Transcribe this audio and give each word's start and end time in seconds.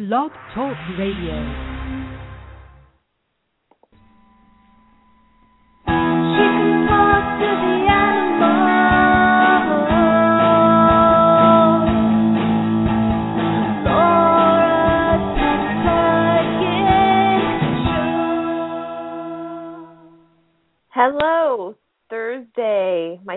Blog 0.00 0.32
Talk 0.54 0.78
Radio. 0.96 1.69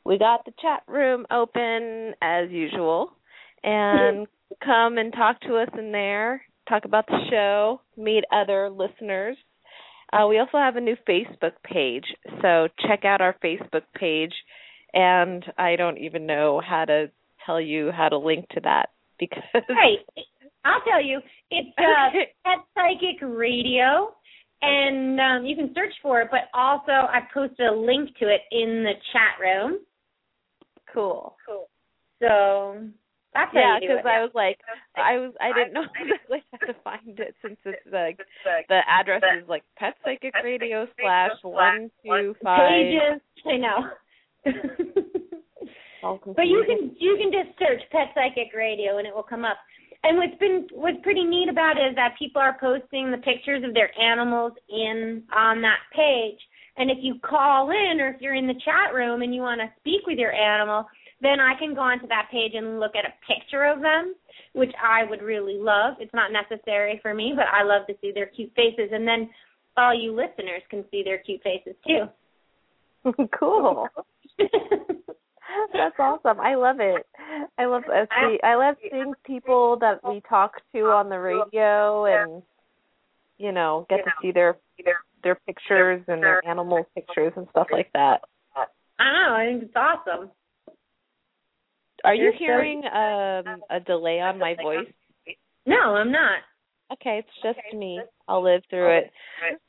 We 0.05 0.17
got 0.17 0.45
the 0.45 0.53
chat 0.61 0.83
room 0.87 1.25
open 1.31 2.13
as 2.21 2.49
usual. 2.51 3.11
And 3.63 4.27
come 4.63 4.97
and 4.97 5.11
talk 5.11 5.41
to 5.41 5.57
us 5.57 5.67
in 5.77 5.91
there, 5.91 6.43
talk 6.69 6.85
about 6.85 7.07
the 7.07 7.19
show, 7.29 7.81
meet 7.97 8.23
other 8.31 8.69
listeners. 8.69 9.35
Uh, 10.13 10.27
we 10.27 10.39
also 10.39 10.57
have 10.57 10.77
a 10.77 10.81
new 10.81 10.95
Facebook 11.09 11.53
page, 11.63 12.05
so 12.41 12.69
check 12.87 13.03
out 13.03 13.19
our 13.21 13.35
Facebook 13.43 13.83
page 13.95 14.31
and 14.95 15.45
I 15.57 15.75
don't 15.75 15.97
even 15.97 16.25
know 16.25 16.61
how 16.65 16.85
to 16.85 17.11
tell 17.45 17.59
you 17.61 17.91
how 17.91 18.09
to 18.09 18.17
link 18.17 18.47
to 18.49 18.59
that 18.61 18.89
because 19.19 19.43
Right. 19.69 19.99
I'll 20.65 20.81
tell 20.81 21.01
you. 21.03 21.19
It's 21.51 21.69
uh. 21.77 22.09
Pet 22.43 22.65
Psychic 22.73 23.21
Radio, 23.21 24.13
and 24.61 25.19
um, 25.19 25.45
you 25.45 25.55
can 25.55 25.71
search 25.75 25.93
for 26.01 26.21
it. 26.21 26.29
But 26.31 26.49
also, 26.53 26.91
I 26.91 27.19
posted 27.33 27.67
a 27.67 27.71
link 27.75 28.09
to 28.19 28.25
it 28.27 28.41
in 28.51 28.83
the 28.83 28.93
chat 29.13 29.39
room. 29.39 29.79
cool. 30.91 31.35
Cool. 31.45 31.69
So 32.19 32.87
that's 33.33 33.51
Yeah, 33.53 33.77
because. 33.79 33.99
I 34.05 34.21
was 34.21 34.31
like, 34.33 34.57
I 34.95 35.17
was, 35.17 35.33
I 35.39 35.51
didn't 35.53 35.73
know 35.73 35.83
exactly 36.01 36.43
how 36.51 36.65
to 36.67 36.73
find 36.83 37.19
it 37.19 37.35
since 37.43 37.57
it's 37.65 37.85
like 37.91 38.17
the 38.69 38.79
address 38.89 39.21
is 39.41 39.47
like 39.47 39.63
Pet 39.77 39.93
Psychic 40.03 40.33
Radio 40.43 40.87
slash 40.99 41.31
one 41.43 41.91
two 42.03 42.35
five. 42.43 42.69
pages. 42.71 43.21
I 43.45 43.57
know. 43.57 43.89
All 46.05 46.21
But 46.23 46.45
you 46.45 46.63
can 46.67 46.95
you 46.99 47.17
can 47.17 47.31
just 47.33 47.57
search 47.57 47.81
Pet 47.91 48.13
Psychic 48.13 48.53
Radio 48.55 48.99
and 48.99 49.07
it 49.07 49.15
will 49.15 49.23
come 49.23 49.43
up. 49.43 49.57
And 50.03 50.17
what's 50.17 50.37
been 50.39 50.67
what's 50.71 51.01
pretty 51.01 51.23
neat 51.23 51.49
about 51.49 51.77
it 51.77 51.89
is 51.89 51.95
that 51.95 52.13
people 52.19 52.39
are 52.39 52.55
posting 52.59 53.09
the 53.09 53.17
pictures 53.17 53.63
of 53.65 53.73
their 53.73 53.89
animals 53.99 54.53
in 54.69 55.23
on 55.35 55.61
that 55.63 55.81
page. 55.95 56.37
And 56.77 56.91
if 56.91 56.99
you 57.01 57.15
call 57.25 57.71
in 57.71 57.99
or 57.99 58.09
if 58.09 58.21
you're 58.21 58.35
in 58.35 58.45
the 58.45 58.61
chat 58.63 58.93
room 58.93 59.23
and 59.23 59.33
you 59.33 59.41
want 59.41 59.61
to 59.61 59.73
speak 59.79 60.05
with 60.05 60.19
your 60.19 60.31
animal, 60.31 60.85
then 61.21 61.39
I 61.39 61.57
can 61.57 61.73
go 61.73 61.81
onto 61.81 62.07
that 62.07 62.27
page 62.31 62.51
and 62.53 62.79
look 62.79 62.91
at 62.95 63.09
a 63.09 63.17
picture 63.25 63.65
of 63.65 63.81
them, 63.81 64.13
which 64.53 64.73
I 64.77 65.09
would 65.09 65.23
really 65.23 65.57
love. 65.57 65.95
It's 65.99 66.13
not 66.13 66.31
necessary 66.31 66.99
for 67.01 67.15
me, 67.15 67.33
but 67.35 67.45
I 67.51 67.63
love 67.63 67.87
to 67.87 67.95
see 67.99 68.11
their 68.13 68.27
cute 68.27 68.51
faces. 68.55 68.91
And 68.91 69.07
then 69.07 69.27
all 69.75 69.99
you 69.99 70.11
listeners 70.11 70.61
can 70.69 70.85
see 70.91 71.01
their 71.01 71.17
cute 71.17 71.41
faces 71.41 71.73
too. 71.87 73.25
cool. 73.39 73.87
That's 75.73 75.95
awesome. 75.99 76.39
I 76.39 76.55
love 76.55 76.77
it. 76.79 77.05
I 77.57 77.65
love 77.65 77.83
uh, 77.91 78.05
see, 78.19 78.39
I 78.43 78.55
love 78.55 78.75
seeing 78.89 79.13
people 79.25 79.77
that 79.81 79.99
we 80.07 80.21
talk 80.27 80.53
to 80.73 80.81
on 80.85 81.09
the 81.09 81.19
radio 81.19 82.05
and 82.05 82.43
you 83.37 83.51
know 83.51 83.85
get 83.89 84.03
to 84.03 84.11
see 84.21 84.31
their 84.31 84.57
their 85.23 85.35
pictures 85.47 86.03
and 86.07 86.21
their 86.21 86.45
animal 86.47 86.87
pictures 86.95 87.33
and 87.35 87.47
stuff 87.51 87.67
like 87.71 87.91
that. 87.93 88.21
I 88.97 89.11
know, 89.11 89.35
I 89.35 89.45
think 89.45 89.63
it's 89.63 89.75
awesome. 89.75 90.31
Are 92.03 92.15
you 92.15 92.31
hearing 92.37 92.83
um 92.85 93.61
a 93.69 93.79
delay 93.85 94.19
on 94.19 94.39
my 94.39 94.55
voice? 94.61 94.87
No, 95.65 95.95
I'm 95.95 96.11
not. 96.11 96.39
Okay, 96.93 97.19
it's 97.19 97.29
just 97.43 97.75
me. 97.75 97.99
I'll 98.27 98.43
live 98.43 98.61
through 98.69 98.99
it. 98.99 99.11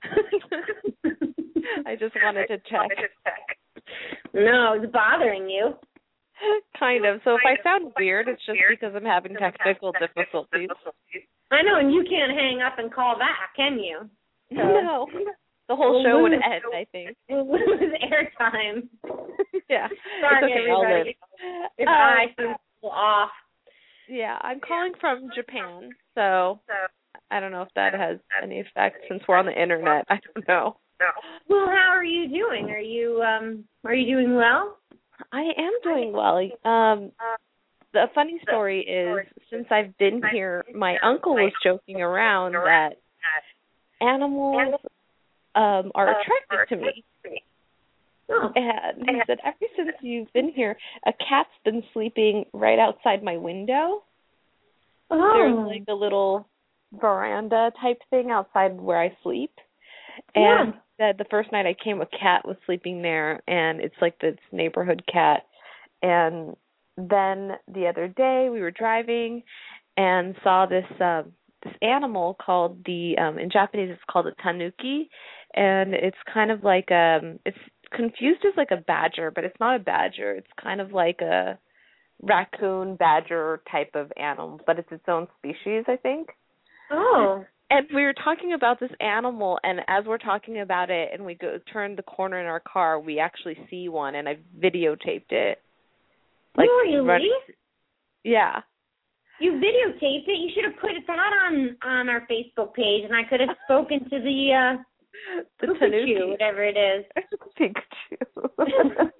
I 1.86 1.96
just 1.96 2.14
wanted 2.22 2.46
to 2.48 2.58
check. 2.58 2.90
No, 4.34 4.74
it's 4.80 4.92
bothering 4.92 5.48
you. 5.48 5.74
Kind 6.78 7.06
of. 7.06 7.20
So 7.24 7.34
if 7.34 7.40
I 7.46 7.62
sound 7.62 7.92
weird, 7.98 8.28
it's 8.28 8.44
just 8.44 8.58
because 8.68 8.94
I'm 8.94 9.04
having 9.04 9.34
technical 9.34 9.92
difficulties. 9.92 10.68
I 11.50 11.62
know, 11.62 11.78
and 11.78 11.92
you 11.92 12.04
can't 12.08 12.32
hang 12.32 12.60
up 12.60 12.78
and 12.78 12.92
call 12.92 13.16
back, 13.18 13.54
can 13.56 13.78
you? 13.78 14.10
No. 14.50 15.06
The 15.68 15.74
whole 15.74 15.94
We'll 15.94 16.04
show 16.04 16.22
would 16.22 16.32
end, 16.32 16.44
I 16.74 16.86
think. 16.92 17.16
We'll 17.28 17.50
lose 17.50 17.92
airtime. 18.02 18.88
Yeah. 19.68 19.88
Sorry, 20.20 20.44
okay, 20.44 20.70
everybody. 20.70 21.16
If 21.76 21.88
Um, 21.88 21.94
I 21.94 22.26
seem 22.38 22.54
a 22.84 22.86
off. 22.86 23.30
Yeah, 24.08 24.38
I'm 24.40 24.60
calling 24.60 24.92
from 25.00 25.28
Japan, 25.34 25.90
so 26.14 26.60
I 27.32 27.40
don't 27.40 27.50
know 27.50 27.62
if 27.62 27.68
that 27.74 27.92
has 27.94 28.18
any 28.40 28.60
effect 28.60 28.98
since 29.08 29.22
we're 29.26 29.36
on 29.36 29.46
the 29.46 29.60
internet. 29.60 30.04
I 30.08 30.20
don't 30.34 30.46
know. 30.46 30.76
Well, 31.48 31.66
how 31.66 31.90
are 31.92 32.04
you 32.04 32.28
doing? 32.28 32.70
Are 32.70 32.78
you 32.78 33.22
um 33.22 33.64
are 33.84 33.94
you 33.94 34.06
doing 34.16 34.34
well? 34.34 34.78
I 35.32 35.42
am 35.56 35.72
doing 35.82 36.12
well. 36.12 36.38
Um 36.64 37.12
the 37.92 38.06
funny 38.14 38.40
story 38.42 38.80
is 38.80 39.26
since 39.50 39.66
I've 39.70 39.96
been 39.98 40.22
here, 40.32 40.64
my 40.74 40.96
uncle 41.02 41.34
was 41.34 41.52
joking 41.62 42.02
around 42.02 42.52
that 42.52 42.96
animals 44.00 44.74
um 45.54 45.92
are 45.94 46.14
attracted 46.20 46.76
to 46.76 46.76
me. 46.76 47.04
Oh. 48.28 48.50
And 48.56 49.08
he 49.08 49.22
said 49.26 49.38
ever 49.44 49.56
since 49.76 49.96
you've 50.00 50.32
been 50.32 50.50
here, 50.50 50.76
a 51.06 51.12
cat's 51.12 51.48
been 51.64 51.82
sleeping 51.92 52.44
right 52.52 52.78
outside 52.78 53.22
my 53.22 53.36
window. 53.36 54.02
Oh. 55.10 55.32
There's 55.34 55.78
like 55.78 55.84
a 55.88 55.94
little 55.94 56.48
veranda 56.92 57.70
type 57.80 58.00
thing 58.10 58.30
outside 58.30 58.80
where 58.80 59.00
I 59.00 59.16
sleep. 59.22 59.52
Yeah. 60.36 60.62
And 60.62 60.74
that 60.98 61.18
the 61.18 61.26
first 61.30 61.52
night 61.52 61.66
I 61.66 61.74
came, 61.82 62.00
a 62.00 62.06
cat 62.06 62.46
was 62.46 62.56
sleeping 62.66 63.02
there, 63.02 63.40
and 63.46 63.80
it's 63.80 63.94
like 64.00 64.18
this 64.20 64.36
neighborhood 64.52 65.02
cat. 65.12 65.42
And 66.02 66.56
then 66.96 67.52
the 67.72 67.86
other 67.88 68.08
day 68.08 68.48
we 68.50 68.60
were 68.60 68.70
driving 68.70 69.42
and 69.96 70.34
saw 70.42 70.66
this 70.66 70.84
um 71.00 71.32
this 71.62 71.74
animal 71.82 72.36
called 72.44 72.84
the 72.86 73.16
um 73.18 73.38
in 73.38 73.50
Japanese 73.50 73.90
it's 73.90 74.02
called 74.10 74.26
a 74.26 74.42
tanuki 74.42 75.10
and 75.54 75.94
it's 75.94 76.16
kind 76.32 76.50
of 76.50 76.62
like 76.64 76.90
um 76.90 77.38
it's 77.44 77.58
confused 77.94 78.44
as 78.46 78.52
like 78.56 78.70
a 78.70 78.76
badger, 78.76 79.30
but 79.30 79.44
it's 79.44 79.58
not 79.60 79.76
a 79.76 79.82
badger. 79.82 80.32
It's 80.32 80.50
kind 80.62 80.80
of 80.80 80.92
like 80.92 81.20
a 81.20 81.58
raccoon 82.22 82.96
badger 82.96 83.60
type 83.70 83.90
of 83.94 84.12
animal, 84.16 84.60
but 84.66 84.78
it's 84.78 84.90
its 84.90 85.04
own 85.08 85.28
species, 85.38 85.84
I 85.86 85.96
think. 85.96 86.30
Oh. 86.90 87.44
And 87.68 87.86
we 87.94 88.02
were 88.04 88.14
talking 88.14 88.52
about 88.52 88.78
this 88.78 88.90
animal, 89.00 89.58
and 89.64 89.80
as 89.88 90.04
we're 90.06 90.18
talking 90.18 90.60
about 90.60 90.88
it, 90.90 91.10
and 91.12 91.24
we 91.24 91.34
go 91.34 91.58
turn 91.72 91.96
the 91.96 92.02
corner 92.02 92.38
in 92.40 92.46
our 92.46 92.60
car, 92.60 93.00
we 93.00 93.18
actually 93.18 93.56
see 93.68 93.88
one, 93.88 94.14
and 94.14 94.28
I 94.28 94.36
videotaped 94.62 95.30
it. 95.32 95.58
really? 96.56 96.96
run- 97.04 97.20
yeah, 98.22 98.60
You 99.40 99.52
videotaped 99.52 100.28
it. 100.28 100.38
You 100.38 100.50
should 100.54 100.64
have 100.64 100.80
put 100.80 100.90
that 101.06 101.32
on 101.44 101.76
on 101.84 102.08
our 102.08 102.26
Facebook 102.30 102.72
page, 102.74 103.04
and 103.04 103.14
I 103.14 103.24
could 103.28 103.40
have 103.40 103.56
spoken 103.64 104.00
to 104.10 104.20
the 104.20 104.52
uh 104.52 104.82
the 105.60 105.66
Pikachu, 105.66 105.78
tanuki. 105.78 106.30
whatever 106.30 106.62
it 106.64 106.76
is. 106.76 107.04
Pikachu. 107.60 108.48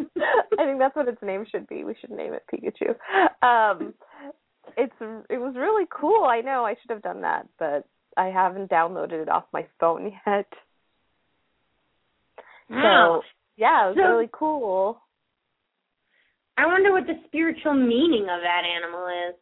I 0.59 0.65
think 0.65 0.79
that's 0.79 0.95
what 0.97 1.09
its 1.09 1.23
name 1.23 1.45
should 1.51 1.67
be. 1.69 1.85
We 1.85 1.95
should 2.01 2.11
name 2.11 2.33
it 2.33 2.45
Pikachu. 2.53 2.91
Um, 3.47 3.95
it's 4.77 4.95
it 5.31 5.39
was 5.39 5.55
really 5.57 5.87
cool. 5.91 6.25
I 6.25 6.41
know 6.43 6.65
I 6.65 6.75
should 6.81 6.91
have 6.91 7.03
done 7.03 7.23
that, 7.23 7.49
but 7.59 7.85
I 8.17 8.27
haven't 8.27 8.71
downloaded 8.71 9.23
it 9.23 9.29
off 9.29 9.45
my 9.53 9.67
phone 9.79 10.13
yet. 10.27 10.47
Wow. 12.71 13.21
So 13.23 13.23
yeah, 13.57 13.87
it 13.87 13.89
was 13.91 13.97
So- 13.97 14.09
really 14.13 14.31
cool. 14.33 15.01
I 16.59 16.67
wonder 16.67 16.91
what 16.91 17.07
the 17.07 17.21
spiritual 17.27 17.75
meaning 17.75 18.23
of 18.23 18.41
that 18.43 18.63
animal 18.65 19.09
is. 19.29 19.35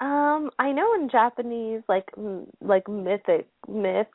Um, 0.00 0.50
I 0.58 0.72
know 0.72 0.94
in 0.94 1.10
Japanese, 1.10 1.82
like 1.88 2.08
like 2.62 2.88
mythic 2.88 3.48
myth, 3.68 4.06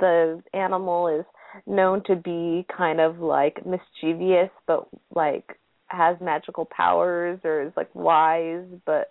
the 0.00 0.42
animal 0.54 1.08
is 1.08 1.26
known 1.66 2.02
to 2.04 2.16
be 2.16 2.64
kind 2.74 3.00
of 3.00 3.18
like 3.18 3.66
mischievous, 3.66 4.50
but 4.66 4.86
like 5.14 5.58
has 5.88 6.16
magical 6.22 6.64
powers, 6.64 7.38
or 7.44 7.60
is 7.62 7.72
like 7.76 7.92
wise, 7.94 8.64
but 8.86 9.10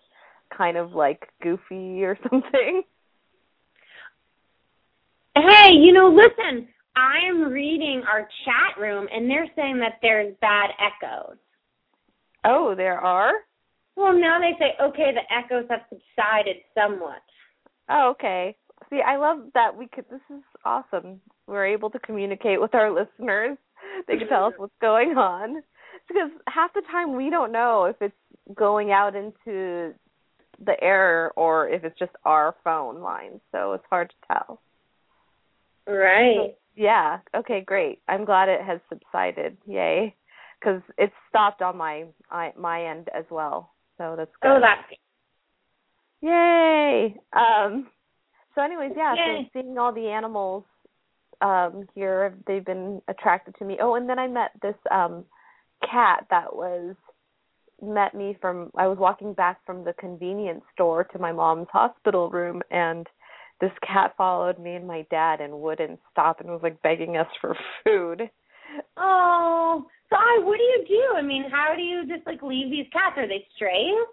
kind 0.57 0.77
of 0.77 0.93
like 0.93 1.27
goofy 1.43 2.03
or 2.03 2.17
something. 2.29 2.81
Hey, 5.35 5.71
you 5.73 5.93
know, 5.93 6.09
listen, 6.09 6.67
I 6.95 7.19
am 7.29 7.51
reading 7.51 8.03
our 8.11 8.27
chat 8.43 8.81
room 8.81 9.07
and 9.13 9.29
they're 9.29 9.49
saying 9.55 9.79
that 9.79 9.99
there's 10.01 10.35
bad 10.41 10.71
echoes. 10.79 11.37
Oh, 12.43 12.75
there 12.75 12.99
are. 12.99 13.31
Well, 13.95 14.13
now 14.13 14.39
they 14.39 14.57
say, 14.59 14.73
okay, 14.81 15.11
the 15.13 15.33
echoes 15.33 15.65
have 15.69 15.81
subsided 15.89 16.57
somewhat. 16.75 17.21
Oh, 17.89 18.09
okay. 18.11 18.55
See, 18.89 18.99
I 19.05 19.17
love 19.17 19.39
that 19.53 19.75
we 19.77 19.87
could. 19.87 20.05
This 20.09 20.21
is 20.29 20.43
awesome. 20.65 21.21
We're 21.47 21.65
able 21.65 21.89
to 21.91 21.99
communicate 21.99 22.59
with 22.59 22.75
our 22.75 22.91
listeners. 22.91 23.57
They 24.07 24.17
can 24.17 24.27
tell 24.27 24.45
us 24.45 24.53
what's 24.57 24.73
going 24.81 25.11
on. 25.17 25.61
Because 26.07 26.31
half 26.47 26.73
the 26.73 26.81
time 26.91 27.15
we 27.15 27.29
don't 27.29 27.51
know 27.51 27.85
if 27.85 27.95
it's 28.01 28.13
going 28.55 28.91
out 28.91 29.15
into 29.15 29.93
the 30.65 30.81
air 30.81 31.31
or 31.35 31.69
if 31.69 31.83
it's 31.83 31.97
just 31.97 32.11
our 32.25 32.55
phone 32.63 33.01
line. 33.01 33.39
So 33.51 33.73
it's 33.73 33.85
hard 33.89 34.09
to 34.09 34.15
tell. 34.27 34.61
Right. 35.87 36.55
Yeah. 36.75 37.19
Okay. 37.35 37.61
Great. 37.65 37.99
I'm 38.07 38.25
glad 38.25 38.49
it 38.49 38.61
has 38.61 38.79
subsided. 38.89 39.57
Yay. 39.65 40.15
Because 40.59 40.81
it's 40.97 41.13
stopped 41.29 41.61
on 41.61 41.77
my 41.77 42.05
I, 42.29 42.53
my 42.57 42.85
end 42.85 43.09
as 43.17 43.25
well. 43.29 43.73
So 43.97 44.15
that's 44.17 44.31
good. 44.41 44.51
Oh, 44.51 44.59
that's 44.61 44.81
Yay. 46.21 47.15
Um. 47.33 47.87
So, 48.53 48.61
anyways, 48.61 48.91
yeah. 48.95 49.15
Yay. 49.15 49.49
So 49.53 49.61
seeing 49.61 49.77
all 49.77 49.93
the 49.93 50.07
animals 50.07 50.63
um 51.41 51.87
here, 51.95 52.35
they've 52.45 52.65
been 52.65 53.01
attracted 53.07 53.55
to 53.57 53.65
me. 53.65 53.77
Oh, 53.81 53.95
and 53.95 54.07
then 54.07 54.19
I 54.19 54.27
met 54.27 54.51
this 54.61 54.75
um 54.91 55.25
cat 55.89 56.25
that 56.29 56.55
was 56.55 56.95
met 57.81 58.13
me 58.13 58.37
from 58.39 58.71
I 58.75 58.87
was 58.87 58.97
walking 58.99 59.33
back 59.33 59.59
from 59.65 59.83
the 59.83 59.93
convenience 59.93 60.63
store 60.73 61.03
to 61.05 61.19
my 61.19 61.31
mom's 61.31 61.67
hospital 61.71 62.29
room 62.29 62.61
and 62.69 63.07
this 63.61 63.71
cat 63.85 64.15
followed 64.17 64.59
me 64.59 64.73
and 64.73 64.87
my 64.87 65.05
dad 65.11 65.39
and 65.39 65.61
wouldn't 65.61 65.99
stop 66.11 66.41
and 66.41 66.49
was 66.49 66.61
like 66.63 66.81
begging 66.81 67.15
us 67.15 67.27
for 67.39 67.55
food. 67.83 68.29
Oh, 68.97 69.85
so 70.09 70.15
I, 70.15 70.39
what 70.43 70.57
do 70.57 70.63
you 70.63 70.85
do? 70.87 71.15
I 71.17 71.21
mean, 71.21 71.45
how 71.49 71.73
do 71.75 71.81
you 71.81 72.05
just 72.07 72.25
like 72.25 72.41
leave 72.41 72.71
these 72.71 72.87
cats? 72.91 73.17
Are 73.17 73.27
they 73.27 73.45
strays? 73.55 74.07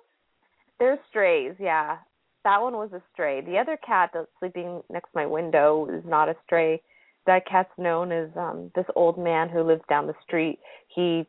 They're 0.78 0.98
strays, 1.08 1.54
yeah. 1.58 1.96
That 2.44 2.62
one 2.62 2.74
was 2.74 2.90
a 2.92 3.02
stray. 3.12 3.40
The 3.40 3.58
other 3.58 3.78
cat 3.84 4.10
that's 4.12 4.28
sleeping 4.38 4.82
next 4.90 5.10
to 5.10 5.16
my 5.16 5.26
window 5.26 5.88
is 5.90 6.04
not 6.06 6.28
a 6.28 6.36
stray. 6.44 6.82
That 7.26 7.46
cat's 7.46 7.70
known 7.78 8.12
as 8.12 8.28
um 8.36 8.70
this 8.74 8.86
old 8.94 9.18
man 9.18 9.48
who 9.48 9.62
lives 9.62 9.82
down 9.88 10.06
the 10.06 10.14
street. 10.26 10.58
He 10.94 11.26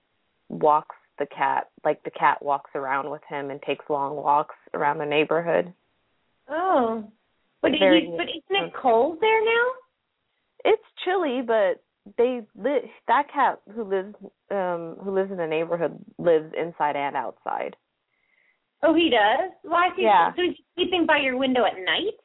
walks 0.49 0.95
the 1.17 1.25
cat 1.25 1.69
like 1.83 2.03
the 2.03 2.11
cat 2.11 2.43
walks 2.43 2.71
around 2.75 3.09
with 3.09 3.21
him 3.29 3.49
and 3.49 3.61
takes 3.61 3.85
long 3.89 4.15
walks 4.15 4.55
around 4.73 4.97
the 4.97 5.05
neighborhood. 5.05 5.73
Oh, 6.49 7.11
but 7.61 7.71
Very 7.79 8.05
you, 8.05 8.17
but 8.17 8.27
isn't 8.29 8.67
it 8.67 8.73
cold 8.79 9.17
there 9.21 9.43
now? 9.43 9.65
It's 10.65 10.83
chilly, 11.03 11.41
but 11.45 11.81
they 12.17 12.41
li- 12.55 12.91
that 13.07 13.31
cat 13.33 13.61
who 13.73 13.83
lives 13.83 14.15
um 14.51 14.97
who 15.03 15.11
lives 15.13 15.31
in 15.31 15.37
the 15.37 15.47
neighborhood 15.47 15.97
lives 16.17 16.53
inside 16.57 16.95
and 16.95 17.15
outside. 17.15 17.75
Oh, 18.81 18.93
he 18.93 19.09
does. 19.09 19.51
Why 19.63 19.87
is 19.87 19.93
he? 19.97 20.03
Yeah. 20.03 20.33
So 20.35 20.41
he's 20.41 20.55
sleeping 20.75 21.05
by 21.05 21.19
your 21.19 21.37
window 21.37 21.65
at 21.65 21.75
night? 21.77 22.15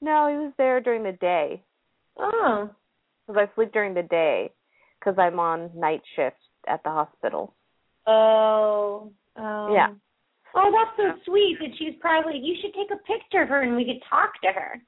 No, 0.00 0.28
he 0.28 0.36
was 0.36 0.52
there 0.58 0.80
during 0.80 1.04
the 1.04 1.12
day 1.12 1.62
Oh, 2.18 2.70
because 3.26 3.48
I 3.48 3.54
sleep 3.54 3.72
during 3.72 3.94
the 3.94 4.02
day 4.02 4.50
because 4.98 5.14
I'm 5.18 5.38
on 5.38 5.70
night 5.74 6.02
shift 6.14 6.36
at 6.66 6.82
the 6.82 6.90
hospital. 6.90 7.54
oh, 8.06 9.12
oh. 9.36 9.74
Yeah. 9.74 9.88
Oh, 10.56 10.72
that's 10.72 10.96
so 10.96 11.20
sweet 11.30 11.58
that 11.60 11.70
she's 11.78 11.94
probably. 12.00 12.38
You 12.38 12.56
should 12.60 12.72
take 12.74 12.90
a 12.90 12.96
picture 13.04 13.42
of 13.42 13.48
her 13.50 13.62
and 13.62 13.76
we 13.76 13.84
could 13.84 14.02
talk 14.08 14.32
to 14.42 14.48
her. 14.52 14.80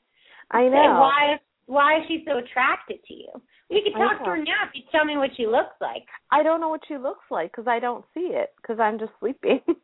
I 0.50 0.65
Say, 0.65 0.70
know. 0.70 0.97
why? 0.99 1.38
Why 1.67 1.99
is 1.99 2.05
she 2.09 2.25
so 2.26 2.38
attracted 2.38 3.05
to 3.06 3.15
you? 3.15 3.29
We 3.70 3.82
could 3.82 3.93
talk 3.99 4.19
to 4.25 4.31
her 4.31 4.37
now 4.38 4.65
if 4.67 4.70
you 4.75 4.82
tell 4.91 5.05
me 5.05 5.19
what 5.19 5.31
she 5.37 5.47
looks 5.47 5.75
like. 5.81 6.05
I 6.32 6.43
don't 6.43 6.61
know 6.62 6.70
what 6.70 6.81
she 6.88 6.97
looks 6.97 7.25
like 7.31 7.53
because 7.53 7.69
I 7.69 7.79
don't 7.79 8.03
see 8.15 8.31
it 8.32 8.55
because 8.56 8.81
I'm 8.81 8.99
just 8.99 9.12
sleeping. 9.20 9.61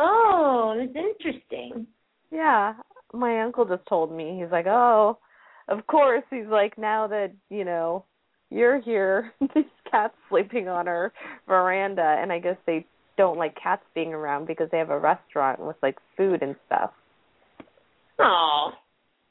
Oh, 0.00 0.76
that's 0.78 0.94
interesting. 0.94 1.84
yeah, 2.30 2.74
my 3.12 3.42
uncle 3.42 3.64
just 3.64 3.84
told 3.88 4.12
me. 4.12 4.38
He's 4.40 4.52
like, 4.52 4.66
"Oh, 4.68 5.18
of 5.66 5.84
course." 5.88 6.22
He's 6.30 6.46
like, 6.48 6.78
"Now 6.78 7.08
that 7.08 7.32
you 7.50 7.64
know 7.64 8.04
you're 8.48 8.80
here, 8.80 9.32
this 9.54 9.64
cat's 9.90 10.14
sleeping 10.28 10.68
on 10.68 10.86
our 10.86 11.12
veranda." 11.48 12.16
And 12.20 12.30
I 12.32 12.38
guess 12.38 12.56
they 12.64 12.86
don't 13.18 13.36
like 13.36 13.54
cats 13.62 13.82
being 13.94 14.14
around 14.14 14.46
because 14.46 14.68
they 14.72 14.78
have 14.78 14.88
a 14.90 14.98
restaurant 14.98 15.60
with 15.60 15.76
like 15.82 15.98
food 16.16 16.42
and 16.42 16.56
stuff. 16.66 16.92
Oh, 18.18 18.70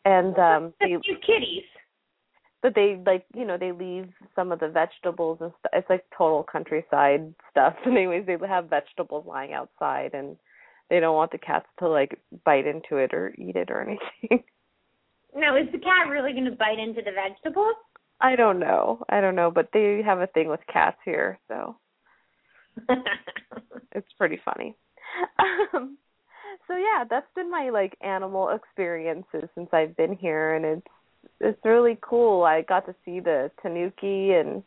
And 0.06 0.38
um 0.38 0.74
they 0.80 0.96
cute 1.04 1.22
kitties. 1.26 1.64
but 2.62 2.74
they 2.76 3.02
like 3.06 3.26
you 3.36 3.46
know 3.46 3.58
they 3.58 3.72
leave 3.72 4.08
some 4.36 4.52
of 4.52 4.60
the 4.60 4.70
vegetables 4.70 5.40
and 5.42 5.52
stuff 5.60 5.72
it's 5.74 5.90
like 5.90 6.06
total 6.18 6.44
countryside 6.44 7.34
stuff 7.52 7.74
And 7.86 7.98
anyways 7.98 8.26
they 8.26 8.38
have 8.48 8.70
vegetables 8.70 9.26
lying 9.28 9.54
outside 9.54 10.12
and 10.14 10.38
they 10.90 11.00
don't 11.02 11.16
want 11.16 11.32
the 11.32 11.38
cats 11.38 11.66
to 11.80 11.90
like 11.90 12.18
bite 12.46 12.66
into 12.66 12.98
it 12.98 13.14
or 13.14 13.34
eat 13.38 13.56
it 13.58 13.70
or 13.72 13.82
anything 13.88 14.44
Now, 15.36 15.58
is 15.58 15.68
the 15.72 15.80
cat 15.80 16.08
really 16.10 16.32
going 16.32 16.46
to 16.46 16.52
bite 16.52 16.80
into 16.80 17.02
the 17.02 17.12
vegetables? 17.12 17.76
i 18.22 18.36
don't 18.36 18.60
know 18.60 19.04
i 19.10 19.20
don't 19.22 19.36
know 19.36 19.52
but 19.52 19.70
they 19.74 20.02
have 20.04 20.20
a 20.22 20.28
thing 20.28 20.48
with 20.48 20.62
cats 20.72 20.98
here 21.04 21.38
so 21.50 21.76
it's 23.92 24.12
pretty 24.18 24.40
funny. 24.44 24.76
Um 25.74 25.98
so 26.68 26.76
yeah 26.76 27.04
that's 27.10 27.28
been 27.36 27.50
my 27.50 27.70
like 27.70 27.96
animal 28.02 28.50
experiences 28.50 29.50
since 29.56 29.70
i've 29.74 29.96
been 29.96 30.16
here 30.16 30.56
and 30.56 30.66
it's 30.66 30.88
it's 31.40 31.60
really 31.66 31.98
cool. 32.02 32.44
I 32.44 32.62
got 32.62 32.86
to 32.86 32.96
see 33.04 33.20
the 33.20 33.52
tanuki 33.62 34.32
and 34.32 34.64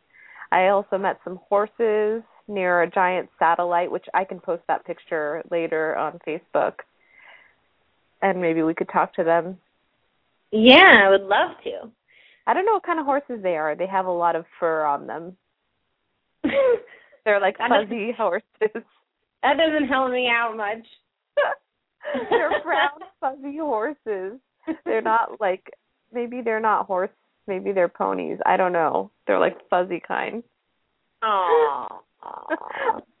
i 0.51 0.67
also 0.67 0.97
met 0.97 1.19
some 1.23 1.39
horses 1.49 2.23
near 2.47 2.81
a 2.81 2.89
giant 2.89 3.29
satellite 3.39 3.91
which 3.91 4.05
i 4.13 4.23
can 4.23 4.39
post 4.39 4.63
that 4.67 4.85
picture 4.85 5.43
later 5.51 5.95
on 5.95 6.19
facebook 6.27 6.73
and 8.21 8.39
maybe 8.41 8.61
we 8.61 8.75
could 8.75 8.89
talk 8.89 9.15
to 9.15 9.23
them. 9.23 9.57
Yeah, 10.51 11.01
I 11.05 11.09
would 11.09 11.23
love 11.23 11.51
to. 11.63 11.89
i 12.45 12.53
don't 12.53 12.65
know 12.65 12.73
what 12.73 12.85
kind 12.85 12.99
of 12.99 13.05
horses 13.05 13.39
they 13.41 13.57
are. 13.57 13.75
They 13.75 13.87
have 13.87 14.05
a 14.05 14.11
lot 14.11 14.35
of 14.35 14.45
fur 14.59 14.83
on 14.85 15.07
them 15.07 15.37
they're 17.25 17.39
like 17.39 17.57
fuzzy 17.57 18.11
horses 18.17 18.83
That 19.43 19.57
doesn't 19.57 19.87
help 19.87 20.11
me 20.11 20.29
out 20.29 20.55
much. 20.55 20.85
they're 22.29 22.61
brown 22.63 22.89
fuzzy 23.19 23.57
horses. 23.57 24.39
They're 24.85 25.01
not 25.01 25.41
like 25.41 25.71
maybe 26.13 26.41
they're 26.43 26.59
not 26.59 26.85
horse, 26.85 27.09
maybe 27.47 27.71
they're 27.71 27.87
ponies. 27.87 28.37
I 28.45 28.57
don't 28.57 28.73
know. 28.73 29.09
They're 29.25 29.39
like 29.39 29.57
fuzzy 29.69 30.01
kind. 30.05 30.43
Aww. 31.23 31.87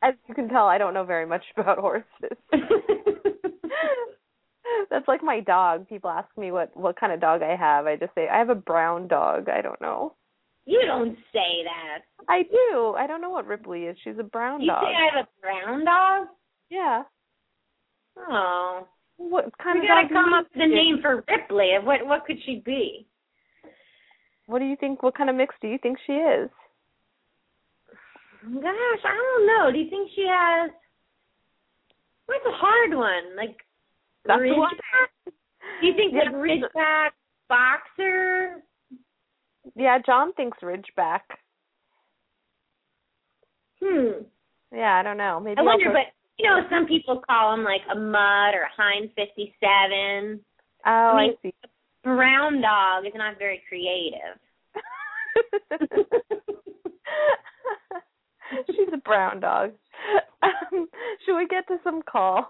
As 0.03 0.13
you 0.27 0.35
can 0.35 0.47
tell, 0.47 0.67
I 0.67 0.77
don't 0.77 0.93
know 0.93 1.03
very 1.03 1.25
much 1.25 1.43
about 1.57 1.79
horses. 1.79 2.37
That's 4.89 5.07
like 5.07 5.23
my 5.23 5.39
dog. 5.39 5.87
People 5.89 6.09
ask 6.11 6.27
me 6.37 6.51
what 6.51 6.75
what 6.77 6.99
kind 6.99 7.11
of 7.11 7.19
dog 7.19 7.41
I 7.41 7.55
have. 7.55 7.87
I 7.87 7.95
just 7.95 8.13
say 8.13 8.27
I 8.27 8.37
have 8.37 8.49
a 8.49 8.55
brown 8.55 9.07
dog. 9.07 9.49
I 9.49 9.61
don't 9.61 9.81
know. 9.81 10.13
You 10.65 10.81
don't 10.85 11.15
say 11.33 11.63
that. 11.63 12.03
I 12.29 12.43
do. 12.43 12.93
I 12.97 13.07
don't 13.07 13.21
know 13.21 13.29
what 13.29 13.47
Ripley 13.47 13.83
is. 13.83 13.97
She's 14.03 14.19
a 14.19 14.23
brown 14.23 14.61
You 14.61 14.67
dog. 14.67 14.83
You 14.83 14.89
say 14.89 14.95
I 14.95 15.17
have 15.17 15.25
a 15.25 15.41
brown 15.41 15.85
dog? 15.85 16.27
yeah. 16.69 17.03
Oh. 18.17 18.87
What 19.17 19.55
kind 19.61 19.79
We 19.79 19.85
of 19.85 19.89
gotta 19.89 20.07
come 20.13 20.33
up 20.33 20.47
with 20.53 20.63
a 20.63 20.67
name 20.67 20.97
for 21.01 21.23
Ripley. 21.27 21.69
What 21.83 22.05
what 22.07 22.25
could 22.25 22.37
she 22.45 22.61
be? 22.65 23.05
What 24.47 24.59
do 24.59 24.65
you 24.65 24.75
think? 24.75 25.03
What 25.03 25.15
kind 25.15 25.29
of 25.29 25.35
mix 25.35 25.55
do 25.61 25.67
you 25.67 25.77
think 25.81 25.97
she 26.05 26.13
is? 26.13 26.49
Gosh, 28.43 29.03
I 29.05 29.15
don't 29.15 29.45
know. 29.47 29.71
Do 29.71 29.77
you 29.77 29.89
think 29.89 30.09
she 30.15 30.25
has 30.27 30.71
What's 32.25 32.45
a 32.45 32.51
hard 32.57 32.95
one? 32.95 33.35
Like 33.37 33.57
That's 34.25 34.39
the 34.39 34.45
Ridgeback? 34.47 35.33
Do 35.81 35.87
you 35.87 35.93
think 35.95 36.13
like 36.13 36.33
Ridgeback 36.33 37.09
boxer? 37.47 38.63
Yeah, 39.75 39.97
John 40.05 40.33
thinks 40.33 40.59
Ridgeback. 40.61 41.21
Hmm. 43.81 44.23
Yeah, 44.73 44.95
I 44.95 45.03
don't 45.03 45.17
know. 45.17 45.39
Maybe 45.39 45.59
I 45.59 45.63
wonder, 45.63 45.87
I'll 45.87 45.93
but 45.93 46.07
you 46.37 46.49
know, 46.49 46.61
some 46.69 46.85
people 46.85 47.21
call 47.27 47.55
them 47.55 47.63
like 47.63 47.81
a 47.91 47.95
mud 47.95 48.53
or 48.53 48.63
a 48.63 48.69
Heinz 48.75 49.11
57. 49.15 50.39
Oh, 50.85 50.85
I, 50.85 51.23
I 51.23 51.29
see. 51.41 51.53
Brown 52.03 52.61
dog 52.61 53.05
is 53.05 53.13
not 53.15 53.37
very 53.37 53.61
creative. 53.67 54.39
She's 58.67 58.89
a 58.93 58.97
brown 58.97 59.39
dog. 59.39 59.71
Um, 60.41 60.89
should 61.25 61.37
we 61.37 61.47
get 61.47 61.67
to 61.67 61.77
some 61.83 62.01
calls? 62.01 62.47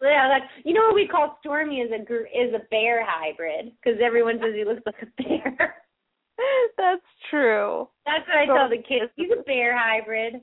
Yeah, 0.00 0.28
like 0.28 0.42
you 0.64 0.74
know 0.74 0.86
what 0.86 0.94
we 0.94 1.06
call 1.06 1.36
Stormy 1.40 1.80
is 1.80 1.90
a 1.92 2.00
is 2.00 2.54
a 2.54 2.66
bear 2.70 3.04
hybrid 3.06 3.72
because 3.76 4.00
everyone 4.02 4.38
says 4.42 4.54
he 4.54 4.64
looks 4.64 4.80
like 4.86 5.02
a 5.02 5.22
bear. 5.22 5.81
That's 6.76 7.02
true. 7.30 7.88
That's 8.06 8.26
what 8.28 8.36
I 8.38 8.46
tell 8.46 8.68
the 8.68 8.76
kids. 8.76 9.10
He's 9.16 9.30
a 9.30 9.42
bear 9.42 9.76
hybrid 9.78 10.34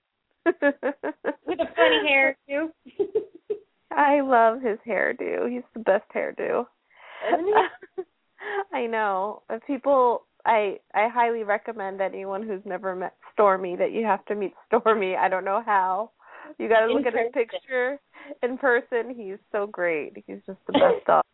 with 0.46 0.54
a 0.62 1.68
funny 1.76 2.08
hair 2.08 2.36
too. 2.48 2.70
I 3.90 4.20
love 4.20 4.60
his 4.60 4.78
hairdo. 4.86 5.50
He's 5.50 5.62
the 5.74 5.80
best 5.80 6.04
hairdo. 6.14 6.66
I 8.72 8.86
know. 8.86 9.42
People 9.66 10.22
I 10.46 10.78
I 10.94 11.08
highly 11.08 11.42
recommend 11.42 12.00
anyone 12.00 12.42
who's 12.46 12.62
never 12.64 12.94
met 12.94 13.14
Stormy 13.32 13.76
that 13.76 13.92
you 13.92 14.04
have 14.04 14.24
to 14.26 14.34
meet 14.34 14.54
Stormy. 14.66 15.16
I 15.16 15.28
don't 15.28 15.44
know 15.44 15.62
how. 15.64 16.10
You 16.58 16.68
got 16.68 16.86
to 16.86 16.92
look 16.92 17.06
at 17.06 17.12
his 17.12 17.32
picture 17.32 17.98
in 18.42 18.56
person. 18.56 19.14
He's 19.14 19.38
so 19.52 19.66
great. 19.66 20.14
He's 20.26 20.38
just 20.46 20.58
the 20.66 20.72
best 20.72 21.04
dog. 21.06 21.24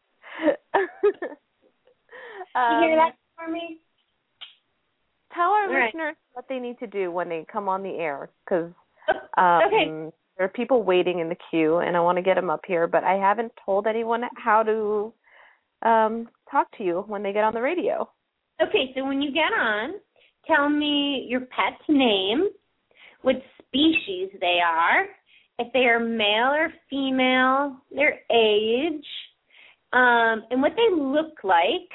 um, 2.54 2.82
you 2.82 2.88
hear 2.88 2.96
that 2.96 3.14
for 3.36 3.50
me? 3.50 3.78
Tell 5.34 5.50
our 5.50 5.68
All 5.68 5.74
right. 5.74 5.86
listeners 5.86 6.16
what 6.32 6.46
they 6.48 6.58
need 6.58 6.78
to 6.78 6.86
do 6.86 7.10
when 7.10 7.28
they 7.28 7.44
come 7.50 7.68
on 7.68 7.82
the 7.82 7.96
air, 7.96 8.30
because 8.44 8.70
um, 9.36 9.60
okay. 9.66 10.12
there 10.36 10.46
are 10.46 10.48
people 10.48 10.82
waiting 10.82 11.18
in 11.18 11.28
the 11.28 11.36
queue, 11.50 11.78
and 11.78 11.96
I 11.96 12.00
want 12.00 12.16
to 12.18 12.22
get 12.22 12.34
them 12.34 12.50
up 12.50 12.62
here, 12.66 12.86
but 12.86 13.04
I 13.04 13.14
haven't 13.14 13.52
told 13.64 13.86
anyone 13.86 14.22
how 14.36 14.62
to 14.62 15.12
um 15.86 16.28
talk 16.50 16.68
to 16.78 16.84
you 16.84 17.04
when 17.06 17.22
they 17.22 17.32
get 17.32 17.44
on 17.44 17.54
the 17.54 17.60
radio. 17.60 18.08
Okay, 18.62 18.92
so 18.94 19.04
when 19.04 19.20
you 19.20 19.32
get 19.32 19.52
on, 19.58 19.94
tell 20.46 20.68
me 20.68 21.26
your 21.28 21.40
pet's 21.40 21.82
name, 21.88 22.48
what 23.22 23.36
species 23.58 24.30
they 24.40 24.58
are, 24.64 25.06
if 25.58 25.72
they 25.72 25.86
are 25.86 26.00
male 26.00 26.52
or 26.52 26.72
female, 26.88 27.76
their 27.94 28.20
age, 28.30 29.04
um, 29.92 30.44
and 30.50 30.62
what 30.62 30.72
they 30.76 30.94
look 30.94 31.42
like. 31.42 31.90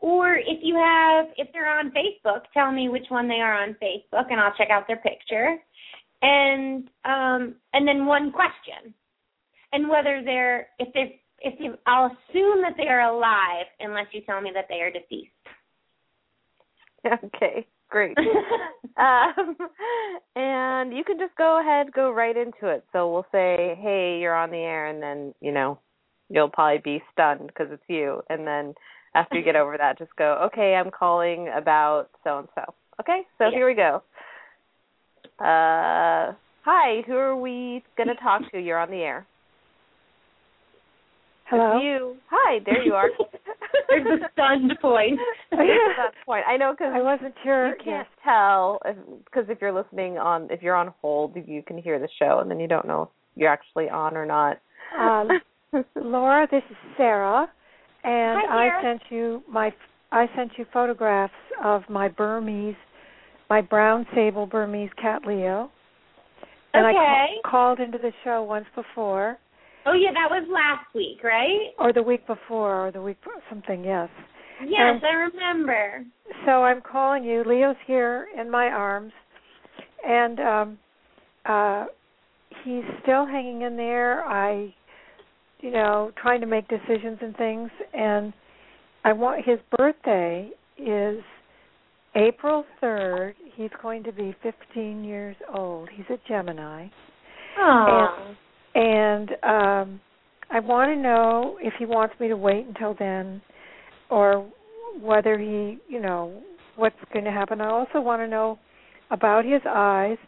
Or 0.00 0.34
if 0.34 0.60
you 0.62 0.76
have, 0.76 1.26
if 1.36 1.48
they're 1.52 1.78
on 1.78 1.92
Facebook, 1.92 2.42
tell 2.54 2.72
me 2.72 2.88
which 2.88 3.06
one 3.10 3.28
they 3.28 3.40
are 3.40 3.62
on 3.62 3.76
Facebook, 3.82 4.30
and 4.30 4.40
I'll 4.40 4.54
check 4.56 4.70
out 4.70 4.86
their 4.86 4.96
picture. 4.96 5.58
And 6.22 6.88
um, 7.04 7.54
and 7.72 7.86
then 7.86 8.06
one 8.06 8.32
question, 8.32 8.94
and 9.72 9.88
whether 9.88 10.22
they're 10.24 10.68
if 10.78 10.92
they 10.94 11.20
if 11.40 11.58
they, 11.58 11.66
I'll 11.86 12.06
assume 12.06 12.62
that 12.62 12.74
they 12.76 12.88
are 12.88 13.02
alive 13.02 13.66
unless 13.80 14.06
you 14.12 14.20
tell 14.22 14.40
me 14.40 14.50
that 14.54 14.66
they 14.68 14.80
are 14.80 14.90
deceased. 14.90 15.30
okay, 17.24 17.66
great. 17.88 18.16
um, 18.98 19.56
and 20.36 20.94
you 20.94 21.04
can 21.04 21.18
just 21.18 21.34
go 21.36 21.60
ahead, 21.60 21.92
go 21.92 22.10
right 22.10 22.36
into 22.36 22.68
it. 22.68 22.84
So 22.92 23.10
we'll 23.10 23.26
say, 23.32 23.78
"Hey, 23.80 24.18
you're 24.20 24.36
on 24.36 24.50
the 24.50 24.58
air," 24.58 24.86
and 24.86 25.02
then 25.02 25.34
you 25.40 25.52
know 25.52 25.78
you'll 26.30 26.48
probably 26.48 26.80
be 26.82 27.02
stunned 27.12 27.48
because 27.48 27.68
it's 27.70 27.82
you. 27.88 28.22
And 28.30 28.46
then 28.46 28.74
after 29.14 29.36
you 29.36 29.44
get 29.44 29.56
over 29.56 29.76
that, 29.76 29.98
just 29.98 30.14
go, 30.16 30.34
"Okay, 30.46 30.74
I'm 30.74 30.90
calling 30.90 31.48
about 31.48 32.08
so 32.24 32.38
and 32.38 32.48
so." 32.54 32.74
Okay, 33.00 33.26
so 33.38 33.44
Yeah. 33.46 33.50
here 33.50 33.66
we 33.66 33.74
go. 33.74 34.02
Uh, 35.38 36.32
hi, 36.62 37.02
who 37.02 37.16
are 37.16 37.36
we 37.36 37.82
gonna 37.96 38.14
talk 38.16 38.42
to? 38.50 38.58
You're 38.58 38.78
on 38.78 38.90
the 38.90 39.02
air. 39.02 39.26
Hello. 41.50 41.76
It's 41.76 41.84
you. 41.84 42.16
Hi, 42.30 42.60
there 42.60 42.82
you 42.82 42.94
are. 42.94 43.10
There's 43.88 44.04
the 44.04 44.28
stunned 44.32 44.78
point. 44.80 45.18
There's 45.50 45.96
that 45.96 46.14
point. 46.24 46.44
I 46.46 46.56
know 46.56 46.72
because 46.72 46.92
I 46.94 47.02
wasn't 47.02 47.34
sure. 47.42 47.70
you 47.70 47.74
can't 47.82 48.06
tell 48.22 48.80
because 49.24 49.46
if, 49.48 49.60
you're 49.60 49.72
listening 49.72 50.16
on 50.16 50.48
if 50.50 50.62
you're 50.62 50.76
on 50.76 50.94
hold 51.00 51.36
you 51.46 51.62
can 51.62 51.76
hear 51.76 51.98
the 51.98 52.08
show 52.18 52.38
and 52.38 52.48
then 52.48 52.60
you 52.60 52.68
don't 52.68 52.86
know 52.86 53.02
if 53.02 53.08
you're 53.34 53.50
actually 53.50 53.88
on 53.88 54.16
or 54.16 54.24
not 54.24 54.58
Um, 54.98 55.28
Laura, 55.96 56.46
this 56.50 56.62
is 56.70 56.76
Sarah, 56.96 57.50
and 58.04 58.40
Hi, 58.48 58.68
I 58.68 58.82
sent 58.82 59.02
you 59.10 59.42
my 59.48 59.72
I 60.12 60.26
sent 60.36 60.52
you 60.56 60.66
photographs 60.72 61.32
of 61.62 61.82
my 61.88 62.08
Burmese, 62.08 62.74
my 63.48 63.60
brown 63.60 64.06
sable 64.14 64.46
Burmese 64.46 64.90
cat 65.00 65.22
Leo. 65.26 65.70
And 66.72 66.86
I 66.86 66.92
ca- 66.92 67.50
called 67.50 67.80
into 67.80 67.98
the 67.98 68.12
show 68.22 68.44
once 68.44 68.66
before, 68.76 69.38
Oh 69.86 69.94
yeah, 69.94 70.12
that 70.12 70.28
was 70.30 70.46
last 70.48 70.94
week, 70.94 71.22
right? 71.24 71.70
or 71.78 71.92
the 71.92 72.02
week 72.02 72.26
before, 72.26 72.86
or 72.86 72.92
the 72.92 73.00
week 73.00 73.16
something. 73.48 73.82
Yes. 73.82 74.08
Yes, 74.66 74.96
Um, 74.96 75.00
I 75.02 75.14
remember. 75.14 76.04
So 76.44 76.62
I'm 76.62 76.82
calling 76.82 77.24
you. 77.24 77.42
Leo's 77.44 77.76
here 77.86 78.28
in 78.38 78.50
my 78.50 78.66
arms, 78.66 79.12
and 80.06 80.40
um, 80.40 80.78
uh, 81.46 81.86
he's 82.62 82.84
still 83.02 83.26
hanging 83.26 83.62
in 83.62 83.76
there. 83.76 84.22
I, 84.24 84.74
you 85.60 85.70
know, 85.70 86.10
trying 86.20 86.40
to 86.40 86.46
make 86.46 86.66
decisions 86.68 87.18
and 87.20 87.36
things, 87.36 87.70
and 87.92 88.32
I 89.04 89.12
want 89.12 89.44
his 89.44 89.58
birthday 89.76 90.50
is 90.78 91.22
April 92.14 92.64
third. 92.80 93.34
He's 93.54 93.70
going 93.82 94.02
to 94.04 94.12
be 94.12 94.34
15 94.42 95.04
years 95.04 95.36
old. 95.54 95.88
He's 95.94 96.06
a 96.10 96.18
Gemini, 96.28 96.88
Oh. 97.58 98.34
and 98.74 99.30
um, 99.42 100.00
I 100.50 100.60
want 100.60 100.90
to 100.90 100.96
know 100.96 101.58
if 101.60 101.74
he 101.78 101.84
wants 101.86 102.14
me 102.20 102.28
to 102.28 102.36
wait 102.36 102.66
until 102.66 102.94
then, 102.98 103.40
or 104.10 104.46
whether 105.00 105.38
he, 105.38 105.78
you 105.88 106.00
know, 106.00 106.42
what's 106.76 106.96
going 107.12 107.24
to 107.24 107.30
happen. 107.30 107.60
I 107.60 107.68
also 107.70 108.00
want 108.00 108.22
to 108.22 108.28
know 108.28 108.58
about 109.10 109.44
his 109.44 109.60
eyes. 109.68 110.18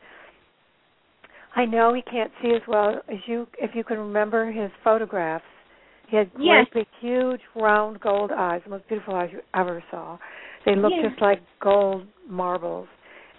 I 1.54 1.64
know 1.64 1.92
he 1.94 2.02
can't 2.02 2.30
see 2.42 2.52
as 2.54 2.62
well 2.66 3.00
as 3.08 3.18
you. 3.26 3.46
If 3.58 3.74
you 3.74 3.84
can 3.84 3.98
remember 3.98 4.50
his 4.50 4.70
photographs, 4.82 5.44
he 6.08 6.16
had 6.16 6.32
great, 6.34 6.72
big, 6.72 6.86
huge, 7.00 7.40
round 7.54 8.00
gold 8.00 8.30
eyes, 8.32 8.60
the 8.64 8.70
most 8.70 8.86
beautiful 8.88 9.14
eyes 9.14 9.30
you 9.32 9.40
ever 9.54 9.82
saw. 9.90 10.18
They 10.64 10.76
look 10.76 10.92
Yeah. 10.92 11.08
just 11.08 11.20
like 11.20 11.42
gold 11.60 12.06
marbles, 12.28 12.88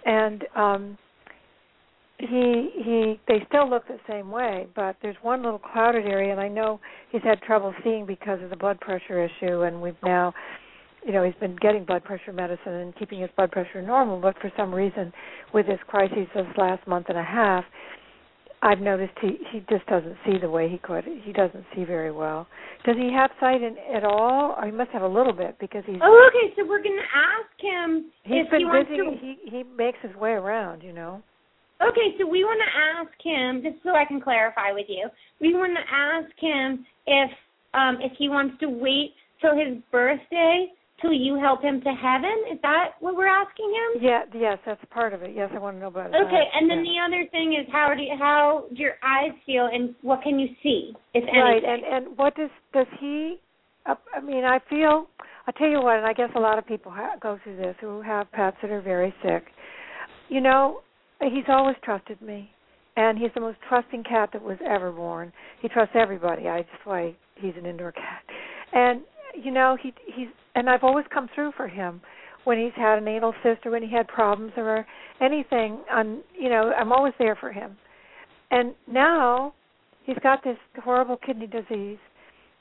and 0.04 0.46
um 0.54 0.98
he 2.18 2.70
he 2.84 3.20
they 3.26 3.44
still 3.48 3.68
look 3.68 3.86
the 3.88 3.98
same 4.08 4.30
way 4.30 4.66
but 4.76 4.96
there's 5.02 5.16
one 5.22 5.42
little 5.42 5.58
clouded 5.58 6.06
area 6.06 6.30
and 6.30 6.40
i 6.40 6.48
know 6.48 6.78
he's 7.10 7.22
had 7.22 7.40
trouble 7.42 7.74
seeing 7.82 8.06
because 8.06 8.40
of 8.40 8.50
the 8.50 8.56
blood 8.56 8.78
pressure 8.80 9.24
issue 9.24 9.62
and 9.62 9.80
we've 9.80 10.00
now 10.04 10.32
you 11.04 11.12
know 11.12 11.24
he's 11.24 11.34
been 11.40 11.56
getting 11.56 11.84
blood 11.84 12.04
pressure 12.04 12.32
medicine 12.32 12.72
and 12.72 12.96
keeping 12.96 13.20
his 13.20 13.30
blood 13.36 13.50
pressure 13.50 13.82
normal 13.82 14.20
but 14.20 14.38
for 14.40 14.50
some 14.56 14.72
reason 14.72 15.12
with 15.52 15.66
this 15.66 15.80
crisis 15.88 16.26
this 16.34 16.46
last 16.56 16.86
month 16.86 17.06
and 17.08 17.18
a 17.18 17.22
half 17.22 17.64
i've 18.64 18.80
noticed 18.80 19.12
he 19.20 19.38
he 19.52 19.60
just 19.70 19.86
doesn't 19.86 20.16
see 20.26 20.36
the 20.40 20.50
way 20.50 20.68
he 20.68 20.78
could 20.78 21.04
he 21.24 21.32
doesn't 21.32 21.64
see 21.74 21.84
very 21.84 22.10
well 22.10 22.46
does 22.84 22.96
he 22.96 23.10
have 23.12 23.30
sight 23.38 23.62
in 23.62 23.76
at 23.94 24.04
all 24.04 24.54
or 24.58 24.66
he 24.66 24.72
must 24.72 24.90
have 24.90 25.02
a 25.02 25.08
little 25.08 25.32
bit 25.32 25.56
because 25.60 25.82
he's 25.86 26.00
Oh, 26.02 26.28
okay. 26.30 26.52
So 26.56 26.66
we're 26.66 26.82
gonna 26.82 27.10
ask 27.14 27.52
him 27.60 28.10
he's 28.24 28.44
if 28.44 28.50
been 28.50 28.60
he 28.60 28.64
wants 28.66 28.90
busy 28.90 29.02
to. 29.02 29.16
he 29.20 29.36
he 29.50 29.62
makes 29.62 29.98
his 30.02 30.14
way 30.16 30.32
around 30.32 30.82
you 30.82 30.92
know 30.92 31.22
Okay, 31.82 32.14
so 32.18 32.26
we 32.26 32.44
want 32.44 32.60
to 32.64 32.70
ask 33.00 33.12
him 33.22 33.60
just 33.62 33.82
so 33.82 33.94
I 33.94 34.04
can 34.04 34.20
clarify 34.20 34.70
with 34.72 34.86
you. 34.88 35.08
We 35.40 35.54
want 35.54 35.76
to 35.76 35.94
ask 35.94 36.30
him 36.38 36.86
if 37.06 37.30
um 37.74 37.98
if 38.00 38.12
he 38.16 38.28
wants 38.28 38.58
to 38.60 38.68
wait 38.68 39.12
till 39.40 39.56
his 39.56 39.78
birthday 39.90 40.68
till 41.04 41.12
you 41.12 41.38
help 41.38 41.62
him 41.62 41.80
to 41.82 41.90
heaven. 41.90 42.32
Is 42.50 42.58
that 42.62 42.92
what 43.00 43.14
we're 43.14 43.28
asking 43.28 43.68
him? 43.68 44.02
Yeah, 44.02 44.22
yes, 44.34 44.58
that's 44.64 44.80
part 44.90 45.12
of 45.12 45.22
it. 45.22 45.32
Yes, 45.36 45.50
I 45.54 45.58
want 45.58 45.76
to 45.76 45.80
know 45.80 45.88
about 45.88 46.06
it. 46.06 46.16
Okay, 46.16 46.44
and 46.54 46.70
then 46.70 46.82
the 46.82 46.96
other 47.04 47.28
thing 47.30 47.52
is 47.52 47.70
how 47.70 47.92
do 47.94 48.02
you, 48.02 48.14
how 48.18 48.64
do 48.70 48.76
your 48.82 48.94
eyes 49.04 49.32
feel 49.44 49.68
and 49.70 49.94
what 50.00 50.22
can 50.22 50.38
you 50.38 50.48
see 50.62 50.94
if 51.12 51.24
right, 51.24 51.56
anything? 51.62 51.84
and 51.84 52.06
and 52.06 52.18
what 52.18 52.34
does 52.36 52.50
does 52.72 52.86
he? 52.98 53.36
Uh, 53.84 53.94
I 54.16 54.20
mean, 54.20 54.44
I 54.44 54.58
feel. 54.70 55.06
I'll 55.46 55.52
tell 55.58 55.68
you 55.68 55.82
what, 55.82 55.98
and 55.98 56.06
I 56.06 56.14
guess 56.14 56.30
a 56.36 56.40
lot 56.40 56.58
of 56.58 56.66
people 56.66 56.90
ha- 56.90 57.16
go 57.20 57.38
through 57.44 57.58
this 57.58 57.76
who 57.78 58.00
have 58.00 58.32
pets 58.32 58.56
that 58.62 58.70
are 58.70 58.80
very 58.80 59.14
sick. 59.22 59.44
You 60.30 60.40
know, 60.40 60.80
he's 61.20 61.44
always 61.48 61.76
trusted 61.84 62.22
me, 62.22 62.50
and 62.96 63.18
he's 63.18 63.30
the 63.34 63.42
most 63.42 63.58
trusting 63.68 64.04
cat 64.04 64.30
that 64.32 64.42
was 64.42 64.56
ever 64.66 64.90
born. 64.90 65.34
He 65.60 65.68
trusts 65.68 65.94
everybody. 65.94 66.48
I 66.48 66.62
just 66.62 66.84
why 66.84 67.14
he's 67.34 67.52
an 67.58 67.66
indoor 67.66 67.92
cat, 67.92 68.22
and 68.72 69.02
you 69.34 69.50
know 69.50 69.76
he 69.82 69.92
he's 70.06 70.28
and 70.54 70.68
I've 70.68 70.84
always 70.84 71.06
come 71.12 71.28
through 71.34 71.52
for 71.56 71.68
him 71.68 72.00
when 72.44 72.58
he's 72.58 72.74
had 72.76 72.98
an 72.98 73.08
anal 73.08 73.34
cyst 73.42 73.64
or 73.64 73.70
when 73.70 73.82
he 73.82 73.90
had 73.90 74.06
problems 74.08 74.52
or 74.56 74.86
anything. 75.20 75.80
On 75.90 76.22
you 76.38 76.48
know, 76.48 76.72
I'm 76.72 76.92
always 76.92 77.14
there 77.18 77.36
for 77.36 77.52
him, 77.52 77.76
and 78.50 78.74
now 78.86 79.54
he's 80.04 80.18
got 80.22 80.44
this 80.44 80.58
horrible 80.82 81.16
kidney 81.16 81.46
disease, 81.46 81.98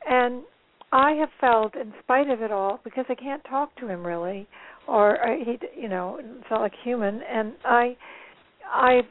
and 0.09 0.43
I 0.93 1.13
have 1.13 1.29
felt, 1.41 1.75
in 1.75 1.91
spite 2.03 2.29
of 2.29 2.43
it 2.43 2.51
all, 2.51 2.79
because 2.83 3.05
I 3.09 3.15
can't 3.15 3.43
talk 3.49 3.75
to 3.77 3.87
him 3.87 4.05
really, 4.05 4.47
or 4.87 5.17
he, 5.43 5.57
you 5.75 5.89
know, 5.89 6.19
it's 6.19 6.45
not 6.51 6.61
like 6.61 6.73
human, 6.83 7.21
and 7.23 7.53
I, 7.65 7.97
I've, 8.71 9.09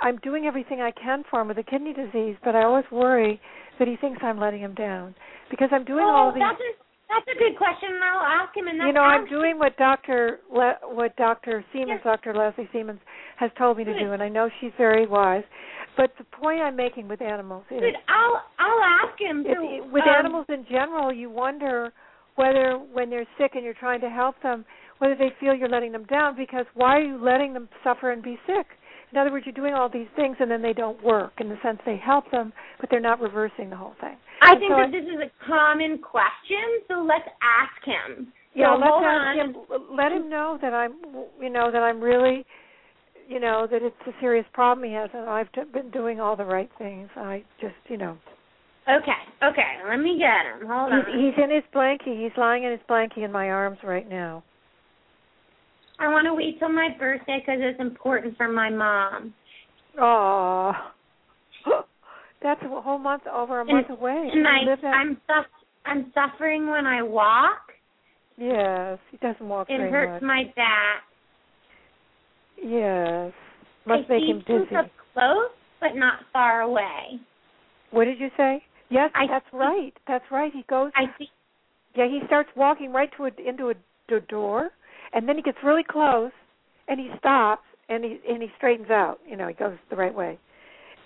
I'm 0.00 0.16
doing 0.16 0.46
everything 0.46 0.80
I 0.80 0.90
can 0.90 1.22
for 1.30 1.40
him 1.40 1.46
with 1.46 1.58
the 1.58 1.62
kidney 1.62 1.92
disease, 1.92 2.34
but 2.44 2.56
I 2.56 2.64
always 2.64 2.84
worry 2.90 3.40
that 3.78 3.86
he 3.86 3.96
thinks 3.96 4.20
I'm 4.22 4.40
letting 4.40 4.60
him 4.60 4.74
down 4.74 5.14
because 5.48 5.68
I'm 5.70 5.84
doing 5.84 6.04
oh, 6.04 6.10
all 6.10 6.32
these. 6.32 6.42
that's 6.42 6.60
a 6.60 6.81
that's 7.12 7.36
a 7.36 7.38
good 7.38 7.56
question, 7.56 7.90
and 7.94 8.02
I'll 8.04 8.24
ask 8.24 8.56
him. 8.56 8.66
And 8.68 8.80
that's 8.80 8.86
You 8.88 8.92
know, 8.92 9.02
I'm 9.02 9.26
doing 9.28 9.58
what 9.58 9.76
Doctor 9.76 10.40
Le- 10.50 10.78
what 10.82 11.14
Doctor 11.16 11.64
Siemens, 11.72 12.00
Yes. 12.02 12.04
Doctor 12.04 12.34
Leslie 12.34 12.68
Siemens, 12.72 13.00
has 13.36 13.50
told 13.58 13.76
me 13.78 13.84
to 13.84 13.92
Good. 13.92 14.00
do, 14.00 14.12
and 14.12 14.22
I 14.22 14.28
know 14.28 14.48
she's 14.60 14.72
very 14.78 15.06
wise. 15.06 15.44
But 15.96 16.12
the 16.16 16.24
point 16.24 16.60
I'm 16.60 16.76
making 16.76 17.08
with 17.08 17.20
animals 17.20 17.64
is 17.70 17.80
Good. 17.80 17.96
I'll 18.08 18.42
I'll 18.58 18.82
ask 19.04 19.20
him. 19.20 19.44
So, 19.44 19.52
it- 19.52 19.86
with 19.92 20.04
um, 20.04 20.08
animals 20.08 20.46
in 20.48 20.64
general, 20.70 21.12
you 21.12 21.28
wonder 21.30 21.92
whether 22.36 22.78
when 22.78 23.10
they're 23.10 23.26
sick 23.36 23.52
and 23.54 23.64
you're 23.64 23.74
trying 23.74 24.00
to 24.00 24.08
help 24.08 24.40
them, 24.42 24.64
whether 24.98 25.14
they 25.14 25.30
feel 25.38 25.54
you're 25.54 25.68
letting 25.68 25.92
them 25.92 26.04
down 26.04 26.34
because 26.36 26.64
why 26.74 26.96
are 26.96 27.02
you 27.02 27.22
letting 27.22 27.52
them 27.52 27.68
suffer 27.84 28.10
and 28.10 28.22
be 28.22 28.38
sick? 28.46 28.66
In 29.12 29.18
other 29.18 29.30
words, 29.30 29.44
you're 29.46 29.52
doing 29.54 29.74
all 29.74 29.88
these 29.88 30.08
things 30.16 30.36
and 30.40 30.50
then 30.50 30.62
they 30.62 30.72
don't 30.72 31.02
work 31.04 31.32
in 31.38 31.48
the 31.48 31.56
sense 31.62 31.78
they 31.84 31.96
help 31.96 32.30
them, 32.30 32.52
but 32.80 32.88
they're 32.90 33.00
not 33.00 33.20
reversing 33.20 33.68
the 33.68 33.76
whole 33.76 33.94
thing. 34.00 34.16
I 34.40 34.52
And 34.52 34.60
think 34.60 34.72
so 34.72 34.76
that 34.78 34.90
this 34.90 35.04
is 35.04 35.20
a 35.20 35.46
common 35.46 35.98
question, 35.98 36.80
so 36.88 37.04
let's 37.06 37.28
ask 37.42 37.84
him. 37.84 38.32
Yeah, 38.54 38.74
so 38.74 38.80
let's 38.80 38.92
ask 39.04 39.38
on. 39.38 39.38
him. 39.38 39.56
Let 39.96 40.12
him 40.12 40.30
know 40.30 40.58
that 40.60 40.72
I'm, 40.72 40.92
you 41.40 41.50
know, 41.50 41.70
that 41.70 41.82
I'm 41.82 42.00
really, 42.00 42.44
you 43.28 43.40
know, 43.40 43.66
that 43.70 43.82
it's 43.82 43.96
a 44.06 44.12
serious 44.20 44.46
problem 44.52 44.86
he 44.88 44.94
has, 44.94 45.10
and 45.14 45.28
I've 45.28 45.50
t- 45.52 45.62
been 45.72 45.90
doing 45.90 46.20
all 46.20 46.36
the 46.36 46.44
right 46.44 46.70
things. 46.78 47.08
I 47.16 47.44
just, 47.60 47.74
you 47.88 47.96
know, 47.98 48.16
Okay, 48.88 49.12
okay. 49.44 49.78
Let 49.88 49.98
me 50.00 50.18
get 50.18 50.44
him. 50.44 50.66
Hold 50.66 50.92
on. 50.92 51.04
He's, 51.06 51.34
he's 51.36 51.44
in 51.44 51.50
his 51.50 51.62
blankie. 51.72 52.20
He's 52.20 52.36
lying 52.36 52.64
in 52.64 52.72
his 52.72 52.80
blankie 52.90 53.24
in 53.24 53.30
my 53.30 53.48
arms 53.48 53.78
right 53.84 54.08
now. 54.08 54.42
I 56.02 56.08
want 56.08 56.26
to 56.26 56.34
wait 56.34 56.58
till 56.58 56.68
my 56.68 56.88
birthday 56.98 57.38
because 57.38 57.60
it's 57.62 57.80
important 57.80 58.36
for 58.36 58.48
my 58.48 58.68
mom. 58.70 59.32
Oh, 60.00 60.72
that's 62.42 62.60
a 62.62 62.80
whole 62.80 62.98
month 62.98 63.22
over 63.32 63.60
a 63.60 63.64
month 63.64 63.88
away. 63.88 64.30
And 64.32 64.46
I, 64.46 64.64
that- 64.66 64.84
I'm 64.84 65.16
suff- 65.28 65.46
I'm 65.86 66.12
suffering 66.12 66.68
when 66.68 66.86
I 66.86 67.02
walk. 67.02 67.60
yes, 68.36 68.98
he 69.10 69.16
doesn't 69.18 69.48
walk 69.48 69.68
It 69.70 69.80
hurts 69.90 70.22
much. 70.22 70.26
my 70.26 70.42
back. 70.56 71.02
Yes, 72.62 73.32
must 73.86 74.04
I 74.10 74.12
make 74.12 74.22
him 74.28 74.38
dizzy. 74.46 74.76
up 74.76 74.90
close, 75.14 75.50
but 75.80 75.94
not 75.94 76.20
far 76.32 76.62
away. 76.62 77.18
What 77.90 78.04
did 78.06 78.18
you 78.20 78.28
say? 78.36 78.62
Yes, 78.90 79.10
I 79.14 79.26
that's 79.28 79.44
see- 79.50 79.56
right. 79.56 79.92
That's 80.08 80.24
right. 80.30 80.52
He 80.52 80.64
goes. 80.68 80.90
I 80.96 81.04
see. 81.18 81.28
Yeah, 81.94 82.06
he 82.08 82.20
starts 82.26 82.48
walking 82.56 82.92
right 82.92 83.10
to 83.18 83.24
a, 83.24 83.30
into 83.48 83.70
a, 83.70 83.74
the 84.08 84.20
door, 84.28 84.70
and 85.12 85.28
then 85.28 85.36
he 85.36 85.42
gets 85.42 85.58
really 85.64 85.84
close, 85.88 86.32
and 86.88 86.98
he 86.98 87.10
stops, 87.18 87.62
and 87.88 88.04
he 88.04 88.18
and 88.28 88.42
he 88.42 88.48
straightens 88.56 88.90
out. 88.90 89.18
You 89.28 89.36
know, 89.36 89.48
he 89.48 89.54
goes 89.54 89.76
the 89.90 89.96
right 89.96 90.14
way. 90.14 90.38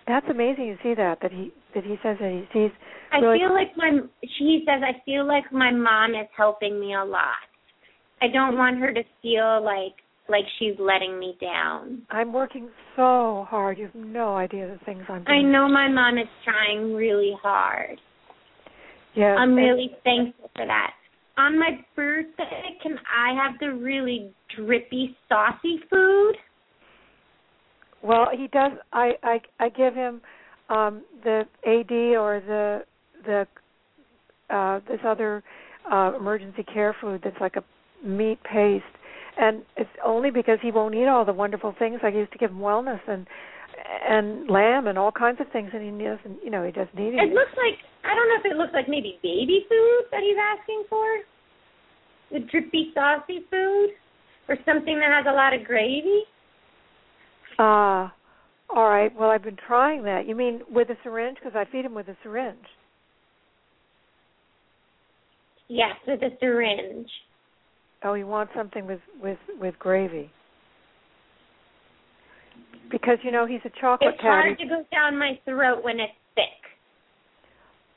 That's 0.07 0.27
amazing 0.31 0.77
to 0.77 0.83
see 0.83 0.95
that 0.95 1.19
that 1.23 1.33
he 1.33 1.53
that 1.75 1.85
he 1.85 1.97
says 2.03 2.17
that 2.21 2.31
he 2.31 2.45
sees. 2.53 2.71
I 3.13 3.21
feel 3.21 3.53
like 3.53 3.77
my 3.77 4.01
she 4.39 4.65
says 4.67 4.83
I 4.83 5.03
feel 5.05 5.27
like 5.27 5.53
my 5.53 5.73
mom 5.73 6.11
is 6.11 6.29
helping 6.37 6.79
me 6.79 6.95
a 6.95 7.05
lot. 7.05 7.43
I 8.23 8.29
don't 8.33 8.57
want 8.57 8.79
her 8.79 8.93
to 8.93 9.03
feel 9.23 9.63
like 9.65 9.95
like 10.29 10.45
she's 10.59 10.75
letting 10.79 11.19
me 11.19 11.37
down. 11.41 12.03
I'm 12.11 12.33
working 12.33 12.69
so 12.97 13.47
hard. 13.49 13.79
You 13.79 13.87
have 13.87 13.95
no 13.95 14.37
idea 14.37 14.67
the 14.67 14.85
things 14.85 15.05
I'm 15.09 15.25
doing. 15.25 15.39
I 15.39 15.43
know 15.43 15.69
my 15.69 15.89
mom 15.89 16.19
is 16.19 16.29
trying 16.45 16.95
really 16.95 17.35
hard. 17.43 18.01
Yes, 19.15 19.37
I'm 19.39 19.55
really 19.55 19.91
thankful 20.05 20.51
for 20.55 20.67
that. 20.67 20.93
On 21.39 21.59
my 21.59 21.85
birthday, 21.95 22.79
can 22.83 22.99
I 23.15 23.35
have 23.35 23.59
the 23.61 23.75
really 23.75 24.33
drippy, 24.57 25.17
saucy 25.29 25.81
food? 25.91 26.35
Well, 28.03 28.29
he 28.33 28.47
does. 28.49 28.73
I 28.93 29.13
I 29.23 29.41
I 29.61 29.69
give 29.69 29.95
him 29.95 30.21
um 30.69 31.03
the 31.25 31.43
AD 31.67 31.93
or 32.17 32.41
the 32.47 32.85
the 33.25 33.47
uh 34.55 34.81
this 34.89 35.01
other 35.05 35.43
uh 35.93 36.13
emergency 36.17 36.63
care 36.63 36.97
food 37.01 37.21
that's 37.23 37.41
like 37.41 37.57
a 37.57 38.07
meat 38.07 38.39
paste, 38.45 38.85
and 39.39 39.63
it's 39.77 39.91
only 40.05 40.31
because 40.31 40.59
he 40.63 40.71
won't 40.71 40.95
eat 40.95 41.07
all 41.07 41.25
the 41.25 41.33
wonderful 41.33 41.75
things 41.79 42.01
I 42.03 42.09
used 42.09 42.33
to 42.33 42.39
give 42.39 42.51
him 42.51 42.59
wellness 42.59 43.01
and 43.09 43.27
and 44.09 44.49
lamb 44.49 44.87
and 44.87 44.99
all 44.99 45.13
kinds 45.13 45.41
of 45.41 45.47
things, 45.53 45.71
and 45.73 45.83
he 45.83 46.05
doesn't. 46.05 46.43
You 46.45 46.51
know, 46.51 46.65
he 46.65 46.73
doesn't 46.73 46.99
eat 46.99 47.15
It 47.15 47.31
It 47.31 47.33
looks 47.33 47.53
like 47.57 47.79
I 48.05 48.15
don't 48.15 48.29
know 48.29 48.41
if 48.41 48.53
it 48.53 48.57
looks 48.57 48.73
like 48.73 48.89
maybe 48.89 49.19
baby 49.23 49.67
food 49.69 50.03
that 50.11 50.21
he's 50.21 50.37
asking 50.39 50.85
for. 50.89 51.05
The 52.33 52.41
drippy, 52.41 52.91
saucy 52.93 53.47
food, 53.51 53.91
or 54.49 54.57
something 54.65 54.99
that 54.99 55.11
has 55.11 55.27
a 55.29 55.35
lot 55.35 55.55
of 55.55 55.65
gravy. 55.65 56.23
Ah, 57.59 58.13
all 58.75 58.89
right. 58.89 59.15
Well, 59.17 59.31
I've 59.31 59.45
been 59.45 59.57
trying 59.67 60.03
that. 60.05 60.27
You 60.27 60.35
mean 60.35 60.61
with 60.71 60.91
a 60.91 60.97
syringe? 61.03 61.39
Because 61.43 61.57
I 61.57 61.71
feed 61.71 61.85
him 61.85 61.95
with 61.95 62.09
a 62.09 62.17
syringe. 62.23 62.59
Yes, 65.69 65.95
with 66.07 66.23
a 66.23 66.31
syringe. 66.41 67.09
Oh, 68.03 68.15
he 68.15 68.25
wants 68.25 68.53
something 68.55 68.87
with 68.87 69.01
with 69.23 69.39
with 69.61 69.79
gravy. 69.79 70.31
Because 72.91 73.19
you 73.23 73.31
know 73.31 73.47
he's 73.47 73.61
a 73.65 73.71
chocolate 73.81 74.15
It's 74.15 74.23
hard 74.23 74.59
to 74.59 74.67
go 74.67 74.85
down 74.93 75.19
my 75.19 75.39
throat 75.45 75.83
when 75.83 76.01
it's 76.01 76.13
thick. 76.35 76.45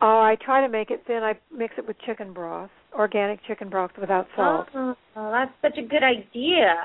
Oh, 0.01 0.19
I 0.19 0.38
try 0.43 0.62
to 0.62 0.69
make 0.69 0.91
it 0.91 1.03
thin. 1.08 1.24
I 1.24 1.38
mix 1.55 1.74
it 1.77 1.86
with 1.86 1.98
chicken 2.05 2.34
broth, 2.34 2.69
organic 2.93 3.43
chicken 3.46 3.69
broth 3.69 3.91
without 4.00 4.27
salt. 4.36 4.67
Oh, 4.74 4.96
that's 5.15 5.51
such 5.62 5.77
a 5.77 5.86
good 5.86 6.03
idea. 6.03 6.75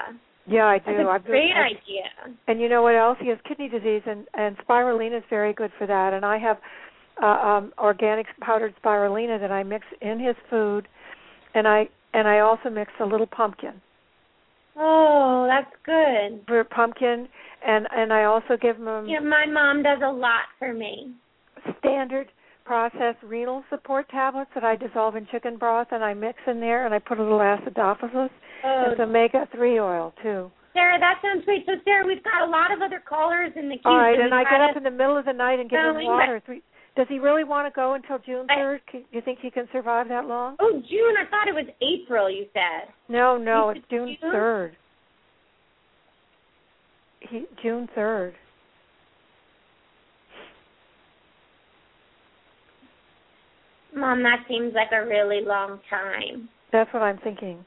Yeah, 0.47 0.65
I 0.67 0.79
do. 0.79 0.85
That's 0.97 1.07
a 1.07 1.11
I've 1.11 1.25
great 1.25 1.53
I- 1.53 1.67
idea. 1.69 2.37
And 2.49 2.61
you 2.61 2.69
know 2.69 2.83
what 2.83 2.97
else? 2.97 3.17
He 3.21 3.29
has 3.29 3.39
kidney 3.47 3.69
disease, 3.69 4.03
and 4.07 4.27
and 4.35 4.57
spirulina 4.59 5.19
is 5.19 5.25
very 5.31 5.53
good 5.53 5.71
for 5.79 5.87
that. 5.87 6.13
And 6.13 6.25
I 6.25 6.39
have 6.39 6.59
uh, 7.23 7.27
um 7.27 7.73
organic 7.79 8.27
powdered 8.41 8.75
spirulina 8.83 9.39
that 9.41 9.53
I 9.53 9.63
mix 9.63 9.87
in 10.03 10.19
his 10.19 10.35
food, 10.51 10.89
and 11.55 11.69
I 11.69 11.89
and 12.13 12.27
I 12.29 12.41
also 12.41 12.69
mix 12.69 12.91
a 13.01 13.05
little 13.05 13.27
pumpkin 13.29 13.81
Oh, 14.77 15.47
that's 15.49 15.75
good. 15.85 16.43
for 16.47 16.65
pumpkin, 16.65 17.29
and 17.67 17.87
and 17.95 18.13
I 18.13 18.25
also 18.25 18.57
give 18.61 18.77
him 18.77 19.07
Yeah, 19.07 19.21
my 19.21 19.47
mom 19.47 19.83
does 19.83 20.01
a 20.05 20.11
lot 20.11 20.43
for 20.59 20.73
me. 20.73 21.13
standard 21.79 22.29
processed 22.65 23.23
renal 23.23 23.63
support 23.71 24.09
tablets 24.09 24.51
that 24.55 24.65
I 24.65 24.75
dissolve 24.77 25.17
in 25.17 25.27
chicken 25.31 25.57
broth 25.59 25.89
and 25.93 26.03
I 26.03 26.15
mix 26.15 26.39
in 26.47 26.61
there, 26.61 26.87
and 26.87 26.95
I 26.95 26.99
put 26.99 27.19
a 27.19 27.23
little 27.23 27.39
acidophilus. 27.39 28.31
Oh, 28.65 28.85
It's 28.91 29.01
omega 29.01 29.47
three 29.55 29.79
oil 29.79 30.13
too. 30.23 30.51
Sarah, 30.73 30.99
that 30.99 31.21
sounds 31.23 31.45
great. 31.45 31.65
So, 31.67 31.73
Sarah, 31.85 32.05
we've 32.05 32.25
got 32.25 32.43
a 32.49 32.51
lot 32.51 32.73
of 32.73 32.83
other 32.83 33.01
callers 33.07 33.53
in 33.55 33.69
the 33.69 33.77
queue. 33.77 33.91
All 33.91 33.97
right, 33.99 34.17
so 34.19 34.25
and 34.25 34.35
I 34.35 34.43
get 34.43 34.61
up 34.61 34.77
in 34.77 34.83
the 34.83 34.91
middle 34.91 35.17
of 35.17 35.25
the 35.25 35.33
night 35.33 35.61
and 35.61 35.71
give 35.71 35.79
him 35.79 36.03
water. 36.05 36.43
Three, 36.45 36.63
does 36.97 37.07
he 37.09 37.19
really 37.19 37.45
want 37.45 37.67
to 37.67 37.75
go 37.75 37.95
until 37.95 38.19
June 38.19 38.47
third? 38.47 38.81
Do 38.93 39.01
you 39.11 39.21
think 39.21 39.41
he 39.41 39.51
can 39.51 39.69
survive 39.73 40.09
that 40.09 40.27
long? 40.27 40.57
Oh, 40.61 40.73
June. 40.89 41.15
I 41.19 41.29
thought 41.29 41.49
it 41.49 41.55
was 41.55 41.67
April. 41.83 42.31
You 42.31 42.47
said. 42.53 42.93
No, 43.09 43.37
no, 43.37 43.71
it's 43.71 43.81
June 43.91 44.17
June? 44.21 44.33
third. 44.33 44.77
He 47.21 47.45
June 47.63 47.89
third. 47.95 48.35
Mom, 53.97 54.23
that 54.23 54.45
seems 54.49 54.75
like 54.75 54.89
a 54.93 55.07
really 55.07 55.41
long 55.45 55.81
time. 55.89 56.49
That's 56.73 56.93
what 56.93 57.03
I'm 57.03 57.19
thinking. 57.19 57.65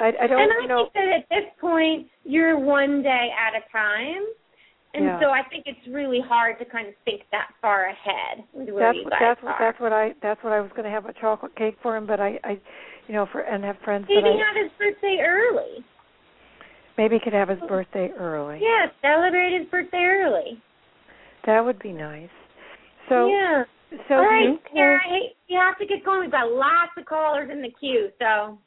I, 0.00 0.12
I 0.22 0.26
don't, 0.26 0.40
and 0.40 0.52
I 0.52 0.62
you 0.62 0.68
know. 0.68 0.88
think 0.92 0.94
that 0.94 1.16
at 1.18 1.28
this 1.30 1.50
point, 1.60 2.06
you're 2.24 2.58
one 2.58 3.02
day 3.02 3.28
at 3.36 3.56
a 3.56 3.62
time. 3.72 4.22
And 4.94 5.04
Yeah. 5.04 5.20
so 5.20 5.30
I 5.30 5.42
think 5.50 5.64
it's 5.66 5.86
really 5.88 6.20
hard 6.20 6.58
to 6.58 6.64
kind 6.64 6.88
of 6.88 6.94
think 7.04 7.22
that 7.30 7.48
far 7.60 7.86
ahead 7.86 8.44
with 8.52 8.70
where 8.70 8.86
that's 8.86 8.96
you 8.96 9.04
what 9.04 9.10
guys 9.12 9.20
that's 9.20 9.40
are. 9.44 9.56
that's 9.60 9.80
what 9.80 9.92
I 9.92 10.14
that's 10.22 10.42
what 10.42 10.52
I 10.52 10.60
was 10.60 10.70
going 10.70 10.84
to 10.84 10.90
have 10.90 11.04
a 11.06 11.12
chocolate 11.12 11.54
cake 11.56 11.76
for 11.82 11.96
him, 11.96 12.06
but 12.06 12.20
I 12.20 12.38
I 12.42 12.58
you 13.06 13.14
know 13.14 13.26
for 13.30 13.40
and 13.42 13.62
have 13.64 13.76
friends 13.84 14.06
Maybe 14.08 14.22
that 14.22 14.28
I 14.30 14.36
have 14.46 14.56
his 14.56 14.72
birthday 14.78 15.18
early. 15.20 15.84
maybe 16.96 17.16
he 17.16 17.20
could 17.20 17.34
have 17.34 17.48
his 17.48 17.60
birthday 17.68 18.10
early. 18.18 18.60
Yeah, 18.62 18.86
celebrate 19.02 19.58
his 19.58 19.68
birthday 19.68 20.04
early. 20.04 20.62
That 21.46 21.64
would 21.64 21.78
be 21.78 21.92
nice. 21.92 22.30
So 23.08 23.28
yeah. 23.28 23.64
so 24.08 24.14
All 24.14 24.20
right, 24.24 24.44
you 24.48 24.58
Sarah, 24.74 25.00
hey, 25.04 25.36
you 25.48 25.58
have 25.58 25.78
to 25.78 25.86
get 25.86 26.04
going. 26.04 26.22
We've 26.22 26.30
got 26.30 26.50
lots 26.50 26.92
of 26.96 27.04
callers 27.04 27.50
in 27.52 27.60
the 27.60 27.70
queue, 27.78 28.10
so 28.18 28.58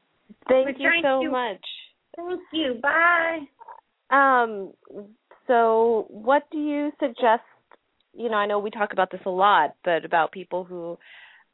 Thank 0.47 0.79
you 0.79 0.89
so 1.01 1.23
to- 1.23 1.31
much. 1.31 1.65
thank 2.15 2.41
you. 2.53 2.79
Bye. 2.81 3.39
Um, 4.09 4.73
so 5.51 6.05
what 6.07 6.43
do 6.49 6.57
you 6.57 6.91
suggest? 6.97 7.43
You 8.13 8.29
know, 8.29 8.35
I 8.35 8.45
know 8.45 8.59
we 8.59 8.69
talk 8.69 8.93
about 8.93 9.11
this 9.11 9.21
a 9.25 9.29
lot, 9.29 9.75
but 9.83 10.05
about 10.05 10.31
people 10.31 10.63
who, 10.63 10.97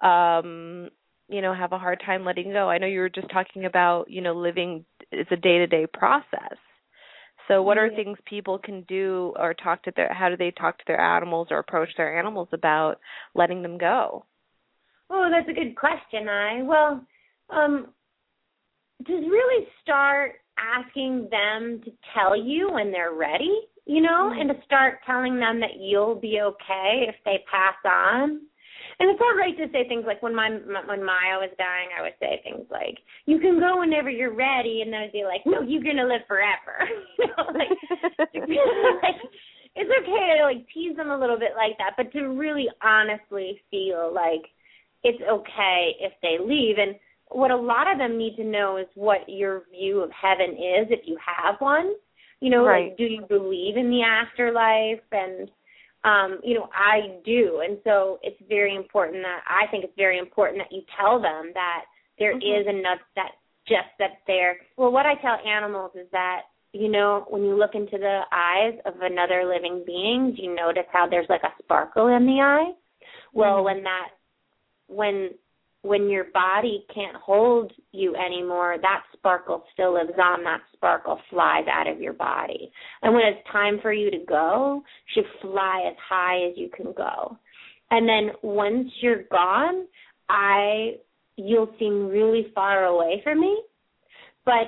um, 0.07 0.89
you 1.27 1.41
know, 1.41 1.53
have 1.53 1.71
a 1.71 1.79
hard 1.79 2.01
time 2.05 2.23
letting 2.23 2.51
go. 2.51 2.69
I 2.69 2.77
know 2.77 2.87
you 2.87 2.99
were 2.99 3.09
just 3.09 3.31
talking 3.31 3.65
about, 3.65 4.05
you 4.09 4.21
know, 4.21 4.33
living 4.33 4.85
is 5.11 5.27
a 5.31 5.35
day 5.35 5.57
to 5.57 5.67
day 5.67 5.87
process. 5.91 6.57
So, 7.47 7.63
what 7.63 7.77
are 7.77 7.89
things 7.89 8.17
people 8.25 8.59
can 8.59 8.81
do, 8.89 9.33
or 9.39 9.53
talk 9.53 9.83
to 9.83 9.93
their? 9.95 10.13
How 10.13 10.29
do 10.29 10.37
they 10.37 10.51
talk 10.51 10.77
to 10.77 10.83
their 10.85 10.99
animals, 10.99 11.47
or 11.49 11.59
approach 11.59 11.89
their 11.97 12.19
animals 12.19 12.49
about 12.51 12.99
letting 13.33 13.61
them 13.63 13.77
go? 13.77 14.25
Oh, 15.09 15.29
that's 15.31 15.49
a 15.49 15.53
good 15.53 15.75
question, 15.75 16.27
I. 16.29 16.61
Well, 16.63 17.05
um 17.49 17.87
just 19.05 19.25
really 19.27 19.67
start 19.81 20.33
asking 20.57 21.29
them 21.31 21.81
to 21.85 21.91
tell 22.13 22.35
you 22.35 22.71
when 22.71 22.91
they're 22.91 23.13
ready, 23.13 23.61
you 23.87 24.01
know, 24.01 24.29
mm-hmm. 24.29 24.41
and 24.41 24.49
to 24.49 24.65
start 24.65 24.99
telling 25.05 25.39
them 25.39 25.59
that 25.61 25.79
you'll 25.79 26.19
be 26.19 26.39
okay 26.41 27.07
if 27.07 27.15
they 27.25 27.43
pass 27.49 27.75
on. 27.85 28.41
And 28.99 29.09
it's 29.09 29.21
all 29.21 29.37
right 29.37 29.55
to 29.57 29.71
say 29.71 29.87
things 29.87 30.05
like 30.05 30.21
when 30.21 30.35
my 30.35 30.49
when 30.49 31.05
Maya 31.05 31.37
was 31.37 31.53
dying, 31.57 31.89
I 31.97 32.01
would 32.01 32.17
say 32.19 32.41
things 32.43 32.65
like, 32.71 32.97
"You 33.25 33.39
can 33.39 33.59
go 33.59 33.79
whenever 33.79 34.09
you're 34.09 34.33
ready," 34.33 34.81
and 34.81 34.91
then 34.91 35.01
I'd 35.01 35.11
be 35.11 35.23
like, 35.23 35.45
"No, 35.45 35.61
you're 35.61 35.83
gonna 35.83 36.07
live 36.07 36.25
forever." 36.27 36.81
you 37.19 37.27
know, 37.27 37.45
like, 37.53 37.69
like 39.03 39.21
it's 39.75 39.91
okay 40.01 40.37
to 40.37 40.43
like 40.43 40.65
tease 40.73 40.97
them 40.97 41.11
a 41.11 41.17
little 41.17 41.37
bit 41.37 41.53
like 41.55 41.77
that, 41.77 41.93
but 41.95 42.11
to 42.13 42.29
really 42.29 42.67
honestly 42.83 43.61
feel 43.69 44.11
like 44.13 44.41
it's 45.03 45.21
okay 45.29 45.95
if 45.99 46.13
they 46.21 46.37
leave. 46.43 46.77
And 46.79 46.95
what 47.29 47.51
a 47.51 47.55
lot 47.55 47.91
of 47.91 47.99
them 47.99 48.17
need 48.17 48.35
to 48.37 48.43
know 48.43 48.77
is 48.77 48.87
what 48.95 49.29
your 49.29 49.63
view 49.71 50.01
of 50.01 50.09
heaven 50.11 50.55
is 50.57 50.87
if 50.89 51.01
you 51.05 51.17
have 51.21 51.55
one. 51.59 51.93
You 52.39 52.49
know, 52.51 52.63
Right. 52.65 52.89
like 52.89 52.97
do 52.97 53.05
you 53.05 53.25
believe 53.27 53.77
in 53.77 53.89
the 53.89 54.03
afterlife 54.03 55.01
and 55.11 55.49
um, 56.03 56.39
you 56.43 56.53
know, 56.53 56.69
I 56.73 57.19
do. 57.25 57.61
And 57.67 57.79
so 57.83 58.19
it's 58.21 58.39
very 58.47 58.75
important 58.75 59.23
that 59.23 59.41
I 59.45 59.67
think 59.71 59.83
it's 59.83 59.97
very 59.97 60.19
important 60.19 60.59
that 60.59 60.71
you 60.71 60.83
tell 60.95 61.19
them 61.19 61.51
that 61.53 61.85
there 62.17 62.37
is 62.37 62.65
Mhm. 62.65 62.79
enough 62.79 62.99
that 63.15 63.31
just 63.67 63.89
that 63.99 64.21
they're 64.27 64.57
well 64.77 64.91
what 64.91 65.05
I 65.05 65.15
tell 65.15 65.35
animals 65.45 65.91
is 65.95 66.09
that 66.11 66.43
you 66.73 66.89
know, 66.89 67.25
when 67.29 67.43
you 67.43 67.55
look 67.55 67.75
into 67.75 67.97
the 67.97 68.21
eyes 68.31 68.79
of 68.85 69.01
another 69.01 69.45
living 69.45 69.83
being, 69.85 70.33
do 70.35 70.43
you 70.43 70.53
notice 70.53 70.85
how 70.91 71.07
there's 71.07 71.29
like 71.29 71.43
a 71.43 71.53
sparkle 71.63 72.07
in 72.07 72.25
the 72.25 72.39
eye? 72.41 72.73
Well, 73.33 73.63
when 73.63 73.83
that 73.83 74.09
when 74.87 75.31
when 75.83 76.09
your 76.09 76.25
body 76.33 76.85
can't 76.93 77.15
hold 77.15 77.71
you 77.91 78.15
anymore, 78.15 78.77
that 78.81 79.03
sparkle 79.13 79.63
still 79.73 79.93
lives 79.93 80.17
on. 80.21 80.43
That 80.43 80.61
sparkle 80.73 81.19
flies 81.29 81.65
out 81.71 81.87
of 81.87 82.01
your 82.01 82.13
body. 82.13 82.71
And 83.01 83.13
when 83.13 83.23
it's 83.23 83.47
time 83.51 83.79
for 83.81 83.93
you 83.93 84.11
to 84.11 84.19
go, 84.27 84.81
you 85.15 85.23
should 85.23 85.31
fly 85.41 85.85
as 85.89 85.95
high 86.09 86.47
as 86.47 86.53
you 86.57 86.69
can 86.75 86.93
go. 86.93 87.37
And 87.91 88.07
then 88.07 88.31
once 88.41 88.89
you're 89.01 89.23
gone, 89.31 89.85
I 90.29 90.95
you'll 91.37 91.73
seem 91.79 92.07
really 92.07 92.51
far 92.53 92.85
away 92.85 93.21
from 93.23 93.39
me. 93.39 93.61
But 94.43 94.67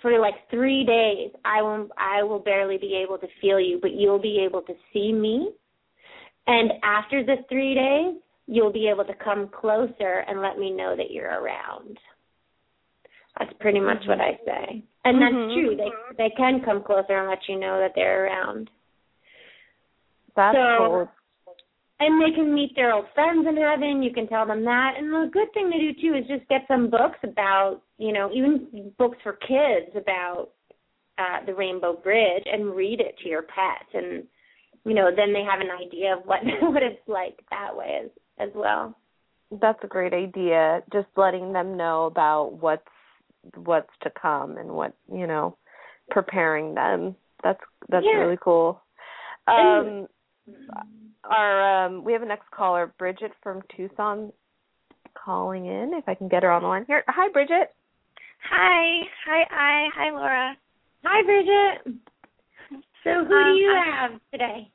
for 0.00 0.18
like 0.18 0.34
three 0.50 0.84
days 0.84 1.32
I 1.44 1.62
will 1.62 1.88
I 1.98 2.22
will 2.22 2.38
barely 2.38 2.78
be 2.78 3.00
able 3.04 3.18
to 3.18 3.26
feel 3.40 3.60
you, 3.60 3.78
but 3.82 3.92
you'll 3.92 4.22
be 4.22 4.42
able 4.44 4.62
to 4.62 4.74
see 4.92 5.12
me. 5.12 5.50
And 6.46 6.72
after 6.82 7.24
the 7.24 7.36
three 7.48 7.74
days, 7.74 8.20
you'll 8.46 8.72
be 8.72 8.88
able 8.88 9.04
to 9.04 9.14
come 9.14 9.48
closer 9.48 10.24
and 10.28 10.40
let 10.40 10.58
me 10.58 10.70
know 10.70 10.94
that 10.96 11.10
you're 11.10 11.40
around. 11.40 11.98
That's 13.38 13.52
pretty 13.58 13.80
much 13.80 14.04
what 14.06 14.20
I 14.20 14.38
say. 14.44 14.82
And 15.04 15.20
that's 15.20 15.34
Mhm. 15.34 15.54
true. 15.54 15.76
They 15.76 15.90
they 16.16 16.30
can 16.30 16.60
come 16.62 16.82
closer 16.82 17.18
and 17.18 17.28
let 17.28 17.48
you 17.48 17.56
know 17.56 17.78
that 17.80 17.94
they're 17.94 18.26
around. 18.26 18.70
That's 20.36 20.56
So- 20.56 20.78
cool. 20.78 21.08
And 22.00 22.20
they 22.20 22.32
can 22.32 22.52
meet 22.52 22.74
their 22.74 22.92
old 22.92 23.08
friends 23.10 23.46
in 23.46 23.56
heaven. 23.56 24.02
You 24.02 24.12
can 24.12 24.26
tell 24.26 24.44
them 24.46 24.64
that. 24.64 24.96
And 24.96 25.14
a 25.14 25.26
good 25.28 25.52
thing 25.52 25.70
to 25.70 25.78
do 25.78 25.92
too 25.94 26.14
is 26.14 26.26
just 26.26 26.46
get 26.48 26.66
some 26.66 26.90
books 26.90 27.18
about, 27.22 27.82
you 27.98 28.12
know, 28.12 28.30
even 28.32 28.92
books 28.98 29.18
for 29.22 29.34
kids 29.34 29.94
about 29.96 30.50
uh 31.18 31.40
the 31.46 31.54
Rainbow 31.54 31.92
Bridge 31.94 32.42
and 32.46 32.74
read 32.74 33.00
it 33.00 33.16
to 33.18 33.28
your 33.28 33.42
pets 33.42 33.94
and 33.94 34.26
you 34.84 34.92
know, 34.92 35.10
then 35.14 35.32
they 35.32 35.42
have 35.44 35.60
an 35.60 35.70
idea 35.70 36.14
of 36.16 36.26
what 36.26 36.40
what 36.60 36.82
it's 36.82 37.06
like 37.08 37.38
that 37.50 37.74
way 37.74 38.00
as 38.04 38.10
as 38.38 38.50
well. 38.54 38.96
That's 39.50 39.78
a 39.84 39.86
great 39.88 40.12
idea. 40.12 40.82
Just 40.92 41.08
letting 41.16 41.52
them 41.52 41.76
know 41.76 42.06
about 42.06 42.54
what's 42.60 42.82
what's 43.56 43.92
to 44.02 44.10
come 44.10 44.56
and 44.56 44.70
what 44.70 44.94
you 45.12 45.26
know, 45.26 45.56
preparing 46.10 46.74
them. 46.74 47.14
That's 47.42 47.60
that's 47.88 48.06
Yeah. 48.06 48.18
really 48.18 48.38
cool. 48.40 48.80
And- 49.46 50.08
Um, 50.46 50.88
our 51.24 51.86
um, 51.86 52.04
we 52.04 52.12
have 52.12 52.22
a 52.22 52.26
next 52.26 52.50
caller, 52.50 52.92
Bridget 52.98 53.32
from 53.42 53.62
Tucson, 53.74 54.30
calling 55.14 55.66
in. 55.66 55.94
If 55.94 56.06
I 56.08 56.14
can 56.14 56.28
get 56.28 56.42
her 56.42 56.50
on 56.50 56.62
the 56.62 56.68
line 56.68 56.84
here. 56.86 57.02
Hi, 57.08 57.28
Bridget. 57.30 57.74
Hi, 58.50 59.00
hi, 59.24 59.46
I, 59.50 59.88
hi, 59.94 60.10
Laura. 60.10 60.56
Hi 61.04 61.22
Bridget. 61.22 61.98
So 63.04 63.24
who 63.24 63.34
Um, 63.34 63.54
do 63.54 63.60
you 63.60 63.70
I- 63.72 63.84
have 63.84 64.20
today? 64.32 64.70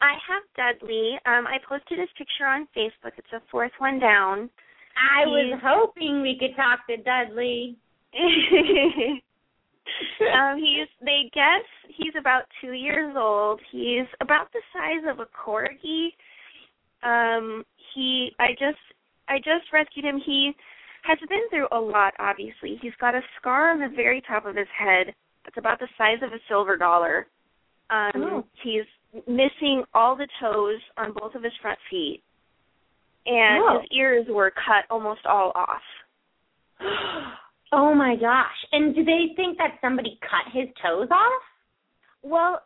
I 0.00 0.14
have 0.28 0.42
Dudley. 0.56 1.18
Um, 1.26 1.46
I 1.46 1.58
posted 1.68 1.98
his 1.98 2.08
picture 2.18 2.46
on 2.46 2.68
Facebook. 2.76 3.12
It's 3.16 3.30
the 3.32 3.40
fourth 3.50 3.72
one 3.78 3.98
down. 3.98 4.50
I 4.96 5.26
was 5.26 5.60
hoping 5.62 6.22
we 6.22 6.38
could 6.38 6.56
talk 6.56 6.86
to 6.88 6.96
Dudley. 6.96 7.76
um, 10.34 10.58
he's 10.58 10.88
they 11.00 11.30
guess 11.34 11.64
he's 11.88 12.14
about 12.18 12.44
two 12.60 12.72
years 12.72 13.14
old. 13.16 13.60
He's 13.70 14.06
about 14.20 14.52
the 14.52 14.60
size 14.72 15.04
of 15.10 15.20
a 15.20 15.26
corgi. 15.26 16.08
Um, 17.02 17.64
he 17.94 18.32
I 18.38 18.52
just 18.52 18.78
I 19.28 19.38
just 19.38 19.72
rescued 19.72 20.04
him. 20.04 20.20
He 20.24 20.52
has 21.02 21.18
been 21.28 21.48
through 21.50 21.68
a 21.72 21.80
lot. 21.80 22.14
Obviously, 22.18 22.78
he's 22.80 22.94
got 23.00 23.14
a 23.14 23.20
scar 23.38 23.70
on 23.70 23.80
the 23.80 23.94
very 23.94 24.22
top 24.26 24.46
of 24.46 24.56
his 24.56 24.68
head 24.76 25.14
that's 25.44 25.58
about 25.58 25.78
the 25.78 25.88
size 25.96 26.18
of 26.22 26.32
a 26.32 26.40
silver 26.48 26.76
dollar. 26.76 27.26
Um, 27.90 28.10
Oh. 28.16 28.44
He's 28.62 28.84
missing 29.26 29.84
all 29.94 30.16
the 30.16 30.28
toes 30.40 30.80
on 30.96 31.12
both 31.12 31.34
of 31.34 31.42
his 31.42 31.52
front 31.60 31.78
feet, 31.90 32.22
and 33.26 33.62
Oh. 33.62 33.80
his 33.80 33.88
ears 33.92 34.26
were 34.28 34.50
cut 34.50 34.84
almost 34.90 35.24
all 35.26 35.52
off. 35.54 35.82
oh 37.72 37.94
my 37.94 38.16
gosh. 38.16 38.66
And 38.72 38.94
do 38.94 39.04
they 39.04 39.32
think 39.34 39.58
that 39.58 39.78
somebody 39.80 40.18
cut 40.22 40.52
his 40.52 40.68
toes 40.82 41.08
off? 41.10 41.42
Well, 42.22 42.62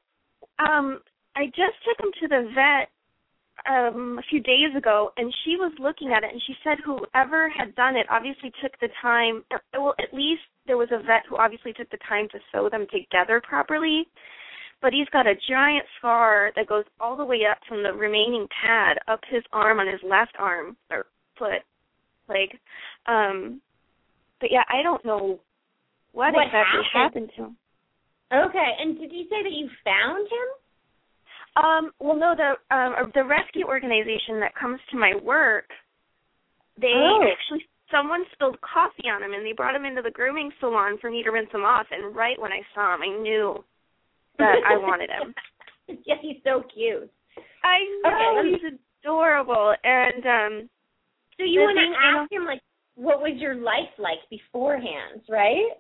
um, 0.59 1.01
I 1.37 1.47
just 1.47 1.77
took 1.85 1.99
him 2.01 2.13
to 2.21 2.29
the 2.29 2.51
vet 2.55 2.91
um 3.69 4.19
a 4.19 4.23
few 4.31 4.41
days 4.41 4.75
ago 4.77 5.13
and 5.17 5.33
she 5.45 5.57
was 5.57 5.73
looking 5.79 6.13
at 6.13 6.25
it 6.25 6.33
and 6.33 6.41
she 6.47 6.55
said 6.65 6.79
whoever 6.85 7.51
had 7.51 7.75
done 7.75 7.95
it 7.95 8.07
obviously 8.11 8.51
took 8.63 8.73
the 8.81 8.89
time 9.03 9.45
well 9.75 9.95
at 9.99 10.15
least 10.15 10.41
there 10.67 10.79
was 10.79 10.89
a 10.93 10.99
vet 10.99 11.23
who 11.29 11.37
obviously 11.37 11.73
took 11.75 11.91
the 11.91 11.99
time 12.09 12.27
to 12.33 12.39
sew 12.51 12.71
them 12.71 12.87
together 12.91 13.41
properly 13.47 14.07
but 14.83 14.93
he's 14.93 15.09
got 15.13 15.27
a 15.27 15.35
giant 15.49 15.85
scar 15.99 16.51
that 16.57 16.67
goes 16.67 16.85
all 17.01 17.17
the 17.17 17.25
way 17.25 17.41
up 17.51 17.59
from 17.69 17.83
the 17.83 17.93
remaining 17.93 18.47
pad 18.63 18.99
up 19.09 19.21
his 19.31 19.43
arm 19.53 19.79
on 19.81 19.87
his 19.87 20.01
left 20.09 20.33
arm 20.39 20.77
or 20.91 21.07
foot 21.39 21.63
leg 22.29 22.49
um 23.07 23.61
but 24.41 24.51
yeah 24.51 24.63
i 24.69 24.83
don't 24.83 25.05
know 25.05 25.39
what, 26.13 26.33
What 26.35 26.47
exactly 26.47 26.81
happened? 26.93 27.31
happened 27.31 27.31
to 27.37 27.43
him 27.45 27.57
Okay. 28.33 28.71
And 28.79 28.97
did 28.97 29.11
you 29.11 29.25
say 29.25 29.43
that 29.43 29.51
you 29.51 29.69
found 29.85 30.25
him? 30.31 30.49
Um, 31.65 31.91
well, 31.99 32.15
no, 32.17 32.35
the 32.39 32.55
um, 32.73 33.11
the 33.13 33.25
rescue 33.25 33.67
organization 33.67 34.39
that 34.39 34.55
comes 34.55 34.79
to 34.93 34.97
my 34.97 35.15
work, 35.25 35.67
they 36.81 36.95
Oh. 36.95 37.27
actually 37.27 37.67
someone 37.91 38.23
spilled 38.33 38.57
coffee 38.61 39.09
on 39.11 39.21
him, 39.21 39.33
and 39.35 39.45
they 39.45 39.51
brought 39.53 39.75
him 39.75 39.85
into 39.85 40.01
the 40.03 40.13
grooming 40.13 40.53
salon 40.61 40.97
for 41.01 41.11
me 41.11 41.25
to 41.25 41.31
rinse 41.31 41.51
him 41.51 41.65
off. 41.65 41.87
And 41.91 42.15
right 42.15 42.41
when 42.41 42.53
I 42.53 42.63
saw 42.73 42.95
him, 42.95 43.03
I 43.03 43.19
knew 43.21 43.65
that 44.41 44.61
I 44.67 44.77
wanted 44.83 45.11
him. 45.11 45.35
yeah, 46.07 46.17
he's 46.21 46.43
so 46.45 46.63
cute. 46.73 47.11
I 47.65 47.79
Okay, 48.07 48.13
know 48.37 48.43
me- 48.43 48.59
he's 48.63 48.79
adorable, 49.05 49.75
and 49.85 50.27
um, 50.27 50.71
So 51.39 51.45
you 51.45 51.61
want 51.61 51.79
to 51.79 52.19
ask 52.19 52.33
him 52.33 52.45
like 52.45 52.61
what 52.97 53.21
was 53.21 53.33
your 53.37 53.55
life 53.55 53.93
like 53.99 54.19
beforehand, 54.29 55.23
right? 55.29 55.73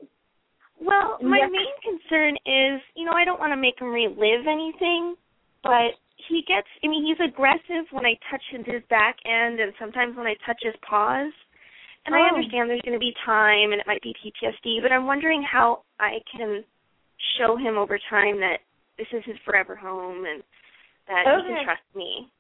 well, 0.81 1.19
my 1.23 1.39
Yeah. 1.39 1.49
main 1.53 1.77
concern 1.85 2.37
is, 2.47 2.81
you 2.97 3.05
know, 3.05 3.13
I 3.13 3.25
don't 3.25 3.39
want 3.41 3.53
to 3.53 3.57
make 3.57 3.79
him 3.79 3.89
relive 3.93 4.47
anything, 4.49 5.15
but 5.63 5.93
he 6.29 6.43
gets. 6.49 6.67
I 6.83 6.89
mean, 6.89 7.05
he's 7.05 7.21
aggressive 7.21 7.85
when 7.93 8.07
I 8.07 8.15
touch 8.31 8.43
his 8.51 8.83
back 8.89 9.17
end, 9.27 9.61
and 9.61 9.73
sometimes 9.79 10.17
when 10.17 10.27
I 10.27 10.35
touch 10.47 10.61
his 10.63 10.75
paws. 10.89 11.33
And 12.07 12.15
I 12.15 12.21
Oh. 12.21 12.29
understand 12.29 12.71
there's 12.71 12.81
going 12.81 12.95
to 12.95 12.99
be 12.99 13.13
time, 13.27 13.73
and 13.73 13.81
it 13.81 13.87
might 13.87 14.01
be 14.01 14.15
PTSD, 14.25 14.81
but 14.81 14.91
I'm 14.91 15.07
wondering 15.07 15.43
how 15.43 15.83
I 15.99 16.19
can 16.35 16.65
show 17.39 17.57
him 17.57 17.77
over 17.77 17.99
time 18.11 18.41
that 18.41 18.59
this 18.99 19.07
is 19.13 19.23
his 19.25 19.37
forever 19.45 19.77
home 19.77 20.25
and 20.25 20.43
that 21.09 21.25
he 21.25 21.31
Okay. 21.31 21.55
can 21.55 21.65
trust 21.65 21.83
me. 21.95 22.31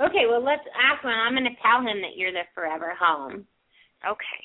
Okay, 0.00 0.26
well 0.28 0.42
let's 0.42 0.66
ask 0.74 1.02
him. 1.02 1.10
I'm 1.10 1.34
going 1.34 1.44
to 1.44 1.62
tell 1.62 1.80
him 1.80 2.00
that 2.02 2.16
you're 2.16 2.32
the 2.32 2.42
forever 2.54 2.94
home. 2.98 3.46
Okay. 4.06 4.40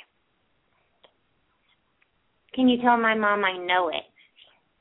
Can 2.53 2.67
you 2.67 2.81
tell 2.81 2.97
my 2.97 3.15
mom 3.15 3.43
I 3.45 3.57
know 3.57 3.89
it? 3.89 4.03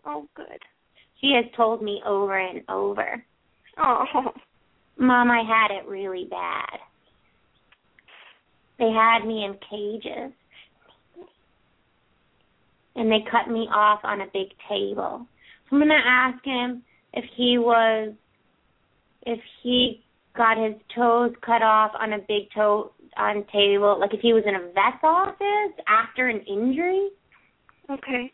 Oh, 0.05 0.29
good. 0.35 0.61
She 1.21 1.33
has 1.33 1.45
told 1.57 1.83
me 1.83 2.01
over 2.07 2.39
and 2.39 2.63
over. 2.69 3.23
Oh, 3.77 4.05
Mom, 4.99 5.31
I 5.31 5.43
had 5.43 5.71
it 5.71 5.87
really 5.89 6.27
bad. 6.29 6.79
They 8.79 8.91
had 8.91 9.27
me 9.27 9.45
in 9.45 9.55
cages. 9.71 10.33
And 12.99 13.11
they 13.11 13.25
cut 13.31 13.51
me 13.51 13.69
off 13.73 14.01
on 14.03 14.21
a 14.21 14.27
big 14.27 14.49
table. 14.69 15.27
So 15.71 15.77
I'm 15.77 15.79
going 15.79 15.89
to 15.89 15.95
ask 16.05 16.45
him 16.45 16.83
if 17.13 17.25
he 17.37 17.57
was, 17.57 18.13
if 19.23 19.39
he 19.63 20.03
got 20.37 20.59
his 20.59 20.75
toes 20.95 21.33
cut 21.45 21.63
off 21.63 21.93
on 21.99 22.13
a 22.13 22.19
big 22.19 22.51
toe 22.55 22.93
on 23.17 23.45
table, 23.53 23.99
like 24.01 24.13
if 24.13 24.21
he 24.21 24.33
was 24.33 24.43
in 24.47 24.57
a 24.57 24.73
vet's 24.73 25.03
office 25.03 25.79
after 25.87 26.29
an 26.29 26.41
injury. 26.41 27.09
okay. 27.91 28.33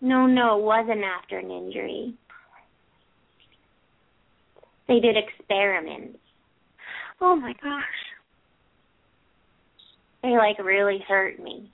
No, 0.00 0.26
no, 0.26 0.58
it 0.58 0.62
wasn't 0.62 1.02
after 1.02 1.38
an 1.38 1.50
injury. 1.50 2.14
They 4.88 5.00
did 5.00 5.16
experiments. 5.16 6.18
Oh 7.20 7.34
my 7.34 7.54
gosh. 7.54 7.82
They 10.22 10.36
like 10.36 10.58
really 10.58 11.02
hurt 11.08 11.42
me. 11.42 11.70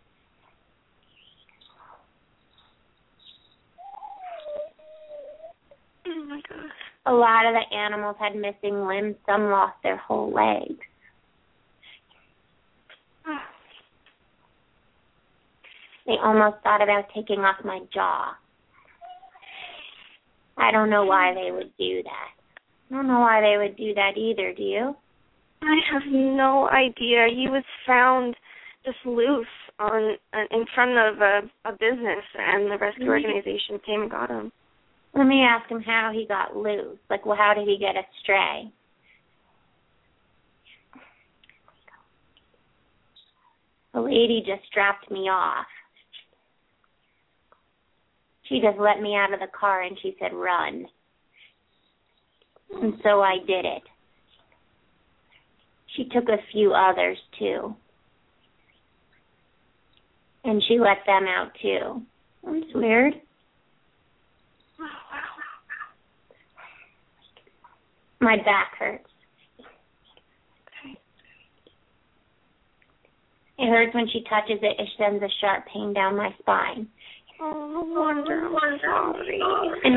Oh 6.06 6.24
my 6.28 6.40
gosh. 6.48 6.70
A 7.06 7.12
lot 7.12 7.46
of 7.46 7.54
the 7.54 7.76
animals 7.76 8.16
had 8.18 8.34
missing 8.36 8.86
limbs, 8.86 9.16
some 9.26 9.50
lost 9.50 9.76
their 9.82 9.96
whole 9.96 10.32
legs. 10.32 10.78
They 16.04 16.16
almost 16.20 16.56
thought 16.64 16.82
about 16.82 17.04
taking 17.14 17.40
off 17.40 17.64
my 17.64 17.78
jaw. 17.94 18.36
I 20.58 20.72
don't 20.72 20.90
know 20.90 21.04
why 21.04 21.32
they 21.32 21.52
would 21.52 21.70
do 21.78 22.02
that. 22.02 22.30
I 22.90 22.94
don't 22.94 23.06
know 23.06 23.20
why 23.20 23.40
they 23.40 23.56
would 23.56 23.76
do 23.76 23.94
that 23.94 24.16
either, 24.16 24.52
do 24.52 24.62
you? 24.64 24.96
I 25.62 25.78
have 25.92 26.02
no 26.10 26.68
idea. 26.70 27.28
He 27.30 27.46
was 27.48 27.62
found 27.86 28.34
just 28.84 28.98
loose 29.06 29.46
on 29.78 30.16
uh, 30.32 30.44
in 30.50 30.66
front 30.74 30.98
of 30.98 31.20
a 31.20 31.42
a 31.68 31.72
business, 31.72 32.24
and 32.36 32.68
the 32.68 32.78
rescue 32.78 33.06
Mhm. 33.06 33.10
organization 33.10 33.78
came 33.86 34.02
and 34.02 34.10
got 34.10 34.28
him. 34.28 34.50
Let 35.14 35.26
me 35.26 35.42
ask 35.42 35.70
him 35.70 35.82
how 35.82 36.10
he 36.12 36.26
got 36.26 36.56
loose. 36.56 36.98
Like, 37.10 37.26
well, 37.26 37.36
how 37.36 37.52
did 37.54 37.68
he 37.68 37.78
get 37.78 37.94
astray? 37.96 38.72
A 43.94 44.00
lady 44.00 44.42
just 44.46 44.72
dropped 44.72 45.10
me 45.10 45.28
off. 45.28 45.66
She 48.44 48.60
just 48.60 48.78
let 48.78 49.00
me 49.00 49.14
out 49.14 49.34
of 49.34 49.40
the 49.40 49.46
car 49.58 49.82
and 49.82 49.98
she 50.00 50.16
said, 50.18 50.32
run. 50.32 50.86
And 52.80 52.94
so 53.02 53.20
I 53.20 53.36
did 53.46 53.66
it. 53.66 53.82
She 55.94 56.04
took 56.04 56.28
a 56.28 56.42
few 56.52 56.72
others 56.72 57.18
too. 57.38 57.76
And 60.44 60.62
she 60.66 60.78
let 60.78 60.98
them 61.06 61.26
out 61.28 61.52
too. 61.60 62.02
That's 62.44 62.74
weird. 62.74 63.14
My 68.20 68.36
back 68.36 68.76
hurts. 68.78 69.08
It 73.58 73.68
hurts 73.68 73.94
when 73.94 74.08
she 74.12 74.24
touches 74.28 74.58
it. 74.62 74.80
It 74.80 74.88
sends 74.98 75.22
a 75.22 75.28
sharp 75.40 75.66
pain 75.72 75.92
down 75.92 76.16
my 76.16 76.30
spine. 76.40 76.88
And 77.40 77.86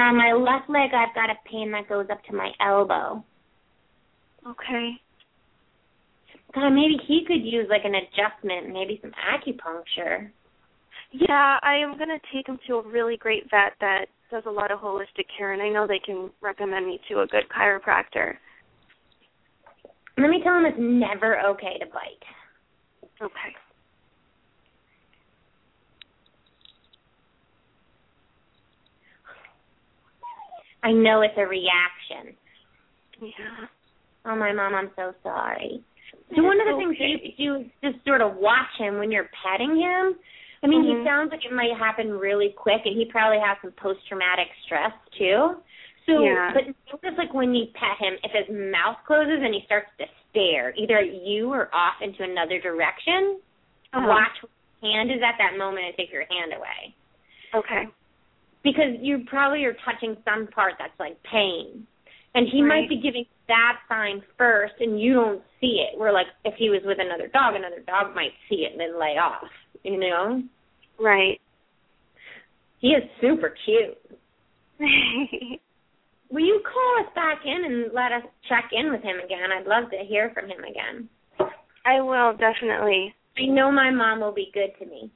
on 0.02 0.18
my 0.18 0.34
left 0.34 0.70
leg, 0.70 0.92
I've 0.94 1.16
got 1.16 1.30
a 1.30 1.36
pain 1.50 1.72
that 1.72 1.88
goes 1.88 2.08
up 2.12 2.24
to 2.26 2.36
my 2.36 2.52
elbow. 2.60 3.24
Okay. 4.48 4.92
God, 6.54 6.70
maybe 6.70 6.98
he 7.08 7.24
could 7.28 7.44
use 7.44 7.68
like 7.70 7.86
an 7.86 7.96
adjustment, 7.96 8.74
maybe 8.74 9.00
some 9.02 9.12
acupuncture. 9.12 10.30
Yeah, 11.12 11.60
I 11.62 11.76
am 11.76 11.98
gonna 11.98 12.20
take 12.34 12.48
him 12.48 12.60
to 12.68 12.76
a 12.76 12.88
really 12.88 13.18
great 13.18 13.44
vet 13.50 13.74
that 13.80 14.06
does 14.32 14.44
a 14.46 14.52
lot 14.52 14.72
of 14.72 14.80
holistic 14.80 15.26
care, 15.38 15.54
and 15.54 15.62
I 15.62 15.70
know 15.70 15.88
they 15.88 16.00
can 16.04 16.30
recommend 16.42 16.86
me 16.86 17.00
to 17.10 17.22
a 17.22 17.28
good 17.28 17.44
chiropractor. 17.56 18.36
Let 20.18 20.30
me 20.30 20.42
tell 20.44 20.58
him 20.58 20.66
it's 20.66 20.78
never 20.80 21.40
okay 21.50 21.78
to 21.80 21.86
bite. 21.88 23.22
Okay. 23.22 23.56
I 30.84 30.92
know 30.92 31.22
it's 31.22 31.34
a 31.38 31.48
reaction. 31.48 32.36
Yeah. 33.20 33.68
Oh, 34.26 34.36
my 34.36 34.54
mom, 34.54 34.76
I'm 34.76 34.92
so 34.96 35.14
sorry. 35.24 35.84
So 36.36 36.44
one 36.44 36.60
of 36.60 36.68
the 36.68 36.78
things 36.78 36.96
you 37.00 37.16
okay. 37.16 37.36
do 37.38 37.56
is 37.66 37.72
just 37.84 38.06
sort 38.06 38.22
of 38.22 38.36
watch 38.36 38.70
him 38.78 38.98
when 39.00 39.12
you're 39.12 39.30
petting 39.44 39.76
him. 39.76 40.16
I 40.66 40.68
mean, 40.68 40.82
Mhm. 40.84 40.98
he 41.00 41.06
sounds 41.06 41.32
like 41.32 41.46
it 41.46 41.52
might 41.52 41.78
happen 41.78 42.18
really 42.18 42.50
quick, 42.50 42.88
and 42.88 42.96
he 42.98 43.06
probably 43.06 43.38
has 43.40 43.56
some 43.62 43.72
post-traumatic 43.74 44.50
stress 44.64 44.92
too. 45.12 45.62
So, 46.08 46.24
Yeah. 46.24 46.52
but 46.54 46.66
notice 46.92 47.18
like 47.20 47.34
when 47.36 47.54
you 47.54 47.68
pet 47.68 47.98
him, 47.98 48.18
if 48.24 48.32
his 48.32 48.50
mouth 48.50 48.98
closes 49.06 49.44
and 49.44 49.54
he 49.54 49.62
starts 49.66 49.96
to 50.00 50.08
stare 50.30 50.74
either 50.76 50.98
at 50.98 51.14
you 51.14 51.54
or 51.54 51.70
off 51.72 52.02
into 52.02 52.24
another 52.24 52.60
direction, 52.60 53.40
Uh-huh. 53.94 54.08
watch 54.08 54.42
hand 54.82 55.12
is 55.12 55.22
at 55.22 55.38
that 55.38 55.56
moment 55.56 55.86
and 55.86 55.96
take 55.96 56.12
your 56.12 56.26
hand 56.26 56.52
away. 56.54 56.94
Okay. 57.54 57.88
because 58.64 58.98
you 59.00 59.20
probably 59.28 59.64
are 59.64 59.74
touching 59.74 60.18
some 60.24 60.48
part 60.48 60.74
that's 60.80 61.00
like 61.00 61.22
pain. 61.22 61.86
And 62.34 62.48
he 62.50 62.64
Right. 62.64 62.82
might 62.82 62.90
be 62.90 62.96
giving 62.98 63.28
that 63.48 63.80
sign 63.88 64.22
first 64.40 64.74
and 64.82 65.00
you 65.00 65.14
don't 65.14 65.44
see 65.62 65.82
it. 65.82 65.96
Where 66.00 66.12
like 66.12 66.26
if 66.46 66.56
he 66.56 66.72
was 66.72 66.82
with 66.84 66.98
another 67.00 67.28
dog, 67.28 67.54
another 67.54 67.82
dog 67.82 68.16
might 68.16 68.34
see 68.50 68.66
it 68.66 68.72
and 68.72 68.82
then 68.82 68.98
lay 68.98 69.20
off. 69.20 69.48
You 69.86 70.00
know? 70.00 70.42
Right. 71.00 71.40
He 72.80 72.88
is 72.90 73.04
super 73.22 73.54
cute. 73.66 73.98
Will 76.32 76.44
you 76.44 76.62
call 76.64 77.06
us 77.06 77.12
back 77.14 77.42
in 77.46 77.66
and 77.66 77.94
let 77.94 78.12
us 78.12 78.24
check 78.50 78.72
in 78.74 78.92
with 78.92 79.04
him 79.04 79.18
again? 79.24 79.52
I'd 79.56 79.68
love 79.68 79.92
to 79.92 79.98
hear 80.08 80.32
from 80.34 80.46
him 80.46 80.64
again. 80.64 81.08
I 81.86 82.02
will 82.02 82.34
definitely. 82.34 83.14
I 83.38 83.46
know 83.46 83.72
my 83.72 83.92
mom 83.92 84.22
will 84.22 84.34
be 84.34 84.50
good 84.54 84.72
to 84.80 84.90
me. 84.90 85.12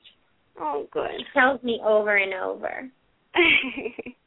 Oh, 0.60 0.88
good. 0.92 1.10
She 1.18 1.26
tells 1.34 1.64
me 1.64 1.82
over 1.84 2.16
and 2.16 2.34
over. 2.34 2.90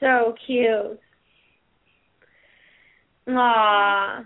So 0.00 0.34
cute. 0.46 1.00
Aw. 3.28 4.24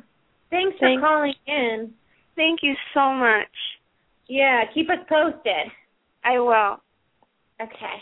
Thanks 0.51 0.79
for 0.79 1.01
calling 1.01 1.35
in. 1.47 1.93
Thank 2.37 2.61
you 2.63 2.75
so 2.93 3.15
much. 3.15 3.49
Yeah, 4.33 4.63
keep 4.73 4.89
us 4.89 4.97
posted. 5.11 5.71
I 6.25 6.39
will. 6.39 6.81
Okay. 7.61 7.99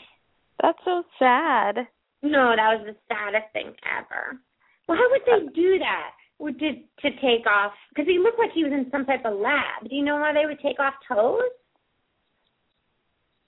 That's 0.63 0.79
so 0.85 1.03
sad. 1.19 1.89
No, 2.23 2.55
that 2.55 2.79
was 2.79 2.87
the 2.87 2.95
saddest 3.09 3.53
thing 3.53 3.75
ever. 3.99 4.39
Why 4.87 5.09
would 5.11 5.23
they 5.27 5.53
do 5.53 5.81
that? 5.81 6.11
Would 6.39 6.61
to 6.61 6.75
to 6.75 7.11
take 7.21 7.49
off? 7.49 7.73
Because 7.89 8.07
he 8.07 8.21
looked 8.21 8.39
like 8.39 8.53
he 8.55 8.63
was 8.63 8.73
in 8.73 8.87
some 8.93 9.07
type 9.07 9.25
of 9.25 9.41
lab. 9.41 9.89
Do 9.89 9.97
you 9.97 10.05
know 10.05 10.19
why 10.19 10.33
they 10.33 10.47
would 10.47 10.61
take 10.61 10.79
off 10.79 10.95
toes? 11.09 11.51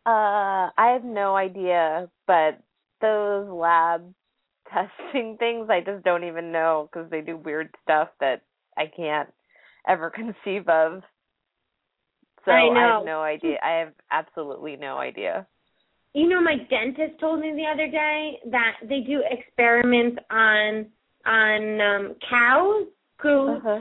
Uh, 0.05 0.75
I 0.77 0.91
have 0.93 1.05
no 1.05 1.37
idea, 1.37 2.11
but 2.27 2.59
those 3.01 3.49
lab 3.49 4.13
testing 4.73 5.37
things, 5.39 5.69
I 5.71 5.83
just 5.87 6.05
don't 6.05 6.25
even 6.25 6.51
know 6.51 6.89
because 6.91 7.09
they 7.13 7.21
do 7.21 7.37
weird 7.37 7.73
stuff 7.85 8.09
that 8.19 8.43
I 8.77 8.91
can't 8.97 9.33
ever 9.87 10.11
conceive 10.45 10.69
of. 10.69 11.03
So 12.45 12.51
I 12.51 12.69
know. 12.69 12.97
have 12.99 13.05
no 13.07 13.21
idea. 13.23 13.57
I 13.63 13.79
have 13.79 13.93
absolutely 14.11 14.77
no 14.77 14.99
idea. 14.99 15.47
You 16.15 16.29
know, 16.29 16.43
my 16.43 16.57
dentist 16.69 17.19
told 17.21 17.41
me 17.41 17.53
the 17.55 17.67
other 17.73 17.91
day 17.91 18.39
that 18.51 18.73
they 18.89 19.01
do 19.01 19.23
experiments 19.31 20.19
on 20.31 20.87
on 21.25 21.81
um 21.81 22.17
cows, 22.29 22.87
goats, 23.23 23.63
Uh-huh. 23.65 23.81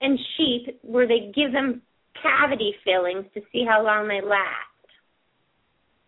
and 0.00 0.18
sheep 0.36 0.78
where 0.82 1.06
they 1.06 1.30
give 1.34 1.52
them 1.52 1.82
cavity 2.22 2.74
fillings 2.84 3.26
to 3.34 3.42
see 3.52 3.64
how 3.64 3.84
long 3.84 4.08
they 4.08 4.20
last. 4.20 4.68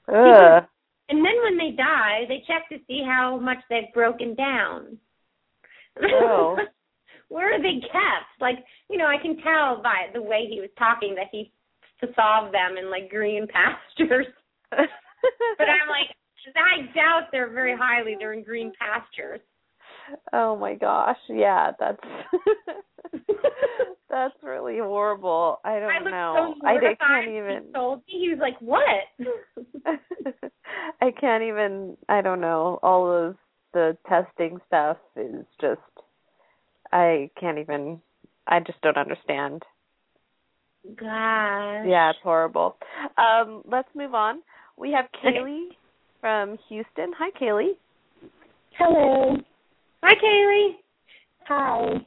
Ugh. 0.08 0.64
And 1.08 1.24
then 1.24 1.34
when 1.42 1.58
they 1.58 1.76
die, 1.76 2.24
they 2.28 2.42
check 2.46 2.68
to 2.70 2.78
see 2.86 3.02
how 3.04 3.38
much 3.38 3.58
they've 3.68 3.92
broken 3.92 4.34
down. 4.34 4.98
Oh. 6.02 6.56
Where 7.28 7.54
are 7.54 7.62
they 7.62 7.80
kept? 7.80 8.40
Like, 8.40 8.64
you 8.88 8.96
know, 8.96 9.06
I 9.06 9.18
can 9.22 9.36
tell 9.36 9.80
by 9.82 10.06
the 10.12 10.22
way 10.22 10.46
he 10.50 10.60
was 10.60 10.70
talking 10.78 11.14
that 11.16 11.28
he 11.30 11.52
solved 12.16 12.54
them 12.54 12.76
in 12.78 12.90
like 12.90 13.10
green 13.10 13.46
pastures. 13.52 14.26
But 14.70 15.68
I'm 15.68 15.88
like, 15.88 16.14
I 16.56 16.92
doubt 16.94 17.28
they're 17.32 17.50
very 17.50 17.76
highly. 17.76 18.16
They're 18.18 18.32
in 18.32 18.42
green 18.42 18.72
pastures. 18.78 19.40
oh 20.32 20.56
my 20.56 20.74
gosh. 20.74 21.18
Yeah, 21.28 21.72
that's 21.78 22.00
that's 24.10 24.34
really 24.42 24.78
horrible. 24.78 25.60
I 25.64 25.78
don't 25.78 26.06
I 26.06 26.10
know. 26.10 26.54
so 26.60 26.66
I, 26.66 26.72
I 26.74 26.94
can't 26.96 27.28
He 27.28 27.36
even 27.38 27.72
told 27.74 27.98
me 28.08 28.20
he 28.20 28.28
was 28.30 28.38
like, 28.40 28.58
"What?" 28.60 28.82
I 31.00 31.10
can't 31.20 31.44
even 31.44 31.96
I 32.08 32.20
don't 32.22 32.40
know. 32.40 32.78
All 32.82 33.06
those 33.06 33.34
the 33.72 33.96
testing 34.08 34.58
stuff 34.66 34.96
is 35.16 35.44
just 35.60 35.80
I 36.92 37.30
can't 37.38 37.58
even 37.58 38.00
I 38.46 38.60
just 38.60 38.80
don't 38.82 38.96
understand. 38.96 39.62
Gosh. 40.96 41.86
Yeah, 41.86 42.10
it's 42.10 42.18
horrible. 42.22 42.76
Um, 43.18 43.62
let's 43.66 43.88
move 43.94 44.14
on. 44.14 44.42
We 44.76 44.92
have 44.92 45.06
Okay. 45.16 45.38
Kaylee 45.38 45.68
from 46.20 46.58
Houston. 46.68 47.12
Hi 47.18 47.30
Kaylee. 47.40 47.76
Hello. 48.78 49.36
Hi, 50.02 50.14
Kaylee. 50.14 50.76
Hi. 51.46 52.06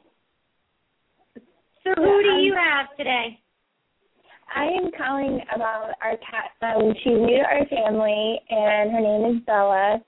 So 1.84 1.94
who 1.96 2.24
do 2.24 2.30
you 2.42 2.56
have 2.56 2.88
today? 2.98 3.40
I 4.56 4.66
am 4.66 4.90
calling 4.98 5.40
about 5.54 5.92
our 6.02 6.18
cat. 6.18 6.52
Um, 6.62 6.94
she's 7.04 7.14
new 7.14 7.38
to 7.38 7.44
our 7.44 7.66
family, 7.68 8.40
and 8.50 8.92
her 8.92 9.02
name 9.02 9.36
is 9.36 9.44
Bella. 9.46 10.02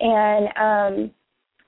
And 0.00 0.46
um, 0.56 1.10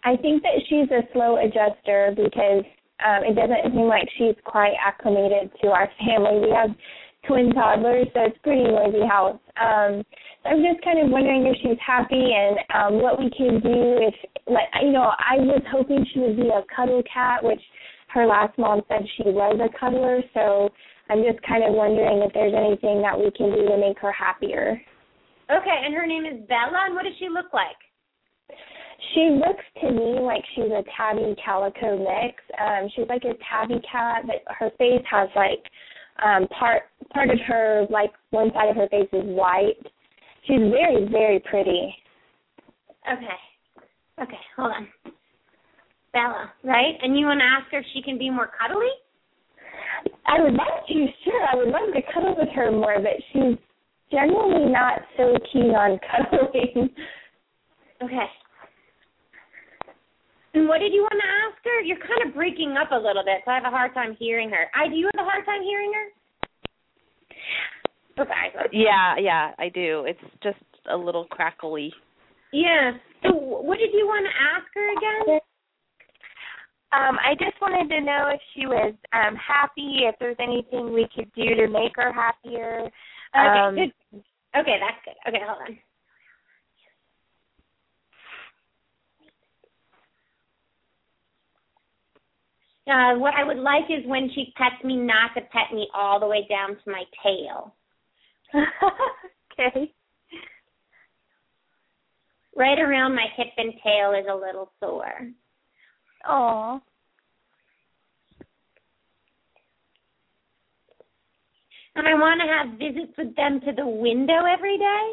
I 0.05 0.17
think 0.17 0.43
that 0.43 0.61
she's 0.69 0.91
a 0.91 1.03
slow 1.13 1.37
adjuster 1.37 2.15
because 2.17 2.65
um, 3.05 3.25
it 3.25 3.35
doesn't 3.35 3.75
seem 3.75 3.87
like 3.87 4.09
she's 4.17 4.37
quite 4.45 4.75
acclimated 4.79 5.51
to 5.63 5.69
our 5.69 5.89
family. 5.99 6.49
We 6.49 6.51
have 6.51 6.71
twin 7.27 7.53
toddlers, 7.53 8.09
so 8.15 8.21
it's 8.27 8.39
pretty 8.43 8.65
noisy 8.65 9.07
house. 9.07 9.39
Um, 9.61 10.03
so 10.43 10.51
I'm 10.51 10.63
just 10.63 10.83
kind 10.85 10.99
of 10.99 11.11
wondering 11.11 11.47
if 11.47 11.57
she's 11.63 11.79
happy 11.85 12.35
and 12.35 12.59
um, 12.75 13.03
what 13.03 13.19
we 13.19 13.31
can 13.31 13.61
do. 13.61 14.03
If, 14.03 14.15
like, 14.47 14.67
you 14.83 14.91
know, 14.91 15.13
I 15.19 15.39
was 15.39 15.63
hoping 15.71 16.05
she 16.13 16.21
would 16.21 16.37
be 16.37 16.49
a 16.49 16.63
cuddle 16.75 17.03
cat, 17.13 17.45
which 17.45 17.61
her 18.09 18.27
last 18.27 18.59
mom 18.59 18.83
said 18.89 19.07
she 19.17 19.25
was 19.25 19.61
a 19.63 19.71
cuddler. 19.79 20.21
So 20.35 20.71
I'm 21.09 21.23
just 21.23 21.43
kind 21.47 21.63
of 21.63 21.75
wondering 21.75 22.23
if 22.23 22.33
there's 22.35 22.55
anything 22.55 23.03
that 23.03 23.19
we 23.19 23.31
can 23.31 23.55
do 23.55 23.69
to 23.69 23.79
make 23.79 23.99
her 24.01 24.13
happier. 24.13 24.81
Okay, 25.51 25.79
and 25.85 25.95
her 25.95 26.07
name 26.07 26.25
is 26.25 26.47
Bella, 26.49 26.87
and 26.87 26.95
what 26.95 27.05
does 27.05 27.15
she 27.19 27.29
look 27.29 27.53
like? 27.53 27.77
She 29.15 29.31
looks 29.31 29.65
to 29.81 29.91
me 29.91 30.21
like 30.21 30.43
she's 30.55 30.71
a 30.71 30.85
tabby 30.97 31.35
calico 31.45 31.99
mix. 31.99 32.43
Um, 32.61 32.89
she's 32.95 33.09
like 33.09 33.25
a 33.25 33.35
tabby 33.51 33.81
cat, 33.91 34.25
but 34.27 34.43
her 34.55 34.71
face 34.79 35.05
has 35.11 35.29
like 35.35 35.63
um 36.25 36.47
part 36.49 36.83
part 37.13 37.31
of 37.31 37.39
her 37.47 37.87
like 37.91 38.13
one 38.31 38.51
side 38.53 38.69
of 38.69 38.77
her 38.77 38.89
face 38.89 39.09
is 39.13 39.25
white. 39.25 39.79
She's 40.47 40.59
very, 40.59 41.09
very 41.11 41.41
pretty. 41.41 41.95
Okay. 43.11 44.23
Okay, 44.23 44.39
hold 44.57 44.73
on. 44.73 44.89
Bella, 46.13 46.53
right? 46.63 46.95
And 47.03 47.19
you 47.19 47.27
want 47.27 47.41
to 47.41 47.45
ask 47.45 47.71
her 47.73 47.79
if 47.79 47.87
she 47.95 48.03
can 48.03 48.19
be 48.19 48.29
more 48.29 48.51
cuddly? 48.61 48.91
I 50.27 50.43
would 50.43 50.53
love 50.53 50.87
to, 50.89 51.07
sure. 51.25 51.47
I 51.51 51.57
would 51.57 51.69
love 51.69 51.95
to 51.95 52.03
cuddle 52.13 52.37
with 52.39 52.49
her 52.55 52.71
more, 52.71 52.97
but 52.99 53.15
she's 53.33 53.57
generally 54.11 54.71
not 54.71 55.01
so 55.17 55.37
keen 55.53 55.71
on 55.75 55.99
cuddling. 56.31 56.91
Okay. 58.03 58.27
And 60.55 60.69
what 60.69 60.79
did 60.79 60.93
you 60.93 61.03
want 61.03 61.17
to 61.17 61.29
ask 61.49 61.65
her? 61.65 61.81
You're 61.81 61.99
kind 61.99 62.29
of 62.29 62.35
breaking 62.35 62.77
up 62.77 62.93
a 62.93 62.97
little 62.97 63.25
bit, 63.25 63.41
so 63.45 63.51
I 63.51 63.55
have 63.55 63.65
a 63.65 63.71
hard 63.71 63.95
time 63.95 64.17
hearing 64.19 64.51
her. 64.51 64.69
I 64.75 64.89
do 64.89 64.95
you 64.95 65.09
have 65.15 65.27
a 65.27 65.29
hard 65.29 65.47
time 65.47 65.63
hearing 65.63 65.93
her? 65.95 66.07
Okay. 68.23 68.69
Yeah, 68.73 69.17
yeah, 69.19 69.53
I 69.59 69.71
do. 69.71 70.05
It's 70.07 70.21
just 70.43 70.59
a 70.91 70.97
little 70.97 71.25
crackly. 71.27 71.93
Yeah. 72.53 72.93
So 73.23 73.33
what 73.33 73.79
did 73.79 73.93
you 73.95 74.07
want 74.07 74.27
to 74.27 74.33
ask 74.37 74.67
her 74.75 74.93
again? 74.93 75.41
Um, 76.93 77.17
I 77.25 77.33
just 77.41 77.59
wanted 77.63 77.89
to 77.89 78.01
know 78.03 78.29
if 78.29 78.41
she 78.55 78.67
was 78.67 78.93
um 79.15 79.35
happy, 79.37 80.05
if 80.05 80.15
there's 80.21 80.37
anything 80.39 80.93
we 80.93 81.09
could 81.15 81.33
do 81.33 81.55
to 81.55 81.67
make 81.69 81.93
her 81.97 82.13
happier. 82.13 82.91
Okay, 83.35 83.59
Um, 83.59 83.75
good. 83.75 83.93
Okay, 84.55 84.77
that's 84.79 85.01
good. 85.07 85.17
Okay, 85.27 85.41
hold 85.47 85.63
on. 85.67 85.79
Uh, 92.93 93.15
what 93.19 93.33
I 93.35 93.45
would 93.45 93.59
like 93.59 93.85
is 93.89 94.07
when 94.07 94.29
she 94.35 94.53
pets 94.57 94.85
me, 94.85 94.97
not 94.97 95.31
to 95.35 95.41
pet 95.41 95.73
me 95.73 95.89
all 95.95 96.21
the 96.21 96.27
way 96.27 96.47
down 96.49 96.71
to 96.71 96.91
my 96.91 97.05
tail. 97.23 97.75
okay. 98.55 99.91
Right 102.55 102.79
around 102.79 103.15
my 103.15 103.27
hip 103.35 103.47
and 103.57 103.73
tail 103.83 104.13
is 104.13 104.27
a 104.31 104.35
little 104.35 104.73
sore. 104.79 105.31
Oh. 106.29 106.83
And 111.95 112.07
I 112.07 112.15
want 112.15 112.43
to 112.43 112.47
have 112.47 112.79
visits 112.79 113.17
with 113.17 113.35
them 113.37 113.61
to 113.61 113.73
the 113.73 113.87
window 113.87 114.45
every 114.45 114.77
day. 114.77 115.13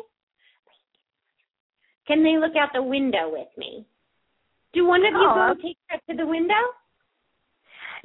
Can 2.07 2.23
they 2.23 2.37
look 2.37 2.57
out 2.59 2.69
the 2.73 2.83
window 2.83 3.31
with 3.31 3.47
me? 3.57 3.85
Do 4.73 4.85
one 4.85 5.05
of 5.05 5.13
you 5.13 5.19
Aw. 5.19 5.53
go 5.53 5.61
take 5.61 5.77
her 5.87 5.95
up 5.95 6.01
to 6.09 6.15
the 6.15 6.25
window? 6.25 6.55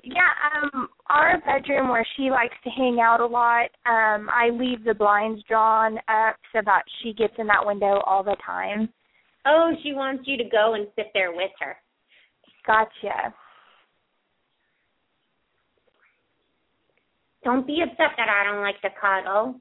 Yeah, 0.05 0.71
um 0.73 0.89
our 1.09 1.41
bedroom 1.41 1.89
where 1.89 2.07
she 2.17 2.31
likes 2.31 2.57
to 2.65 2.71
hang 2.71 2.99
out 3.01 3.21
a 3.21 3.27
lot, 3.27 3.71
um, 3.87 4.29
I 4.31 4.51
leave 4.53 4.85
the 4.85 4.95
blinds 4.95 5.43
drawn 5.49 5.99
up 6.09 6.37
so 6.53 6.61
that 6.65 6.83
she 7.03 7.13
gets 7.13 7.35
in 7.39 7.47
that 7.47 7.65
window 7.65 8.01
all 8.07 8.23
the 8.23 8.37
time. 8.45 8.89
Oh, 9.47 9.73
she 9.83 9.93
wants 9.93 10.25
you 10.27 10.37
to 10.37 10.45
go 10.45 10.75
and 10.75 10.87
sit 10.97 11.07
there 11.15 11.33
with 11.33 11.51
her. 11.61 11.77
Gotcha. 12.67 13.35
Don't 17.45 17.67
be 17.67 17.83
upset 17.83 18.17
that 18.17 18.29
I 18.29 18.45
don't 18.45 18.63
like 18.63 18.81
to 18.81 18.89
cuddle. 18.99 19.61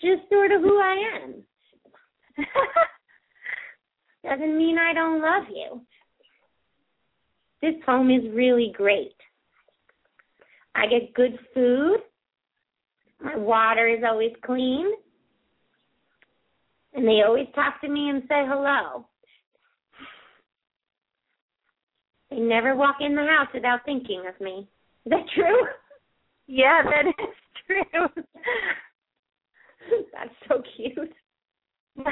Just 0.00 0.28
sort 0.30 0.52
of 0.52 0.60
who 0.62 0.78
I 0.78 0.96
am. 1.22 1.42
Doesn't 4.24 4.56
mean 4.56 4.78
I 4.78 4.94
don't 4.94 5.20
love 5.20 5.44
you. 5.50 5.80
This 7.64 7.80
home 7.86 8.10
is 8.10 8.22
really 8.34 8.74
great. 8.76 9.16
I 10.74 10.86
get 10.86 11.14
good 11.14 11.38
food. 11.54 11.96
My 13.22 13.38
water 13.38 13.88
is 13.88 14.04
always 14.06 14.32
clean. 14.44 14.92
And 16.92 17.08
they 17.08 17.22
always 17.26 17.46
talk 17.54 17.80
to 17.80 17.88
me 17.88 18.10
and 18.10 18.22
say 18.24 18.44
hello. 18.46 19.06
They 22.30 22.36
never 22.36 22.76
walk 22.76 22.96
in 23.00 23.14
the 23.14 23.22
house 23.22 23.48
without 23.54 23.86
thinking 23.86 24.24
of 24.28 24.38
me. 24.42 24.68
Is 25.06 25.10
that 25.10 25.24
true? 25.34 25.62
yeah, 26.46 26.82
that 26.82 27.06
is 27.08 27.14
true. 27.66 28.08
That's 30.12 30.34
so 30.50 30.60
cute. 30.76 31.14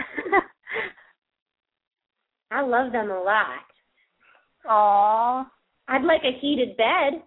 I 2.50 2.62
love 2.62 2.92
them 2.92 3.10
a 3.10 3.22
lot. 3.22 3.71
Aw. 4.68 5.46
I'd 5.88 6.04
like 6.04 6.22
a 6.24 6.38
heated 6.40 6.76
bed. 6.76 7.22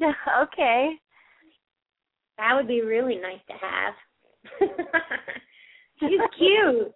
okay. 0.42 0.90
That 2.38 2.54
would 2.54 2.68
be 2.68 2.82
really 2.82 3.16
nice 3.16 3.40
to 3.48 3.54
have. 3.54 3.94
She's 6.00 6.20
cute. 6.36 6.92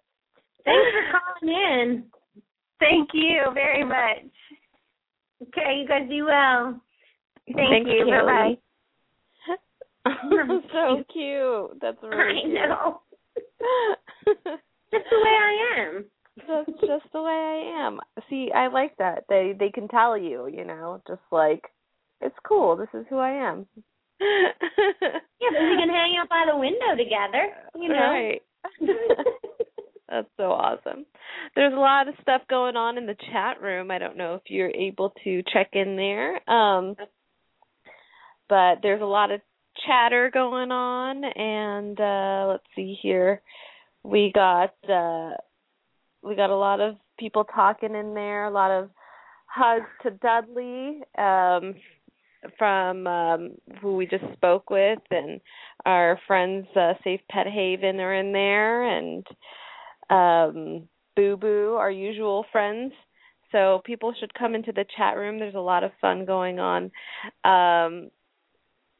Thanks 0.65 0.91
for 0.91 1.19
calling 1.19 1.55
in. 1.55 2.03
Thank 2.79 3.09
you 3.13 3.43
very 3.53 3.83
much. 3.83 4.31
Okay, 5.41 5.79
you 5.81 5.87
guys 5.87 6.07
do 6.09 6.25
well. 6.25 6.81
Thank 7.55 7.87
Thanks, 7.87 7.89
you. 7.91 8.05
Bye 8.05 8.25
bye. 8.25 8.57
so 10.73 11.03
cute. 11.11 11.81
That's 11.81 11.97
really 12.03 12.41
I 12.43 12.67
know. 12.67 13.01
Just 14.91 15.05
the 15.09 15.17
way 15.17 15.29
I 15.29 15.75
am. 15.79 16.05
That's 16.47 16.79
just 16.81 17.11
the 17.13 17.21
way 17.21 17.31
I 17.31 17.85
am. 17.85 17.99
See, 18.29 18.49
I 18.53 18.67
like 18.67 18.97
that. 18.97 19.25
They 19.29 19.53
they 19.57 19.69
can 19.69 19.87
tell 19.87 20.17
you, 20.17 20.47
you 20.47 20.65
know, 20.65 21.01
just 21.07 21.21
like 21.31 21.63
it's 22.21 22.35
cool. 22.47 22.75
This 22.75 22.89
is 22.93 23.05
who 23.09 23.17
I 23.17 23.31
am. 23.31 23.65
Yeah, 24.21 25.51
but 25.53 25.61
we 25.61 25.77
can 25.77 25.89
hang 25.89 26.17
out 26.21 26.29
by 26.29 26.45
the 26.51 26.57
window 26.57 26.95
together. 26.97 27.53
You 27.75 27.89
know. 27.89 27.95
Right. 27.95 28.41
That's 30.09 30.27
so 30.37 30.51
awesome. 30.51 31.05
There's 31.55 31.73
a 31.73 31.79
lot 31.79 32.07
of 32.07 32.15
stuff 32.21 32.41
going 32.49 32.75
on 32.75 32.97
in 32.97 33.05
the 33.05 33.15
chat 33.31 33.61
room. 33.61 33.91
I 33.91 33.99
don't 33.99 34.17
know 34.17 34.35
if 34.35 34.41
you're 34.47 34.71
able 34.71 35.13
to 35.23 35.43
check 35.53 35.69
in 35.73 35.95
there. 35.95 36.49
Um 36.49 36.95
but 38.49 38.79
there's 38.81 39.01
a 39.01 39.05
lot 39.05 39.31
of 39.31 39.41
chatter 39.85 40.31
going 40.33 40.71
on 40.71 41.23
and 41.23 41.99
uh 41.99 42.51
let's 42.51 42.63
see 42.75 42.97
here. 43.01 43.41
We 44.03 44.31
got 44.33 44.73
uh 44.89 45.35
we 46.23 46.35
got 46.35 46.49
a 46.49 46.55
lot 46.55 46.79
of 46.81 46.95
people 47.17 47.43
talking 47.43 47.95
in 47.95 48.13
there, 48.13 48.45
a 48.45 48.51
lot 48.51 48.71
of 48.71 48.89
hugs 49.45 49.87
to 50.03 50.11
Dudley 50.11 51.01
um 51.17 51.75
from 52.57 53.07
um 53.07 53.51
who 53.81 53.95
we 53.95 54.05
just 54.05 54.23
spoke 54.33 54.69
with 54.69 54.99
and 55.11 55.41
our 55.85 56.19
friends 56.27 56.67
uh 56.75 56.93
Safe 57.03 57.19
Pet 57.29 57.47
Haven 57.47 57.99
are 57.99 58.13
in 58.13 58.31
there 58.31 58.83
and 58.83 59.27
um 60.09 60.87
Boo 61.15 61.35
Boo, 61.35 61.75
our 61.77 61.91
usual 61.91 62.45
friends. 62.51 62.93
So 63.51 63.81
people 63.83 64.13
should 64.19 64.33
come 64.35 64.53
into 64.53 64.71
the 64.71 64.85
chat 64.95 65.17
room. 65.17 65.39
There's 65.39 65.55
a 65.55 65.59
lot 65.59 65.83
of 65.83 65.91
fun 65.99 66.25
going 66.25 66.59
on. 66.59 66.91
Um 67.43 68.11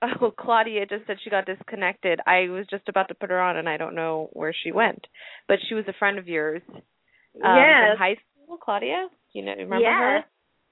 Oh, 0.21 0.31
Claudia 0.31 0.85
just 0.85 1.05
said 1.07 1.17
she 1.23 1.29
got 1.29 1.45
disconnected. 1.45 2.19
I 2.25 2.47
was 2.49 2.65
just 2.69 2.87
about 2.87 3.09
to 3.09 3.15
put 3.15 3.29
her 3.29 3.39
on 3.39 3.57
and 3.57 3.67
I 3.67 3.77
don't 3.77 3.95
know 3.95 4.29
where 4.31 4.53
she 4.53 4.71
went. 4.71 5.05
But 5.47 5.59
she 5.67 5.75
was 5.75 5.85
a 5.87 5.93
friend 5.99 6.17
of 6.17 6.27
yours. 6.27 6.61
Um, 7.43 7.55
yes. 7.57 7.97
High 7.97 8.15
school, 8.43 8.57
Claudia? 8.57 9.07
You 9.33 9.45
know 9.45 9.51
remember 9.51 9.79
yes. 9.79 9.91
her? 9.91 10.17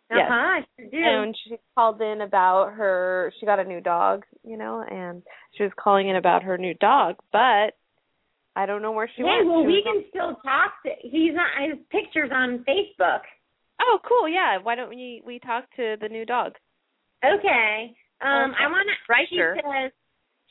Uh 0.10 0.24
huh. 0.28 0.34
I 0.34 0.60
sure 0.76 0.90
do. 0.90 0.98
And 0.98 1.36
she 1.44 1.58
called 1.76 2.02
in 2.02 2.22
about 2.22 2.74
her 2.74 3.34
she 3.40 3.46
got 3.46 3.60
a 3.60 3.64
new 3.66 3.82
dog, 3.82 4.24
you 4.44 4.58
know, 4.58 4.84
and 4.90 5.22
she 5.56 5.64
was 5.64 5.72
calling 5.78 6.08
in 6.10 6.16
about 6.16 6.44
her 6.44 6.58
new 6.58 6.74
dog, 6.76 7.16
but 7.32 7.76
I 8.56 8.66
don't 8.66 8.82
know 8.82 8.92
where 8.92 9.10
she 9.16 9.22
hey, 9.22 9.44
went. 9.44 9.48
well, 9.48 9.64
She 9.64 9.68
we 9.68 9.84
can 9.84 10.04
still 10.10 10.36
talk. 10.44 10.74
To, 10.86 10.92
he's 11.02 11.34
on 11.36 11.70
his 11.70 11.80
pictures 11.92 12.32
on 12.34 12.66
Facebook. 12.68 13.22
Oh, 13.82 14.00
cool. 14.08 14.28
Yeah. 14.28 14.58
Why 14.64 14.76
don't 14.76 14.90
we 14.90 15.22
we 15.26 15.40
talk 15.40 15.66
to 15.76 15.96
the 16.02 16.10
new 16.10 16.26
dog? 16.26 16.54
Okay. 17.24 17.94
Um, 18.22 18.52
Okay. 18.52 18.64
I 18.64 18.68
want 18.68 18.88
to. 18.90 18.96
Riker. 19.12 19.58
She 19.58 19.62
says, 19.62 19.92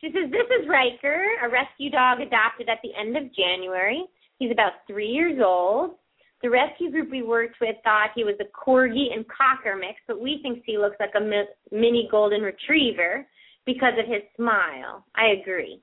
she 0.01 0.07
says, 0.09 0.31
this 0.31 0.47
is 0.61 0.69
Riker, 0.69 1.25
a 1.43 1.49
rescue 1.49 1.91
dog 1.91 2.21
adopted 2.21 2.69
at 2.69 2.79
the 2.83 2.91
end 2.95 3.17
of 3.17 3.35
January. 3.35 4.05
He's 4.39 4.53
about 4.53 4.73
three 4.87 5.09
years 5.09 5.41
old. 5.43 5.97
The 6.43 6.51
rescue 6.51 6.91
group 6.91 7.11
we 7.11 7.23
worked 7.23 7.57
with 7.61 7.77
thought 7.83 8.11
he 8.15 8.25
was 8.25 8.37
a 8.41 8.45
corgi 8.45 9.15
and 9.15 9.25
cocker 9.29 9.77
mix, 9.77 10.01
but 10.07 10.21
we 10.21 10.41
think 10.43 10.63
he 10.67 10.77
looks 10.77 10.97
like 11.01 11.15
a 11.17 11.21
mi- 11.21 11.49
mini 11.73 12.09
golden 12.11 12.43
retriever 12.43 13.27
because 13.65 13.95
of 13.99 14.07
his 14.07 14.23
smile. 14.37 15.05
I 15.15 15.29
agree. 15.41 15.81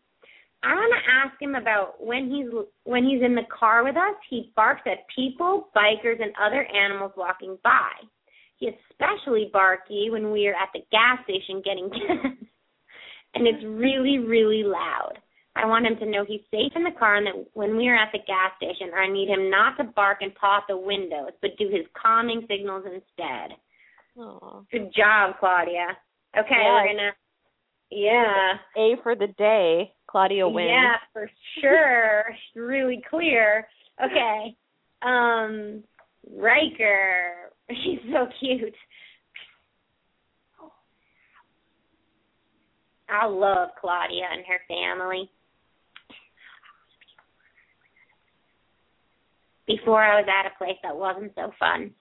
I 0.64 0.76
want 0.76 0.94
to 0.94 1.12
ask 1.12 1.42
him 1.42 1.56
about 1.56 1.96
when 2.00 2.32
he's 2.32 2.48
when 2.86 3.04
he's 3.04 3.22
in 3.22 3.36
the 3.36 3.48
car 3.52 3.84
with 3.84 3.98
us. 3.98 4.16
He 4.30 4.54
barks 4.56 4.84
at 4.86 5.00
people, 5.14 5.68
bikers, 5.76 6.22
and 6.22 6.32
other 6.42 6.64
animals 6.64 7.12
walking 7.18 7.58
by. 7.64 7.92
He 8.58 8.70
especially 8.70 9.50
barky 9.52 10.08
when 10.10 10.32
we 10.32 10.48
are 10.48 10.54
at 10.54 10.70
the 10.74 10.80
gas 10.90 11.20
station 11.26 11.62
getting 11.66 11.90
gas, 11.90 12.34
and 13.36 13.46
it's 13.46 13.64
really 13.66 14.20
really 14.20 14.64
loud. 14.64 15.20
I 15.56 15.66
want 15.66 15.86
him 15.86 15.98
to 15.98 16.06
know 16.10 16.26
he's 16.26 16.42
safe 16.50 16.72
in 16.76 16.84
the 16.84 16.98
car 16.98 17.16
and 17.16 17.28
that 17.28 17.46
when 17.54 17.78
we 17.78 17.88
are 17.88 17.96
at 17.96 18.12
the 18.12 18.20
gas 18.20 18.52
station, 18.58 18.92
I 18.96 19.08
need 19.08 19.30
him 19.30 19.50
not 19.52 19.78
to 19.78 19.84
bark 19.84 20.20
and 20.22 20.34
paw 20.34 20.58
at 20.58 20.64
the 20.68 20.78
windows, 20.78 21.32
but 21.42 21.52
do 21.60 21.66
his 21.66 21.86
calming 22.00 22.46
signals 22.50 22.86
instead. 22.86 23.58
Oh. 24.18 24.66
Good 24.72 24.92
job, 24.96 25.36
Claudia. 25.40 25.88
Okay, 26.38 26.50
Yes. 26.50 26.66
we're 26.66 26.88
gonna. 26.88 27.12
Yeah. 27.92 28.54
A 28.76 28.96
for 29.04 29.16
the 29.16 29.28
day. 29.38 29.94
Claudia 30.08 30.48
wins. 30.48 30.70
Yeah, 30.70 30.96
for 31.12 31.30
sure. 31.62 32.24
really 32.56 33.04
clear. 33.10 33.68
Okay. 34.04 34.56
Um 35.04 35.84
Riker. 36.36 37.52
He's 37.70 38.00
so 38.12 38.28
cute. 38.40 38.74
I 43.10 43.28
love 43.28 43.70
Claudia 43.80 44.24
and 44.32 44.44
her 44.48 44.60
family. 44.68 45.30
Before 49.68 50.04
I 50.04 50.20
was 50.20 50.28
at 50.28 50.52
a 50.52 50.58
place 50.58 50.78
that 50.84 50.96
wasn't 50.96 51.34
so 51.36 51.52
fun. 51.60 51.92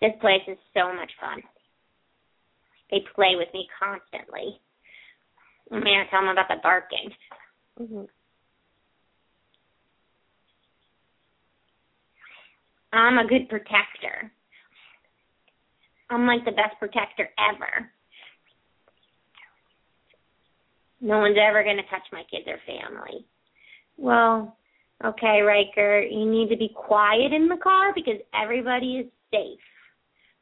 This 0.00 0.12
place 0.20 0.42
is 0.48 0.58
so 0.74 0.92
much 0.92 1.10
fun. 1.20 1.42
They 2.90 2.98
play 3.14 3.34
with 3.36 3.48
me 3.54 3.66
constantly. 3.78 4.60
I'm 5.70 5.80
gonna 5.80 6.04
tell 6.10 6.20
them 6.20 6.30
about 6.30 6.48
the 6.48 6.56
barking. 6.62 7.10
hmm 7.78 8.04
I'm 12.92 13.16
a 13.16 13.26
good 13.26 13.48
protector. 13.48 14.30
I'm 16.10 16.26
like 16.26 16.44
the 16.44 16.52
best 16.52 16.78
protector 16.78 17.30
ever. 17.38 17.90
No 21.00 21.18
one's 21.18 21.38
ever 21.40 21.64
going 21.64 21.78
to 21.78 21.82
touch 21.84 22.06
my 22.12 22.22
kids 22.30 22.46
or 22.46 22.58
family. 22.66 23.26
Well, 23.96 24.56
okay, 25.04 25.40
Riker, 25.40 26.02
you 26.02 26.30
need 26.30 26.48
to 26.50 26.56
be 26.56 26.70
quiet 26.74 27.32
in 27.32 27.48
the 27.48 27.56
car 27.56 27.92
because 27.94 28.20
everybody 28.34 28.96
is 28.96 29.06
safe. 29.32 29.58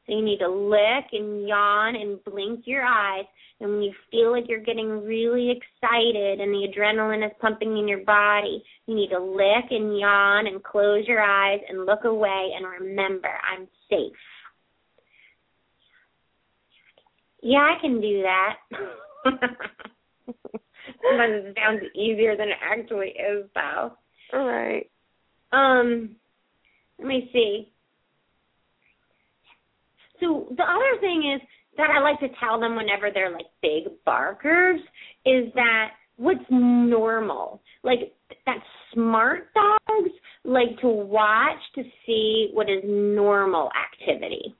So 0.05 0.13
you 0.13 0.23
need 0.23 0.39
to 0.39 0.49
lick 0.49 1.05
and 1.13 1.47
yawn 1.47 1.95
and 1.95 2.23
blink 2.23 2.61
your 2.65 2.83
eyes. 2.83 3.25
And 3.59 3.71
when 3.71 3.81
you 3.83 3.93
feel 4.09 4.31
like 4.31 4.45
you're 4.49 4.59
getting 4.59 5.05
really 5.05 5.51
excited 5.51 6.41
and 6.41 6.51
the 6.51 6.67
adrenaline 6.67 7.25
is 7.25 7.31
pumping 7.39 7.77
in 7.77 7.87
your 7.87 8.03
body, 8.03 8.63
you 8.87 8.95
need 8.95 9.09
to 9.09 9.19
lick 9.19 9.69
and 9.69 9.99
yawn 9.99 10.47
and 10.47 10.63
close 10.63 11.05
your 11.07 11.21
eyes 11.21 11.59
and 11.69 11.85
look 11.85 12.05
away 12.05 12.53
and 12.55 12.65
remember, 12.65 13.29
I'm 13.29 13.67
safe. 13.89 14.11
Yeah, 17.43 17.59
I 17.59 17.79
can 17.79 18.01
do 18.01 18.23
that. 18.23 18.57
Sometimes 21.03 21.45
it 21.45 21.57
sounds 21.57 21.81
easier 21.95 22.35
than 22.35 22.49
it 22.49 22.57
actually 22.61 23.09
is, 23.09 23.45
though. 23.53 23.93
All 24.33 24.45
right. 24.45 24.89
Um, 25.51 26.15
let 26.99 27.07
me 27.07 27.29
see. 27.33 27.71
So 30.19 30.47
the 30.55 30.63
other 30.63 30.99
thing 31.01 31.33
is 31.35 31.41
that 31.77 31.89
I 31.89 31.99
like 31.99 32.19
to 32.19 32.27
tell 32.39 32.59
them 32.59 32.75
whenever 32.75 33.09
they're 33.11 33.31
like 33.31 33.47
big 33.61 33.91
barkers 34.05 34.79
is 35.25 35.51
that 35.55 35.91
what's 36.17 36.39
normal. 36.49 37.61
Like 37.83 38.13
that 38.45 38.57
smart 38.93 39.49
dogs 39.53 40.11
like 40.43 40.79
to 40.81 40.87
watch 40.87 41.57
to 41.75 41.83
see 42.05 42.49
what 42.53 42.69
is 42.69 42.83
normal 42.85 43.69
activity. 43.75 44.55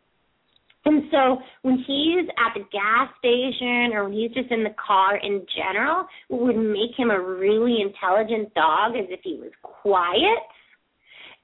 And 0.84 1.04
so 1.12 1.38
when 1.62 1.78
he's 1.86 2.28
at 2.38 2.54
the 2.56 2.66
gas 2.72 3.10
station 3.20 3.94
or 3.94 4.06
when 4.06 4.14
he's 4.14 4.32
just 4.32 4.52
in 4.52 4.64
the 4.64 4.74
car 4.84 5.18
in 5.18 5.46
general, 5.56 6.06
what 6.28 6.42
would 6.42 6.58
make 6.58 6.98
him 6.98 7.12
a 7.12 7.22
really 7.22 7.82
intelligent 7.82 8.54
dog 8.56 8.96
is 8.96 9.06
if 9.10 9.20
he 9.24 9.36
was 9.36 9.52
quiet 9.62 10.40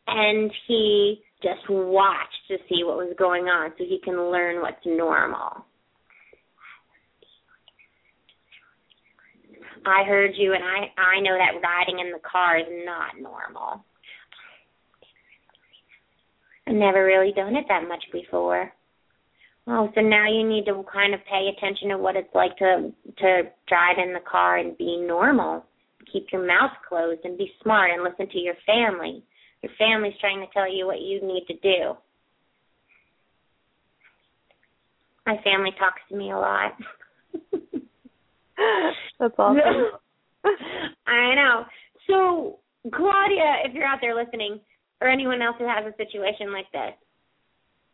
and 0.08 0.52
he 0.68 1.22
just 1.44 1.70
watched 1.70 2.48
to 2.48 2.58
see 2.68 2.84
what 2.84 2.98
was 2.98 3.14
going 3.18 3.46
on 3.46 3.72
so 3.78 3.84
he 3.84 4.00
can 4.04 4.32
learn 4.32 4.62
what's 4.62 4.84
normal. 4.86 5.66
I 9.86 10.04
heard 10.04 10.32
you 10.36 10.54
and 10.54 10.64
I 10.64 10.92
I 11.00 11.22
know 11.22 11.38
that 11.38 11.62
riding 11.62 12.00
in 12.00 12.12
the 12.12 12.20
car 12.20 12.58
is 12.58 12.66
not 12.86 13.22
normal. 13.22 13.86
I've 16.68 16.74
never 16.74 17.06
really 17.06 17.32
done 17.34 17.56
it 17.56 17.66
that 17.70 17.88
much 17.88 18.04
before. 18.12 18.74
Oh, 19.70 19.92
so 19.96 20.02
now 20.02 20.32
you 20.32 20.48
need 20.48 20.66
to 20.66 20.84
kind 20.92 21.14
of 21.14 21.20
pay 21.26 21.50
attention 21.50 21.90
to 21.90 21.98
what 21.98 22.16
it's 22.16 22.34
like 22.34 22.56
to 22.58 22.94
to 23.18 23.42
drive 23.68 23.98
in 24.02 24.14
the 24.14 24.22
car 24.30 24.58
and 24.58 24.78
be 24.78 24.98
normal. 25.06 25.66
Keep 26.12 26.28
your 26.32 26.48
mouth 26.48 26.72
closed 26.88 27.22
and 27.26 27.38
be 27.38 27.52
smart 27.62 27.92
and 27.92 28.02
listen 28.02 28.30
to 28.30 28.40
your 28.40 28.56
family. 28.66 29.24
Your 29.62 29.72
family's 29.78 30.14
trying 30.22 30.40
to 30.40 30.48
tell 30.54 30.74
you 30.74 30.86
what 30.86 31.02
you 31.02 31.22
need 31.22 31.46
to 31.48 31.54
do. 31.56 31.98
My 35.26 35.36
family 35.44 35.72
talks 35.78 36.02
to 36.10 36.16
me 36.16 36.32
a 36.32 36.38
lot. 36.38 36.72
That's 39.20 39.36
awesome. 39.38 40.00
I 41.08 41.36
know. 41.36 41.66
So, 42.08 42.60
Claudia, 42.96 43.64
if 43.66 43.74
you're 43.74 43.86
out 43.86 44.00
there 44.00 44.16
listening, 44.16 44.62
or 45.02 45.10
anyone 45.10 45.42
else 45.42 45.58
who 45.60 45.68
has 45.68 45.86
a 45.86 45.96
situation 45.98 46.54
like 46.54 46.72
this, 46.72 46.94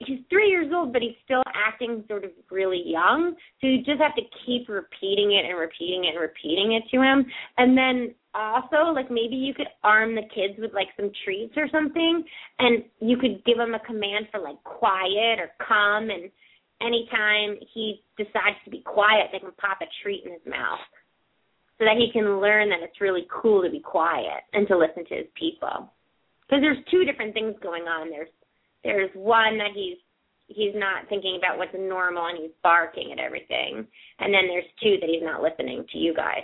he's 0.06 0.20
three 0.30 0.49
years 0.49 0.72
old, 0.74 0.93
but 0.93 1.01
he's 1.01 1.16
still 1.24 1.43
acting 1.54 2.04
sort 2.08 2.24
of 2.24 2.32
really 2.51 2.82
young. 2.86 3.36
So 3.62 3.68
you 3.68 3.78
just 3.80 4.01
have 4.01 4.16
to 4.16 4.22
keep 4.45 4.70
repeating 4.70 5.34
it 5.34 5.45
and 5.45 5.58
repeating 5.58 6.06
it 6.06 6.16
and 6.16 6.22
repeating 6.22 6.74
it 6.74 6.84
to 6.91 7.01
him. 7.01 7.26
And 7.58 7.78
then 7.78 8.16
also, 8.34 8.91
like 8.93 9.12
maybe 9.12 9.36
you 9.36 9.54
could 9.54 9.68
arm 9.84 10.16
the 10.16 10.24
kids 10.34 10.56
with 10.58 10.74
like 10.74 10.88
some 10.97 11.12
treats 11.24 11.54
or 11.56 11.68
something, 11.72 12.24
and 12.60 12.84
you 12.99 13.18
could 13.18 13.43
give 13.45 13.58
them 13.58 13.74
a 13.74 13.86
command 13.86 14.28
for 14.32 14.39
like 14.39 14.62
quiet 14.64 15.39
or 15.39 15.51
come. 15.66 16.10
And 16.10 16.32
anytime 16.82 17.58
he 17.74 18.04
decides 18.18 18.58
to 18.66 18.72
be 18.72 18.82
quiet, 18.82 19.30
they 19.32 19.39
can 19.39 19.51
pop 19.58 19.80
a 19.82 19.86
treat 20.01 20.24
in 20.26 20.34
his 20.34 20.45
mouth. 20.47 20.80
So 21.80 21.86
that 21.86 21.97
he 21.97 22.12
can 22.14 22.39
learn 22.39 22.70
that 22.70 22.84
it's 22.84 23.01
really 23.01 23.26
cool 23.30 23.64
to 23.64 23.70
be 23.70 23.80
quiet 23.80 24.45
and 24.54 24.68
to 24.68 24.78
listen 24.78 25.06
to 25.06 25.16
his 25.16 25.28
people. 25.34 25.91
Because 26.45 26.62
there's 26.62 26.78
two 26.91 27.04
different 27.04 27.34
things 27.34 27.56
going 27.64 27.84
on. 27.84 28.10
There's 28.10 28.30
there's 28.84 29.10
one 29.14 29.58
that 29.58 29.72
he's 29.74 29.98
he's 30.48 30.74
not 30.76 31.08
thinking 31.10 31.38
about 31.38 31.58
what's 31.58 31.74
normal 31.74 32.26
and 32.28 32.38
he's 32.38 32.52
barking 32.62 33.12
at 33.12 33.20
everything 33.20 33.88
and 34.20 34.34
then 34.34 34.48
there's 34.48 34.66
two 34.82 34.98
that 35.00 35.10
he's 35.10 35.24
not 35.24 35.42
listening 35.42 35.86
to 35.92 35.98
you 35.98 36.14
guys 36.14 36.44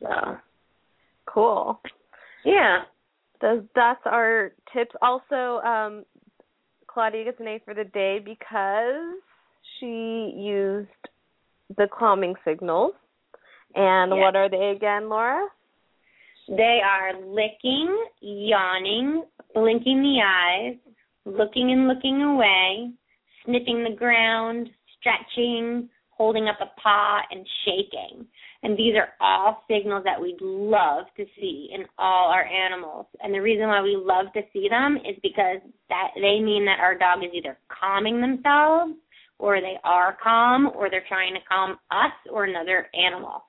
so 0.00 0.36
Cool. 1.26 1.80
yeah 2.44 2.82
Those, 3.40 3.62
that's 3.74 4.00
our 4.06 4.52
tips. 4.72 4.94
Also, 5.02 5.60
um, 5.66 6.04
Claudia 6.86 7.24
gets 7.24 7.40
an 7.40 7.48
A 7.48 7.58
for 7.64 7.74
the 7.74 7.84
day 7.84 8.20
because 8.24 9.16
she 9.78 10.32
used 10.36 10.88
the 11.76 11.88
calming 11.92 12.34
signals. 12.44 12.92
And 13.74 14.12
Yes. 14.12 14.20
what 14.20 14.36
are 14.36 14.48
they 14.48 14.70
again, 14.76 15.08
Laura? 15.08 15.48
They 16.48 16.80
are 16.84 17.12
licking 17.26 18.06
yawning 18.20 19.24
blinking 19.54 20.02
the 20.02 20.20
eyes 20.24 20.76
looking 21.24 21.72
and 21.72 21.88
looking 21.88 22.22
away 22.22 22.90
sniffing 23.44 23.84
the 23.84 23.96
ground 23.96 24.68
stretching 24.98 25.88
holding 26.16 26.48
up 26.48 26.58
a 26.60 26.80
paw 26.80 27.20
and 27.30 27.46
shaking. 27.64 28.26
And 28.62 28.76
these 28.78 28.94
are 28.94 29.08
all 29.20 29.62
signals 29.68 30.04
that 30.04 30.20
we'd 30.20 30.40
love 30.40 31.06
to 31.16 31.24
see 31.38 31.70
in 31.74 31.84
all 31.98 32.30
our 32.30 32.44
animals. 32.44 33.06
And 33.20 33.34
the 33.34 33.42
reason 33.42 33.66
why 33.66 33.82
we 33.82 33.96
love 33.96 34.32
to 34.34 34.42
see 34.52 34.68
them 34.70 34.96
is 34.96 35.16
because 35.22 35.58
that 35.88 36.08
they 36.14 36.40
mean 36.40 36.64
that 36.64 36.80
our 36.80 36.96
dog 36.96 37.18
is 37.22 37.30
either 37.34 37.58
calming 37.68 38.20
themselves 38.20 38.92
or 39.38 39.60
they 39.60 39.76
are 39.84 40.16
calm 40.22 40.70
or 40.74 40.88
they're 40.88 41.04
trying 41.08 41.34
to 41.34 41.40
calm 41.48 41.72
us 41.90 42.12
or 42.30 42.44
another 42.44 42.88
animal 42.94 43.44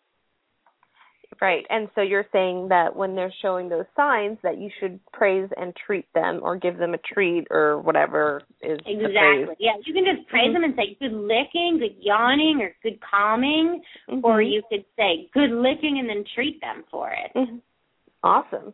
Right. 1.42 1.66
And 1.70 1.90
so 1.96 2.02
you're 2.02 2.26
saying 2.32 2.70
that 2.70 2.96
when 2.96 3.16
they're 3.16 3.34
showing 3.42 3.70
those 3.70 3.86
signs 3.96 4.38
that 4.44 4.58
you 4.58 4.70
should 4.80 5.00
praise 5.12 5.50
and 5.58 5.76
treat 5.76 6.06
them 6.14 6.40
or 6.42 6.56
give 6.56 6.78
them 6.78 6.94
a 6.94 6.98
treat 6.98 7.46
or 7.52 7.80
whatever 7.82 8.42
is 8.62 8.80
Exactly. 8.86 9.56
Yeah, 9.60 9.74
you 9.86 9.94
can 9.94 10.06
just 10.06 10.28
praise 10.28 10.50
Mhm. 10.50 10.54
them 10.54 10.64
and 10.64 10.76
say 10.76 10.96
good 10.96 11.14
licking, 11.14 11.78
good 11.80 11.96
yawning, 12.00 12.62
or 12.62 12.76
good 12.84 13.00
calming, 13.02 13.84
or 14.24 14.40
Mhm. 14.40 14.52
you 14.52 14.64
could 14.70 14.86
say 14.96 15.30
good 15.34 15.52
licking 15.52 16.00
and 16.00 16.08
then 16.10 16.24
treat 16.24 16.62
them 16.62 16.84
for 16.90 17.12
it. 17.12 17.32
Mhm. 17.36 17.62
Awesome. 18.24 18.74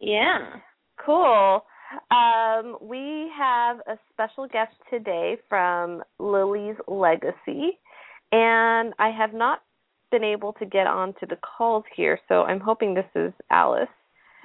Yeah. 0.00 0.60
Cool. 0.96 1.66
Um, 2.10 2.78
we 2.80 3.28
have 3.28 3.80
a 3.86 3.98
special 4.12 4.46
guest 4.46 4.74
today 4.90 5.36
from 5.48 6.02
Lily's 6.18 6.76
Legacy, 6.88 7.78
and 8.32 8.92
I 8.98 9.10
have 9.10 9.32
not 9.32 9.62
been 10.10 10.24
able 10.24 10.52
to 10.54 10.66
get 10.66 10.86
onto 10.86 11.26
the 11.26 11.36
calls 11.36 11.84
here, 11.94 12.18
so 12.28 12.42
I'm 12.42 12.60
hoping 12.60 12.94
this 12.94 13.06
is 13.14 13.32
Alice. 13.50 13.88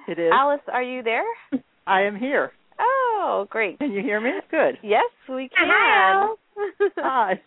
It 0.08 0.20
is. 0.20 0.32
Alice, 0.34 0.62
are 0.72 0.84
you 0.84 1.04
there? 1.04 1.24
I 1.88 2.02
am 2.02 2.18
here. 2.18 2.52
Oh, 2.80 3.48
great. 3.50 3.80
Can 3.80 3.92
you 3.92 4.02
hear 4.02 4.20
me? 4.20 4.32
Good. 4.50 4.78
Yes, 4.82 5.06
we 5.30 5.50
can. 5.50 5.68
Hi, 5.70 6.34
Hi. 6.98 7.42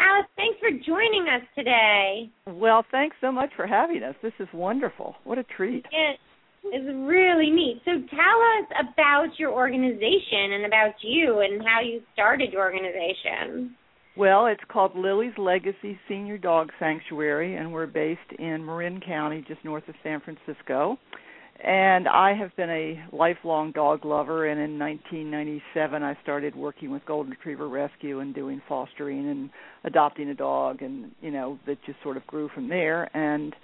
Alice, 0.00 0.28
thanks 0.36 0.58
for 0.58 0.70
joining 0.70 1.26
us 1.28 1.46
today. 1.54 2.30
Well, 2.46 2.84
thanks 2.90 3.16
so 3.20 3.30
much 3.30 3.50
for 3.56 3.66
having 3.66 4.02
us. 4.02 4.14
This 4.22 4.32
is 4.40 4.48
wonderful. 4.52 5.14
What 5.24 5.38
a 5.38 5.44
treat. 5.44 5.86
It 5.92 6.18
is 6.74 6.86
really 6.86 7.50
neat. 7.50 7.80
So 7.84 7.92
tell 7.92 7.98
us 8.00 8.88
about 8.92 9.38
your 9.38 9.52
organization 9.52 10.52
and 10.52 10.66
about 10.66 10.94
you 11.02 11.40
and 11.40 11.62
how 11.62 11.80
you 11.80 12.02
started 12.12 12.52
your 12.52 12.62
organization. 12.62 13.76
Well, 14.20 14.48
it's 14.48 14.60
called 14.68 14.94
Lily's 14.94 15.32
Legacy 15.38 15.98
Senior 16.06 16.36
Dog 16.36 16.72
Sanctuary, 16.78 17.56
and 17.56 17.72
we're 17.72 17.86
based 17.86 18.20
in 18.38 18.62
Marin 18.62 19.00
County, 19.00 19.42
just 19.48 19.64
north 19.64 19.88
of 19.88 19.94
San 20.02 20.20
Francisco. 20.20 20.98
and 21.64 22.06
I 22.06 22.34
have 22.34 22.54
been 22.54 22.68
a 22.68 23.02
lifelong 23.16 23.72
dog 23.72 24.04
lover. 24.04 24.46
And 24.46 24.60
in 24.60 24.78
1997, 24.78 26.02
I 26.02 26.18
started 26.22 26.54
working 26.54 26.90
with 26.90 27.02
Golden 27.06 27.30
Retriever 27.30 27.66
Rescue 27.66 28.20
and 28.20 28.34
doing 28.34 28.60
fostering 28.68 29.26
and 29.30 29.48
adopting 29.84 30.28
a 30.28 30.34
dog, 30.34 30.82
and 30.82 31.12
you 31.22 31.30
know 31.30 31.58
that 31.64 31.78
just 31.86 32.02
sort 32.02 32.18
of 32.18 32.26
grew 32.26 32.50
from 32.54 32.68
there. 32.68 33.08
And 33.16 33.56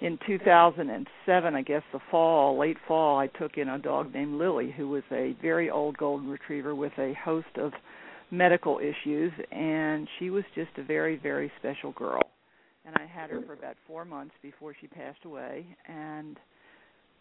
in 0.00 0.18
2007, 0.26 1.54
I 1.54 1.62
guess 1.62 1.82
the 1.92 2.00
fall, 2.10 2.58
late 2.58 2.78
fall, 2.88 3.16
I 3.16 3.28
took 3.28 3.58
in 3.58 3.68
a 3.68 3.78
dog 3.78 4.12
named 4.12 4.40
Lily, 4.40 4.74
who 4.76 4.88
was 4.88 5.04
a 5.12 5.36
very 5.40 5.70
old 5.70 5.96
Golden 5.98 6.28
Retriever 6.28 6.74
with 6.74 6.98
a 6.98 7.14
host 7.14 7.56
of 7.56 7.72
medical 8.30 8.78
issues, 8.78 9.32
and 9.50 10.08
she 10.18 10.30
was 10.30 10.44
just 10.54 10.70
a 10.78 10.82
very, 10.82 11.16
very 11.16 11.50
special 11.58 11.92
girl. 11.92 12.22
And 12.84 12.94
I 12.96 13.06
had 13.06 13.30
her 13.30 13.42
for 13.42 13.52
about 13.52 13.76
four 13.86 14.04
months 14.04 14.34
before 14.42 14.74
she 14.80 14.86
passed 14.86 15.24
away, 15.24 15.66
and 15.86 16.38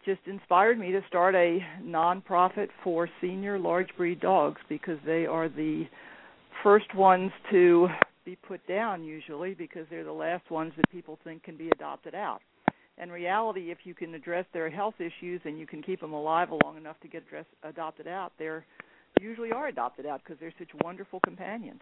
just 0.05 0.21
inspired 0.25 0.79
me 0.79 0.91
to 0.91 1.01
start 1.07 1.35
a 1.35 1.59
nonprofit 1.83 2.69
for 2.83 3.09
senior 3.21 3.59
large 3.59 3.89
breed 3.97 4.19
dogs 4.19 4.61
because 4.69 4.97
they 5.05 5.25
are 5.25 5.49
the 5.49 5.85
first 6.63 6.93
ones 6.95 7.31
to 7.51 7.87
be 8.25 8.35
put 8.35 8.65
down 8.67 9.03
usually 9.03 9.53
because 9.53 9.85
they're 9.89 10.03
the 10.03 10.11
last 10.11 10.49
ones 10.49 10.71
that 10.77 10.89
people 10.89 11.17
think 11.23 11.43
can 11.43 11.57
be 11.57 11.69
adopted 11.69 12.15
out. 12.15 12.39
In 13.01 13.09
reality, 13.09 13.71
if 13.71 13.79
you 13.85 13.93
can 13.93 14.13
address 14.13 14.45
their 14.53 14.69
health 14.69 14.95
issues 14.99 15.41
and 15.45 15.57
you 15.57 15.65
can 15.65 15.81
keep 15.81 16.01
them 16.01 16.13
alive 16.13 16.49
long 16.63 16.77
enough 16.77 16.99
to 17.01 17.07
get 17.07 17.23
address, 17.27 17.45
adopted 17.63 18.07
out, 18.07 18.33
they're 18.37 18.65
usually 19.19 19.51
are 19.51 19.67
adopted 19.67 20.05
out 20.05 20.21
because 20.23 20.39
they're 20.39 20.53
such 20.57 20.69
wonderful 20.83 21.19
companions. 21.21 21.81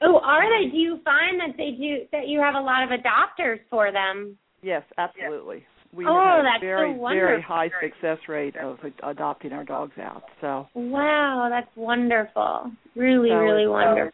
Oh, 0.00 0.20
are 0.22 0.44
they? 0.48 0.70
Do 0.70 0.76
you 0.76 1.00
find 1.04 1.40
that 1.40 1.56
they 1.56 1.72
do 1.72 2.06
that 2.12 2.28
you 2.28 2.40
have 2.40 2.54
a 2.54 2.60
lot 2.60 2.84
of 2.84 2.90
adopters 2.90 3.58
for 3.68 3.90
them? 3.90 4.38
Yes, 4.62 4.82
absolutely. 4.96 5.64
We 5.92 6.06
Oh, 6.06 6.10
have 6.36 6.44
that's 6.44 6.62
a 6.62 6.66
very 6.66 6.94
so 6.94 7.08
very 7.08 7.42
high 7.42 7.70
success 7.82 8.18
rate 8.28 8.56
of 8.56 8.78
adopting 9.02 9.52
our 9.52 9.64
dogs 9.64 9.96
out. 9.98 10.22
So, 10.40 10.68
Wow, 10.74 11.48
that's 11.50 11.74
wonderful. 11.76 12.70
Really, 12.94 13.30
So 13.30 13.36
really 13.36 13.66
uh, 13.66 13.70
wonderful. 13.70 14.12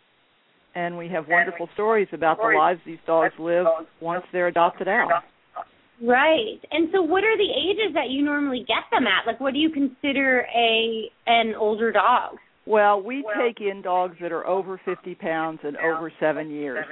and 0.74 0.96
we 0.96 1.08
have 1.08 1.26
wonderful 1.28 1.68
stories 1.74 2.08
about 2.12 2.38
the 2.38 2.56
lives 2.56 2.80
these 2.86 2.98
dogs 3.06 3.34
live 3.38 3.66
once 4.00 4.24
they're 4.32 4.48
adopted 4.48 4.88
out. 4.88 5.24
Right. 6.02 6.60
And 6.70 6.88
so 6.92 7.02
what 7.02 7.24
are 7.24 7.36
the 7.36 7.50
ages 7.50 7.94
that 7.94 8.10
you 8.10 8.22
normally 8.24 8.64
get 8.66 8.84
them 8.90 9.06
at? 9.06 9.26
Like 9.26 9.40
what 9.40 9.52
do 9.52 9.58
you 9.60 9.70
consider 9.70 10.46
a 10.54 11.10
an 11.26 11.54
older 11.58 11.92
dog? 11.92 12.36
Well, 12.66 13.02
we 13.02 13.24
take 13.38 13.60
in 13.60 13.82
dogs 13.82 14.16
that 14.20 14.32
are 14.32 14.46
over 14.46 14.80
50 14.84 15.14
pounds 15.16 15.60
and 15.64 15.76
over 15.76 16.10
7 16.18 16.50
years. 16.50 16.84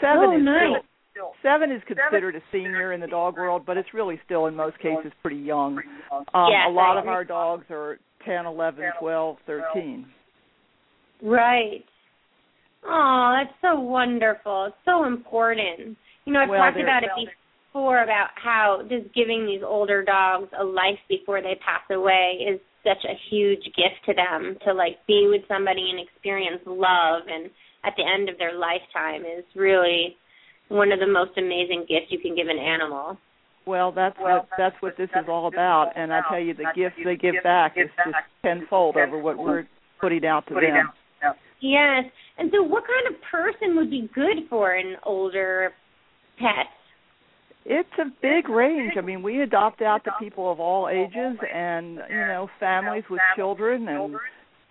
7 0.00 0.18
Oh, 0.18 0.36
is 0.36 0.44
nice. 0.44 0.82
still 1.10 1.32
7 1.42 1.70
is 1.70 1.80
considered 1.84 2.34
a 2.34 2.42
senior 2.50 2.92
in 2.92 3.00
the 3.00 3.06
dog 3.06 3.36
world, 3.36 3.62
but 3.64 3.76
it's 3.76 3.94
really 3.94 4.20
still 4.24 4.46
in 4.46 4.56
most 4.56 4.78
cases 4.78 5.12
pretty 5.22 5.36
young. 5.36 5.80
Um 6.34 6.50
Yes, 6.50 6.66
a 6.68 6.70
lot 6.70 6.98
of 6.98 7.06
our 7.08 7.24
dogs 7.24 7.64
are 7.70 7.98
10, 8.24 8.46
11, 8.46 8.92
12, 8.98 9.36
13. 9.46 10.06
Right. 11.22 11.84
Oh, 12.86 13.36
that's 13.38 13.54
so 13.62 13.80
wonderful. 13.80 14.66
It's 14.66 14.76
so 14.84 15.04
important. 15.04 15.96
You 16.24 16.32
know, 16.32 16.40
I've 16.40 16.48
Well, 16.48 16.60
talked 16.60 16.80
about 16.80 17.02
it 17.02 17.10
before 17.72 18.02
about 18.02 18.28
how 18.34 18.82
just 18.88 19.14
giving 19.14 19.46
these 19.46 19.62
older 19.64 20.02
dogs 20.02 20.48
a 20.58 20.64
life 20.64 20.98
before 21.08 21.40
they 21.40 21.54
pass 21.64 21.82
away 21.90 22.46
is 22.46 22.60
such 22.84 23.04
a 23.04 23.18
huge 23.30 23.64
gift 23.64 24.04
to 24.06 24.14
them 24.14 24.56
to 24.64 24.72
like 24.72 24.98
be 25.06 25.26
with 25.30 25.42
somebody 25.48 25.90
and 25.90 25.98
experience 25.98 26.60
love 26.66 27.22
and 27.28 27.50
at 27.84 27.94
the 27.96 28.04
end 28.04 28.28
of 28.28 28.38
their 28.38 28.56
lifetime 28.58 29.22
is 29.22 29.44
really 29.54 30.16
one 30.68 30.92
of 30.92 31.00
the 31.00 31.06
most 31.06 31.36
amazing 31.36 31.86
gifts 31.88 32.10
you 32.10 32.18
can 32.18 32.34
give 32.34 32.48
an 32.48 32.58
animal. 32.58 33.18
Well, 33.66 33.92
that's 33.92 34.16
what 34.18 34.48
that's 34.58 34.76
what 34.80 34.96
this 34.98 35.08
is 35.16 35.24
all 35.28 35.46
about, 35.46 35.92
and 35.96 36.12
I 36.12 36.20
tell 36.28 36.38
you, 36.38 36.52
the 36.52 36.66
gifts 36.76 36.96
they 37.02 37.16
give 37.16 37.36
back 37.42 37.76
is 37.76 37.88
just 38.04 38.16
tenfold 38.42 38.96
over 38.96 39.18
what 39.18 39.38
we're 39.38 39.64
putting 40.00 40.26
out 40.26 40.46
to 40.48 40.54
them. 40.54 40.92
Yes. 41.60 42.04
And 42.36 42.50
so 42.52 42.62
what 42.62 42.84
kind 42.84 43.14
of 43.14 43.22
person 43.30 43.76
would 43.76 43.90
be 43.90 44.10
good 44.14 44.48
for 44.50 44.74
an 44.74 44.96
older 45.04 45.72
pet? 46.38 46.66
It's 47.66 47.88
a 47.98 48.04
big 48.20 48.48
range. 48.48 48.92
I 48.98 49.00
mean, 49.00 49.22
we 49.22 49.40
adopt 49.40 49.80
out 49.80 50.04
to 50.04 50.10
people 50.20 50.52
of 50.52 50.60
all 50.60 50.88
ages, 50.88 51.38
and 51.52 51.98
you 52.10 52.26
know, 52.26 52.48
families 52.60 53.04
with 53.08 53.20
children 53.36 53.88
and 53.88 54.16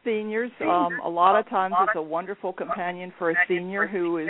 seniors. 0.06 0.52
Um, 0.62 1.00
a 1.04 1.10
lot 1.10 1.39
of 1.39 1.50
times, 1.50 1.74
it's 1.82 1.94
a 1.96 2.02
wonderful 2.02 2.54
companion 2.54 3.12
for 3.18 3.32
a 3.32 3.36
senior 3.48 3.88
who 3.88 4.20
is, 4.20 4.30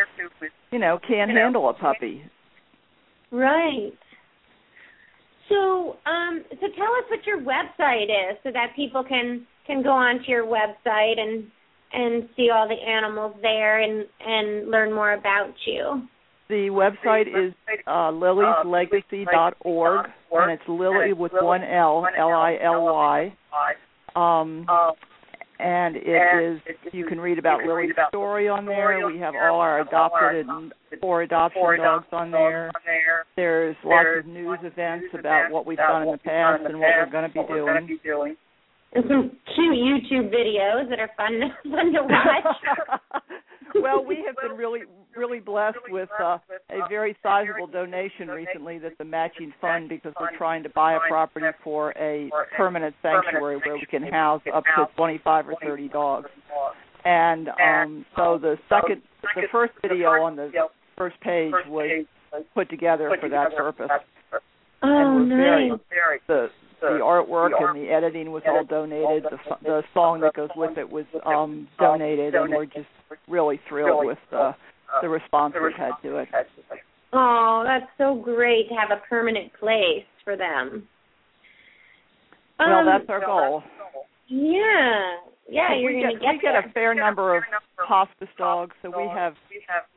you 0.71 0.79
know, 0.79 0.97
can't 1.05 1.29
handle 1.29 1.69
a 1.69 1.73
puppy. 1.73 2.23
Right. 3.31 3.91
So, 5.49 5.97
um, 6.05 6.43
so 6.49 6.67
tell 6.77 6.93
us 6.93 7.03
what 7.09 7.25
your 7.25 7.41
website 7.41 8.05
is, 8.05 8.37
so 8.43 8.51
that 8.51 8.67
people 8.77 9.03
can 9.03 9.45
can 9.67 9.83
go 9.83 9.91
onto 9.91 10.29
your 10.29 10.45
website 10.45 11.19
and 11.19 11.43
and 11.91 12.29
see 12.37 12.49
all 12.49 12.67
the 12.67 12.75
animals 12.75 13.35
there 13.41 13.81
and 13.81 14.05
and 14.25 14.71
learn 14.71 14.93
more 14.93 15.13
about 15.13 15.53
you. 15.65 16.07
The 16.49 16.69
website 16.69 17.27
is 17.27 17.53
uh, 17.87 18.11
lilyslegacy.org, 18.11 20.05
and 20.31 20.51
it's 20.51 20.63
Lily 20.67 21.13
with 21.13 21.31
one 21.33 21.63
L, 21.63 22.05
L 22.17 22.29
I 22.29 22.57
L 22.61 22.83
Y. 22.85 23.33
Um, 24.15 24.65
and 25.59 25.95
it 25.95 26.43
is 26.43 26.75
you 26.91 27.05
can 27.05 27.19
read 27.19 27.39
about 27.39 27.63
Lily's 27.63 27.93
story 28.09 28.49
on 28.49 28.65
there. 28.65 29.07
We 29.07 29.19
have 29.19 29.33
all 29.35 29.61
our 29.61 29.81
adopted 29.81 30.45
and 30.47 30.73
four 30.99 31.23
adoption 31.23 31.61
dogs 31.77 32.05
on 32.11 32.31
there. 32.31 32.71
There's 33.35 33.75
lots 33.83 34.07
of 34.19 34.25
news 34.25 34.59
events 34.63 35.07
about 35.17 35.51
what 35.51 35.65
we've 35.65 35.77
done 35.77 36.03
in 36.03 36.11
the 36.11 36.17
past 36.17 36.63
and 36.65 36.79
what 36.79 36.89
we're 36.97 37.11
going 37.11 37.31
to 37.31 37.87
be 37.87 37.97
doing. 38.03 38.35
And 38.95 39.05
some 39.07 39.31
cute 39.55 39.73
YouTube 39.73 40.29
videos 40.29 40.87
that 40.89 40.99
are 40.99 41.09
fun 41.17 41.39
fun 41.63 41.93
to 41.93 42.03
watch. 42.03 43.21
well, 43.75 44.05
we 44.05 44.23
have 44.27 44.35
been 44.37 44.55
really, 44.55 44.81
really 45.17 45.39
blessed 45.39 45.77
with 45.89 46.09
uh, 46.21 46.37
a 46.69 46.87
very 46.89 47.15
sizable 47.23 47.67
donation 47.67 48.27
recently 48.27 48.79
that's 48.79 48.95
a 48.99 49.05
matching 49.05 49.53
fund 49.61 49.89
because 49.89 50.13
we're 50.19 50.35
trying 50.37 50.63
to 50.63 50.69
buy 50.69 50.93
a 50.93 50.99
property 51.07 51.45
for 51.63 51.91
a 51.91 52.29
permanent 52.55 52.95
sanctuary 53.01 53.57
where 53.57 53.75
we 53.75 53.85
can 53.89 54.03
house 54.03 54.41
up 54.53 54.63
to 54.77 54.87
25 54.95 55.49
or 55.49 55.55
30 55.61 55.89
dogs. 55.89 56.29
And 57.05 57.49
um 57.49 58.05
so 58.15 58.37
the 58.41 58.57
second, 58.69 59.01
the 59.35 59.47
first 59.51 59.73
video 59.81 60.09
on 60.09 60.35
the 60.35 60.51
first 60.97 61.19
page 61.21 61.53
was 61.67 62.05
put 62.53 62.69
together 62.69 63.15
for 63.19 63.29
that 63.29 63.55
purpose. 63.55 63.89
oh, 64.83 65.17
and 65.19 65.29
very 65.29 65.69
nice. 65.69 65.79
the 66.27 66.47
the 66.81 66.99
artwork 67.01 67.51
and 67.59 67.81
the 67.81 67.89
editing 67.89 68.31
was 68.31 68.43
all 68.45 68.63
donated. 68.65 69.23
The 69.23 69.37
the 69.63 69.83
song 69.93 70.19
that 70.21 70.33
goes 70.33 70.49
with 70.55 70.77
it 70.77 70.89
was 70.89 71.05
um 71.25 71.67
donated, 71.79 72.35
and 72.35 72.49
we're 72.49 72.65
just 72.65 72.87
really 73.27 73.59
thrilled 73.69 74.05
with 74.05 74.17
uh, 74.31 74.53
the 75.01 75.09
response 75.09 75.55
we've 75.61 75.73
had 75.75 75.91
to 76.03 76.17
it. 76.17 76.27
Oh, 77.11 77.63
that's 77.65 77.85
so 77.97 78.15
great 78.15 78.67
to 78.69 78.75
have 78.75 78.91
a 78.91 79.01
permanent 79.07 79.51
place 79.59 80.05
for 80.23 80.35
them. 80.35 80.87
Well, 82.59 82.79
Um, 82.79 82.85
that's 82.85 83.09
our 83.09 83.19
goal. 83.19 83.63
Yeah, 84.27 85.17
yeah, 85.49 85.73
you're 85.75 85.93
we 85.93 86.01
gonna 86.01 86.13
get 86.13 86.21
get 86.21 86.33
we 86.33 86.39
get 86.39 86.51
there. 86.53 86.59
a 86.61 86.69
fair 86.71 86.95
number 86.95 87.35
of 87.35 87.43
hospice 87.77 88.29
dogs, 88.37 88.75
so 88.81 88.89
we 88.95 89.07
have 89.09 89.35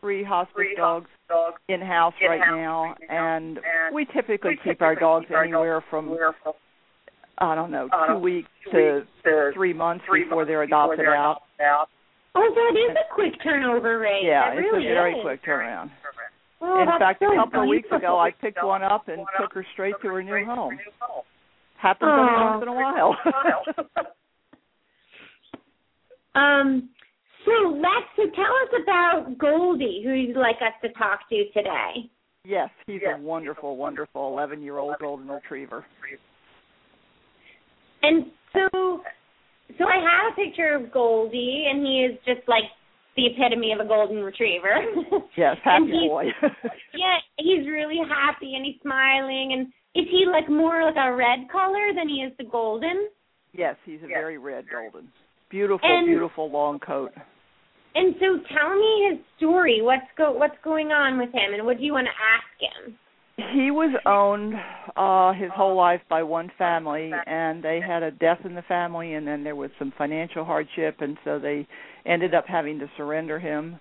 three 0.01 0.24
hospice 0.24 0.66
dogs 0.76 1.09
in 1.68 1.80
house 1.80 2.14
right 2.20 2.40
now, 2.40 2.94
and 3.09 3.61
we 3.92 4.05
typically 4.07 4.59
keep 4.64 4.82
our 4.82 4.94
dogs 4.94 5.26
anywhere 5.30 5.82
from 5.88 6.18
I 7.38 7.55
don't 7.55 7.70
know 7.70 7.88
two 8.09 8.18
weeks 8.18 8.49
to 8.72 9.07
three 9.55 9.72
months 9.72 10.05
before 10.12 10.44
they're 10.44 10.62
adopted 10.62 11.07
out. 11.07 11.42
Oh, 12.39 12.53
that 12.55 12.78
is 12.78 12.97
a 12.97 13.14
quick 13.14 13.32
turnover 13.43 13.99
rate. 13.99 14.24
Yeah, 14.24 14.51
that 14.51 14.59
it's 14.59 14.64
really 14.72 14.87
a 14.87 14.95
very 14.95 15.14
is. 15.14 15.22
quick 15.22 15.43
turnaround. 15.45 15.91
Oh, 16.61 16.80
In 16.82 16.87
fact, 16.99 17.20
so 17.20 17.32
a 17.32 17.37
couple 17.37 17.62
of 17.62 17.68
weeks 17.68 17.89
ago, 17.91 18.18
I 18.18 18.30
picked 18.30 18.62
one 18.62 18.82
up 18.82 19.09
and 19.09 19.24
took 19.41 19.53
her 19.55 19.64
straight 19.72 19.95
to 20.03 20.09
her 20.09 20.22
new 20.22 20.45
home. 20.45 20.78
Happens 21.80 22.11
every 22.11 22.45
once 22.45 22.62
in 22.62 22.68
a 22.68 22.72
while. 22.74 23.16
Um, 26.34 26.91
so 27.47 27.53
let's 27.70 28.11
so 28.16 28.24
tell 28.34 28.45
us 28.45 28.82
about 28.82 29.39
Goldie, 29.39 30.03
who 30.05 30.12
you'd 30.12 30.37
like 30.37 30.57
us 30.57 30.74
to 30.82 30.91
talk 30.99 31.20
to 31.30 31.45
today. 31.55 32.11
yes, 32.45 32.68
he's 32.87 33.01
a 33.07 33.18
wonderful, 33.18 33.76
wonderful 33.78 34.37
11-year-old 34.37 34.97
golden 35.01 35.28
retriever. 35.28 35.87
And 38.03 38.26
so, 38.53 39.01
so 39.79 39.85
I 39.87 39.97
have 39.97 40.33
a 40.33 40.37
picture 40.37 40.75
of 40.75 40.93
Goldie, 40.93 41.67
and 41.71 41.85
he 41.87 42.07
is 42.11 42.19
just 42.25 42.47
like 42.49 42.64
the 43.17 43.27
epitome 43.27 43.73
of 43.73 43.81
a 43.81 43.89
golden 43.89 44.23
retriever. 44.23 44.75
Yes, 45.37 45.57
happy 45.64 45.87
he's- 45.87 46.09
boy. 46.09 46.25
yeah, 46.95 47.19
he's 47.39 47.67
really 47.67 47.99
happy 48.09 48.55
and 48.55 48.64
he's 48.64 48.81
smiling. 48.83 49.53
And 49.53 49.67
is 49.95 50.09
he 50.11 50.25
like 50.31 50.49
more 50.49 50.83
like 50.85 50.97
a 50.97 51.14
red 51.14 51.49
color 51.53 51.93
than 51.95 52.09
he 52.09 52.17
is 52.17 52.33
the 52.39 52.45
golden? 52.45 53.09
yes, 53.53 53.77
he's 53.85 54.01
a 54.03 54.07
very 54.07 54.37
red 54.39 54.64
golden. 54.71 55.09
Beautiful, 55.51 55.89
And- 55.89 56.07
beautiful 56.07 56.51
long 56.51 56.79
coat. 56.79 57.12
And 57.95 58.14
so, 58.21 58.39
tell 58.55 58.75
me 58.77 59.09
his 59.11 59.19
story. 59.39 59.81
What's 59.81 60.05
go 60.19 60.31
What's 60.33 60.57
going 60.62 60.89
on 60.89 61.17
with 61.19 61.33
him, 61.33 61.55
and 61.55 61.64
what 61.64 61.79
do 61.79 61.85
you 61.85 61.93
want 61.95 62.07
to 62.07 62.12
ask 62.12 62.85
him? 62.87 62.99
He 63.37 63.70
was 63.70 63.95
owned 64.07 64.55
uh 64.97 65.32
his 65.34 65.51
whole 65.55 65.76
life 65.76 66.01
by 66.09 66.22
one 66.22 66.51
family 66.57 67.11
and 67.26 67.62
they 67.62 67.80
had 67.87 68.03
a 68.03 68.11
death 68.11 68.39
in 68.45 68.55
the 68.55 68.62
family 68.62 69.14
and 69.14 69.26
then 69.26 69.45
there 69.45 69.57
was 69.57 69.70
some 69.78 69.93
financial 69.99 70.45
hardship 70.45 70.97
and 71.01 71.18
so 71.24 71.39
they 71.39 71.66
ended 72.07 72.34
up 72.34 72.47
having 72.47 72.78
to 72.78 72.89
surrender 72.97 73.39
him. 73.39 73.78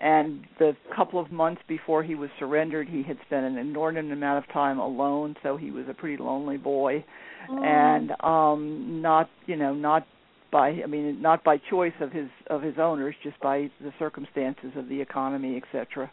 And 0.00 0.46
the 0.58 0.76
couple 0.94 1.18
of 1.20 1.32
months 1.32 1.62
before 1.66 2.02
he 2.04 2.14
was 2.14 2.28
surrendered 2.38 2.88
he 2.88 3.02
had 3.02 3.16
spent 3.26 3.46
an 3.46 3.56
inordinate 3.56 4.12
amount 4.12 4.44
of 4.44 4.52
time 4.52 4.78
alone 4.78 5.36
so 5.42 5.56
he 5.56 5.70
was 5.70 5.86
a 5.88 5.94
pretty 5.94 6.22
lonely 6.22 6.58
boy. 6.58 7.04
Oh. 7.50 7.64
and 7.64 8.10
um 8.20 9.00
not 9.00 9.30
you 9.46 9.56
know 9.56 9.72
not 9.72 10.06
by 10.52 10.68
i 10.82 10.86
mean 10.86 11.22
not 11.22 11.42
by 11.44 11.56
choice 11.70 11.94
of 12.00 12.12
his 12.12 12.28
of 12.48 12.60
his 12.60 12.74
owners 12.78 13.14
just 13.22 13.40
by 13.40 13.70
the 13.80 13.92
circumstances 13.98 14.72
of 14.76 14.88
the 14.88 15.00
economy 15.00 15.56
etc 15.56 16.10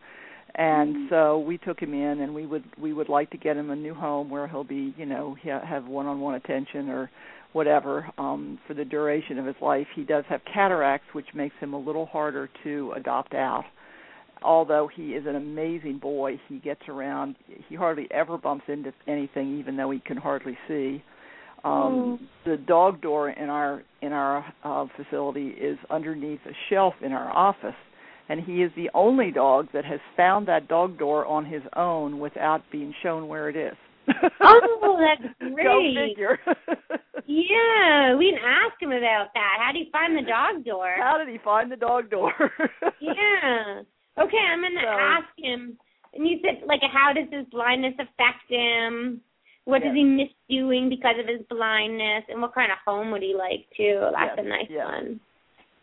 and 0.57 1.09
so 1.09 1.39
we 1.39 1.57
took 1.57 1.79
him 1.79 1.93
in 1.93 2.21
and 2.21 2.33
we 2.33 2.45
would 2.45 2.63
we 2.79 2.93
would 2.93 3.09
like 3.09 3.29
to 3.31 3.37
get 3.37 3.57
him 3.57 3.71
a 3.71 3.75
new 3.75 3.93
home 3.93 4.29
where 4.29 4.47
he'll 4.47 4.63
be 4.63 4.93
you 4.97 5.05
know 5.05 5.35
he 5.41 5.49
have 5.49 5.85
one 5.85 6.05
on 6.05 6.19
one 6.21 6.35
attention 6.35 6.89
or 6.89 7.09
whatever 7.51 8.09
um 8.17 8.57
for 8.67 8.73
the 8.73 8.85
duration 8.85 9.37
of 9.37 9.45
his 9.45 9.55
life. 9.61 9.87
He 9.95 10.03
does 10.03 10.23
have 10.29 10.41
cataracts 10.51 11.07
which 11.13 11.27
makes 11.33 11.55
him 11.59 11.73
a 11.73 11.79
little 11.79 12.05
harder 12.05 12.49
to 12.63 12.93
adopt 12.95 13.33
out. 13.33 13.65
Although 14.41 14.89
he 14.93 15.09
is 15.09 15.25
an 15.27 15.35
amazing 15.35 15.99
boy 15.99 16.39
he 16.47 16.59
gets 16.59 16.81
around 16.87 17.35
he 17.67 17.75
hardly 17.75 18.07
ever 18.11 18.37
bumps 18.37 18.65
into 18.69 18.93
anything 19.07 19.59
even 19.59 19.75
though 19.75 19.91
he 19.91 19.99
can 19.99 20.17
hardly 20.17 20.57
see. 20.69 21.03
Um 21.65 22.29
the 22.45 22.55
dog 22.55 23.01
door 23.01 23.29
in 23.29 23.49
our 23.49 23.83
in 24.01 24.13
our 24.13 24.45
uh 24.63 24.85
facility 24.95 25.49
is 25.49 25.77
underneath 25.89 26.39
a 26.45 26.53
shelf 26.69 26.93
in 27.01 27.11
our 27.11 27.29
office 27.29 27.75
and 28.29 28.39
he 28.41 28.63
is 28.63 28.71
the 28.75 28.89
only 28.93 29.31
dog 29.31 29.67
that 29.73 29.85
has 29.85 29.99
found 30.17 30.47
that 30.47 30.67
dog 30.67 30.97
door 30.97 31.25
on 31.25 31.45
his 31.45 31.61
own 31.75 32.19
without 32.19 32.61
being 32.71 32.93
shown 33.03 33.27
where 33.27 33.49
it 33.49 33.55
is. 33.55 33.75
Oh, 34.41 34.97
that's 34.99 35.33
Go 35.41 35.53
great. 35.53 35.95
figure. 36.09 36.39
Yeah, 37.27 38.15
we 38.15 38.25
didn't 38.31 38.45
ask 38.45 38.79
him 38.79 38.91
about 38.91 39.29
that. 39.33 39.57
How 39.59 39.71
did 39.71 39.85
he 39.85 39.91
find 39.91 40.15
the 40.15 40.21
dog 40.21 40.63
door? 40.63 40.93
How 40.99 41.17
did 41.17 41.27
he 41.27 41.39
find 41.43 41.71
the 41.71 41.75
dog 41.75 42.09
door? 42.11 42.31
Yeah. 43.01 43.81
Okay, 44.17 44.37
I'm 44.37 44.61
gonna 44.61 44.81
So- 44.81 44.87
ask 44.87 45.27
him. 45.37 45.77
And 46.13 46.27
you 46.27 46.37
said 46.43 46.61
like, 46.67 46.81
how 46.93 47.11
does 47.13 47.25
his 47.31 47.45
blindness 47.51 47.93
affect 47.95 48.47
him? 48.47 49.21
What 49.65 49.81
does 49.81 49.93
he 49.95 50.03
miss 50.03 50.29
doing 50.49 50.87
because 50.87 51.15
of 51.19 51.27
his 51.27 51.41
blindness? 51.49 52.23
And 52.29 52.41
what 52.41 52.53
kind 52.53 52.71
of 52.71 52.77
home 52.85 53.11
would 53.11 53.23
he 53.23 53.33
like 53.35 53.65
too? 53.75 53.99
That's 54.13 54.37
Yes, 54.37 54.45
a 54.45 54.47
nice 54.47 54.67
yes. 54.69 54.85
one. 54.85 55.19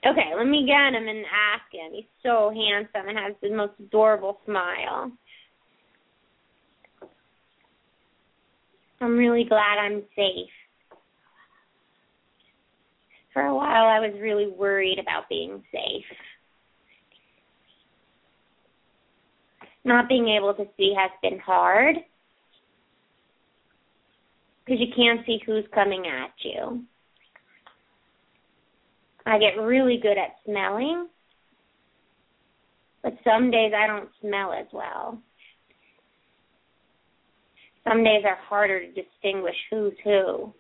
Okay, 0.05 0.33
let 0.37 0.47
me 0.47 0.67
get 0.67 1.01
him 1.01 1.07
and 1.07 1.25
ask 1.27 1.73
him. 1.73 1.93
He's 1.95 2.05
so 2.23 2.51
handsome 2.51 3.09
and 3.09 3.19
has 3.19 3.35
the 3.41 3.55
most 3.55 3.75
adorable 3.79 4.39
smile. 4.45 5.13
I'm 9.01 9.17
really 9.17 9.45
glad 9.45 9.79
I'm 9.79 10.03
safe. 10.17 10.51
For 13.33 13.43
a 13.43 13.55
while, 13.55 13.87
I 13.87 14.01
was 14.01 14.13
really 14.21 14.49
worried 14.49 14.99
about 14.99 15.29
being 15.29 15.63
safe. 15.73 16.05
Not 19.85 20.09
being 20.09 20.29
able 20.29 20.55
to 20.55 20.67
see 20.77 20.95
has 20.97 21.11
been 21.23 21.39
hard 21.41 21.97
because 24.65 24.81
you 24.81 24.93
can't 24.95 25.25
see 25.27 25.41
who's 25.45 25.65
coming 25.75 26.07
at 26.07 26.31
you. 26.45 26.85
I 29.27 29.39
get 29.39 29.61
really 29.61 29.99
good 30.03 30.19
at 30.19 30.37
smelling, 30.45 31.09
but 33.03 33.15
some 33.25 33.51
days 33.51 33.73
I 33.77 33.87
don't 33.87 34.09
smell 34.21 34.53
as 34.53 34.67
well. 34.73 35.21
Some 37.89 38.05
days 38.05 38.25
are 38.25 38.39
harder 38.49 38.81
to 38.81 38.87
distinguish 38.87 39.57
who's 39.71 39.95
who. 40.05 40.53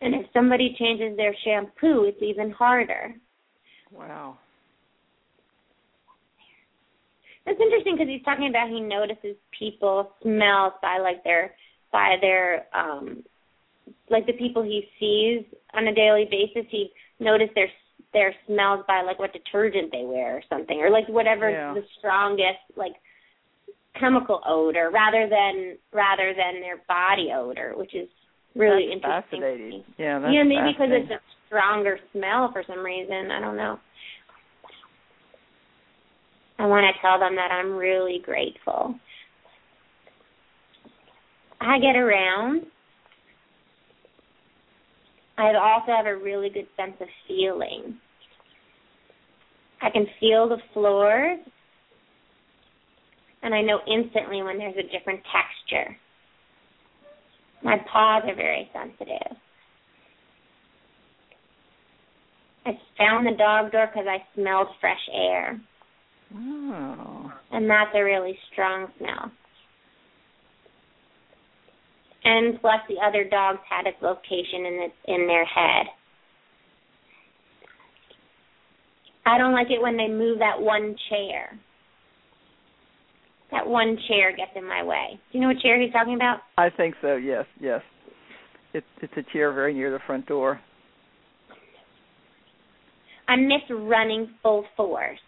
And 0.00 0.14
if 0.14 0.26
somebody 0.32 0.76
changes 0.78 1.16
their 1.16 1.34
shampoo, 1.44 2.04
it's 2.04 2.22
even 2.22 2.50
harder. 2.52 3.14
wow. 3.92 4.38
That's 7.44 7.60
interesting 7.60 7.94
because 7.94 8.08
he's 8.08 8.22
talking 8.24 8.48
about 8.50 8.68
he 8.68 8.80
notices 8.80 9.34
people 9.58 10.12
smells 10.22 10.74
by 10.82 10.98
like 10.98 11.24
their 11.24 11.54
by 11.90 12.16
their 12.20 12.66
um 12.76 13.24
like 14.10 14.26
the 14.26 14.32
people 14.32 14.62
he 14.62 14.84
sees 14.98 15.44
on 15.74 15.86
a 15.88 15.94
daily 15.94 16.26
basis. 16.30 16.66
He 16.70 16.90
noticed 17.20 17.54
their 17.54 17.68
their 18.12 18.34
smells 18.46 18.84
by 18.88 19.02
like 19.02 19.18
what 19.18 19.32
detergent 19.32 19.92
they 19.92 20.04
wear 20.04 20.36
or 20.36 20.42
something, 20.48 20.80
or 20.80 20.90
like 20.90 21.08
whatever 21.08 21.50
Yeah. 21.50 21.74
the 21.74 21.82
strongest 21.98 22.60
like 22.76 22.92
chemical 23.98 24.40
odor 24.46 24.90
rather 24.92 25.28
than 25.28 25.76
rather 25.92 26.32
than 26.34 26.60
their 26.60 26.78
body 26.88 27.30
odor, 27.34 27.74
which 27.76 27.94
is 27.94 28.08
really 28.54 28.86
That's 28.88 29.26
interesting. 29.26 29.40
fascinating. 29.40 29.84
Yeah, 29.98 30.18
that's 30.20 30.32
yeah, 30.32 30.42
maybe 30.42 30.72
because 30.72 30.90
it's 30.90 31.10
a 31.10 31.20
stronger 31.46 31.98
smell 32.12 32.50
for 32.52 32.62
some 32.66 32.78
reason. 32.80 33.30
I 33.30 33.40
don't 33.40 33.56
know. 33.56 33.78
I 36.60 36.66
want 36.66 36.92
to 36.92 37.00
tell 37.00 37.18
them 37.20 37.36
that 37.36 37.52
I'm 37.52 37.72
really 37.76 38.20
grateful. 38.24 38.94
I 41.60 41.78
get 41.78 41.96
around. 41.96 42.66
I 45.38 45.54
also 45.54 45.92
have 45.92 46.06
a 46.06 46.16
really 46.16 46.50
good 46.50 46.66
sense 46.76 46.94
of 47.00 47.06
feeling. 47.28 47.96
I 49.80 49.90
can 49.90 50.06
feel 50.18 50.48
the 50.48 50.58
floors, 50.74 51.38
and 53.42 53.54
I 53.54 53.62
know 53.62 53.78
instantly 53.86 54.42
when 54.42 54.58
there's 54.58 54.74
a 54.76 54.98
different 54.98 55.20
texture. 55.32 55.96
My 57.62 57.76
paws 57.90 58.24
are 58.26 58.34
very 58.34 58.68
sensitive. 58.72 59.36
I 62.66 62.72
found 62.98 63.26
the 63.26 63.36
dog 63.38 63.70
door 63.72 63.86
because 63.86 64.08
I 64.08 64.24
smelled 64.34 64.68
fresh 64.80 65.08
air, 65.14 65.60
Oh. 66.34 67.32
and 67.52 67.70
that's 67.70 67.94
a 67.94 68.02
really 68.02 68.38
strong 68.52 68.88
smell. 68.98 69.30
And 72.28 72.60
plus, 72.60 72.80
the 72.90 72.96
other 73.02 73.24
dogs 73.24 73.60
had 73.70 73.86
its 73.86 73.96
location 74.02 74.66
in 74.66 74.80
its 74.84 74.94
in 75.06 75.26
their 75.26 75.46
head. 75.46 75.86
I 79.24 79.38
don't 79.38 79.54
like 79.54 79.68
it 79.70 79.80
when 79.80 79.96
they 79.96 80.08
move 80.08 80.38
that 80.40 80.60
one 80.60 80.94
chair. 81.08 81.58
That 83.50 83.66
one 83.66 83.96
chair 84.08 84.36
gets 84.36 84.50
in 84.56 84.68
my 84.68 84.82
way. 84.82 85.18
Do 85.32 85.38
you 85.38 85.40
know 85.40 85.48
what 85.48 85.60
chair 85.60 85.80
he's 85.80 85.92
talking 85.92 86.16
about? 86.16 86.40
I 86.58 86.68
think 86.68 86.96
so. 87.00 87.16
Yes, 87.16 87.46
yes. 87.60 87.80
It, 88.74 88.84
it's 89.00 89.14
a 89.16 89.32
chair 89.32 89.50
very 89.54 89.72
near 89.72 89.90
the 89.90 90.00
front 90.06 90.26
door. 90.26 90.60
I 93.26 93.36
miss 93.36 93.62
running 93.70 94.34
full 94.42 94.66
force. 94.76 95.18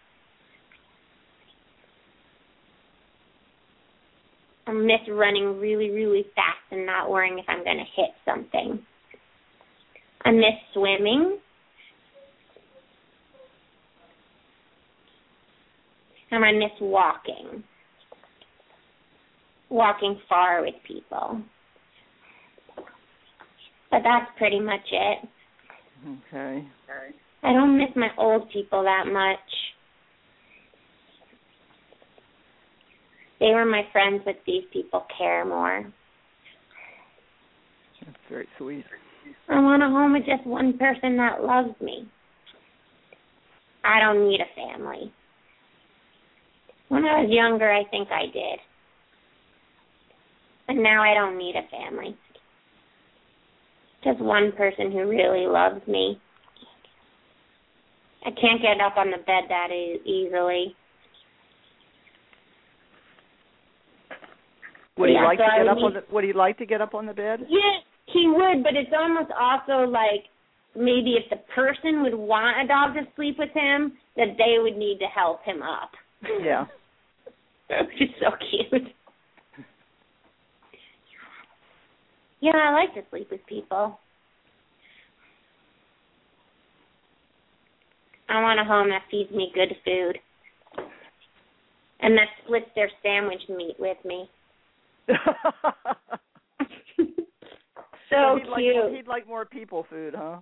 I 4.67 4.73
miss 4.73 5.01
running 5.09 5.59
really, 5.59 5.89
really 5.89 6.25
fast 6.35 6.59
and 6.71 6.85
not 6.85 7.09
worrying 7.09 7.39
if 7.39 7.45
I'm 7.47 7.63
going 7.63 7.77
to 7.77 8.01
hit 8.01 8.11
something. 8.25 8.85
I 10.23 10.31
miss 10.31 10.55
swimming. 10.73 11.39
And 16.31 16.45
I 16.45 16.51
miss 16.51 16.71
walking. 16.79 17.63
Walking 19.69 20.19
far 20.29 20.61
with 20.61 20.75
people. 20.87 21.41
But 23.89 24.01
that's 24.03 24.31
pretty 24.37 24.59
much 24.59 24.81
it. 24.91 25.27
Okay. 26.07 26.65
I 27.43 27.53
don't 27.53 27.77
miss 27.77 27.89
my 27.95 28.09
old 28.17 28.49
people 28.51 28.83
that 28.83 29.11
much. 29.11 29.39
They 33.41 33.47
were 33.47 33.65
my 33.65 33.81
friends, 33.91 34.21
but 34.23 34.35
these 34.45 34.63
people 34.71 35.03
care 35.17 35.43
more. 35.43 35.91
That's 38.05 38.17
very 38.29 38.47
sweet. 38.59 38.85
I 39.49 39.59
want 39.59 39.81
a 39.81 39.87
home 39.87 40.13
with 40.13 40.25
just 40.27 40.45
one 40.45 40.77
person 40.77 41.17
that 41.17 41.43
loves 41.43 41.73
me. 41.81 42.07
I 43.83 43.99
don't 43.99 44.29
need 44.29 44.41
a 44.41 44.55
family. 44.55 45.11
When 46.89 47.03
I 47.03 47.21
was 47.21 47.31
younger, 47.31 47.71
I 47.71 47.83
think 47.89 48.09
I 48.11 48.27
did. 48.31 48.59
But 50.67 50.75
now 50.75 51.01
I 51.01 51.15
don't 51.15 51.39
need 51.39 51.55
a 51.55 51.67
family. 51.69 52.15
Just 54.03 54.19
one 54.19 54.51
person 54.51 54.91
who 54.91 55.09
really 55.09 55.47
loves 55.47 55.81
me. 55.87 56.21
I 58.23 58.29
can't 58.29 58.61
get 58.61 58.79
up 58.85 58.97
on 58.97 59.09
the 59.09 59.17
bed 59.17 59.45
that 59.49 59.71
e- 59.71 59.99
easily. 60.05 60.75
Would 64.97 65.09
he 65.09 65.15
Yeah, 65.15 65.23
like 65.23 65.39
so 65.39 65.43
to 65.45 65.51
I 65.51 65.57
get 65.57 65.63
would 65.63 65.77
up 65.77 65.83
on 65.83 65.93
the 65.93 66.03
Would 66.13 66.23
he 66.23 66.33
like 66.33 66.57
to 66.57 66.65
get 66.65 66.81
up 66.81 66.93
on 66.93 67.05
the 67.05 67.13
bed? 67.13 67.41
Yeah, 67.47 67.79
he 68.05 68.27
would, 68.27 68.63
but 68.63 68.75
it's 68.75 68.91
almost 68.97 69.31
also 69.39 69.89
like 69.89 70.25
maybe 70.75 71.17
if 71.17 71.29
the 71.29 71.37
person 71.53 72.03
would 72.03 72.15
want 72.15 72.63
a 72.63 72.67
dog 72.67 72.93
to 72.95 73.01
sleep 73.15 73.37
with 73.37 73.51
him, 73.53 73.93
that 74.15 74.37
they 74.37 74.59
would 74.61 74.77
need 74.77 74.99
to 74.99 75.05
help 75.05 75.43
him 75.43 75.61
up. 75.61 75.91
Yeah. 76.41 76.65
She's 77.97 78.09
so 78.19 78.31
cute. 78.49 78.87
Yeah, 82.41 82.55
I 82.55 82.73
like 82.73 82.93
to 82.95 83.09
sleep 83.09 83.29
with 83.31 83.45
people. 83.47 83.99
I 88.27 88.41
want 88.41 88.59
a 88.59 88.63
home 88.63 88.89
that 88.89 89.03
feeds 89.11 89.31
me 89.31 89.51
good 89.53 89.75
food. 89.85 90.17
And 91.99 92.17
that 92.17 92.27
splits 92.43 92.65
their 92.75 92.89
sandwich 93.03 93.41
meat 93.47 93.75
with 93.77 93.97
me. 94.03 94.27
so 98.09 98.37
he'd 98.37 98.49
like, 98.49 98.59
cute. 98.59 98.93
he'd 98.95 99.07
like 99.07 99.27
more 99.27 99.45
people 99.45 99.85
food, 99.89 100.13
huh? 100.15 100.39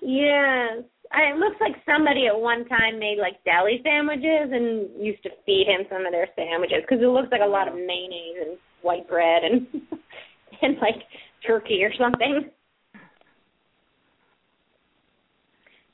Yes. 0.00 0.82
I, 1.12 1.32
it 1.32 1.36
looks 1.36 1.56
like 1.60 1.74
somebody 1.84 2.26
at 2.26 2.38
one 2.38 2.64
time 2.66 2.98
made 2.98 3.18
like 3.20 3.42
deli 3.44 3.80
sandwiches 3.84 4.50
and 4.50 4.88
used 5.04 5.22
to 5.24 5.30
feed 5.44 5.66
him 5.68 5.86
some 5.90 6.06
of 6.06 6.12
their 6.12 6.28
sandwiches 6.34 6.78
because 6.82 7.02
it 7.02 7.06
looks 7.06 7.28
like 7.30 7.42
a 7.44 7.48
lot 7.48 7.68
of 7.68 7.74
mayonnaise 7.74 8.38
and 8.46 8.58
white 8.80 9.06
bread 9.08 9.44
and 9.44 9.66
and 10.62 10.76
like 10.80 11.02
turkey 11.46 11.82
or 11.84 11.92
something. 11.98 12.50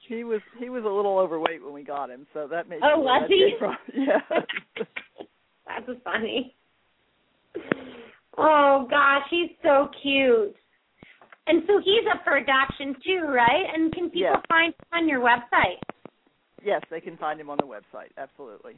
He 0.08 0.24
was 0.24 0.40
he 0.58 0.70
was 0.70 0.84
a 0.84 0.88
little 0.88 1.18
overweight 1.18 1.62
when 1.62 1.74
we 1.74 1.82
got 1.84 2.08
him, 2.08 2.26
so 2.32 2.46
that 2.48 2.68
made 2.68 2.80
Oh, 2.82 3.00
was 3.00 3.28
he? 3.28 3.54
from- 3.58 3.76
Yeah. 3.94 4.20
That's 5.66 6.00
funny. 6.02 6.54
Oh 8.36 8.86
gosh, 8.88 9.22
he's 9.30 9.50
so 9.62 9.88
cute. 10.02 10.54
And 11.46 11.62
so 11.66 11.80
he's 11.82 12.04
up 12.12 12.22
for 12.24 12.36
adoption 12.36 12.94
too, 13.04 13.24
right? 13.26 13.64
And 13.74 13.92
can 13.92 14.10
people 14.10 14.40
find 14.48 14.74
him 14.74 14.86
on 14.92 15.08
your 15.08 15.20
website? 15.20 15.78
yes, 16.64 16.82
they 16.90 17.00
can 17.00 17.16
find 17.16 17.40
him 17.40 17.48
on 17.48 17.56
the 17.58 17.66
website. 17.66 18.10
Absolutely. 18.18 18.74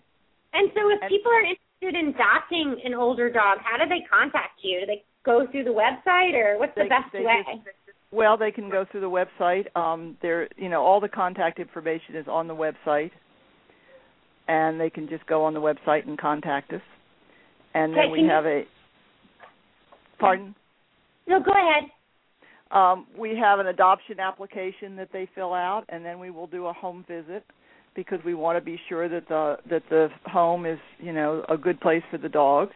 And 0.53 0.71
so 0.75 0.91
if 0.91 1.01
And- 1.03 1.09
people 1.09 1.33
are 1.33 1.41
interested 1.41 1.95
in 1.99 2.09
adopting 2.15 2.81
an 2.85 2.95
older 2.95 3.31
dog, 3.31 3.59
how 3.59 3.77
do 3.83 3.89
they 3.89 4.03
contact 4.03 4.63
you? 4.63 4.81
Do 4.81 4.87
they 4.87 5.03
go 5.25 5.47
through 5.47 5.65
the 5.65 5.71
website 5.71 6.35
or 6.35 6.59
what's 6.59 6.75
the 6.75 6.85
best 6.85 7.11
they 7.13 7.25
way? 7.25 7.43
just- 7.47 7.67
Well, 8.13 8.37
they 8.37 8.53
can 8.53 8.69
go 8.69 8.85
through 8.85 9.01
the 9.01 9.11
website. 9.11 9.75
Um, 9.77 10.17
there, 10.21 10.49
you 10.57 10.69
know, 10.69 10.85
all 10.85 11.01
the 11.01 11.09
contact 11.09 11.59
information 11.59 12.17
is 12.17 12.29
on 12.29 12.47
the 12.49 12.55
website, 12.55 13.13
and 14.49 14.81
they 14.81 14.91
can 14.91 15.09
just 15.09 15.25
go 15.27 15.45
on 15.45 15.55
the 15.55 15.61
website 15.61 16.07
and 16.07 16.19
contact 16.19 16.73
us. 16.73 16.83
And 17.75 17.95
then 17.97 18.11
we 18.11 18.27
have 18.27 18.47
a. 18.47 18.63
Pardon. 20.19 20.55
no, 21.27 21.41
go 21.41 21.53
ahead. 21.53 21.91
Um, 22.71 23.07
we 23.19 23.37
have 23.37 23.59
an 23.59 23.67
adoption 23.67 24.21
application 24.21 24.97
that 24.97 25.09
they 25.13 25.29
fill 25.35 25.55
out, 25.55 25.85
and 25.89 26.05
then 26.05 26.21
we 26.21 26.31
will 26.31 26.47
do 26.47 26.67
a 26.67 26.73
home 26.73 27.05
visit 27.09 27.45
because 27.97 28.21
we 28.25 28.35
want 28.35 28.57
to 28.57 28.65
be 28.65 28.79
sure 28.89 29.09
that 29.09 29.27
the 29.29 29.57
that 29.69 29.83
the 29.91 30.09
home 30.27 30.67
is 30.67 30.79
you 30.99 31.13
know 31.13 31.45
a 31.49 31.57
good 31.57 31.81
place 31.81 32.03
for 32.11 32.19
the 32.19 32.29
dog, 32.29 32.69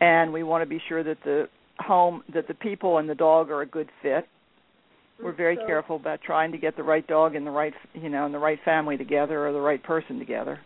and 0.00 0.32
we 0.32 0.42
want 0.42 0.62
to 0.62 0.66
be 0.68 0.80
sure 0.88 1.02
that 1.02 1.18
the 1.24 1.48
home 1.80 2.22
that 2.32 2.46
the 2.48 2.54
people 2.54 2.98
and 2.98 3.08
the 3.08 3.14
dog 3.14 3.50
are 3.50 3.62
a 3.62 3.66
good 3.66 3.88
fit. 4.02 4.26
We're 5.22 5.32
very 5.32 5.56
So- 5.56 5.66
careful 5.66 5.96
about 5.96 6.20
trying 6.22 6.52
to 6.52 6.58
get 6.58 6.76
the 6.76 6.84
right 6.84 7.06
dog 7.06 7.34
and 7.34 7.46
the 7.46 7.50
right 7.50 7.74
you 7.94 8.08
know 8.08 8.24
and 8.24 8.32
the 8.34 8.38
right 8.38 8.60
family 8.64 8.96
together 8.96 9.46
or 9.46 9.52
the 9.52 9.60
right 9.60 9.82
person 9.82 10.18
together. 10.18 10.60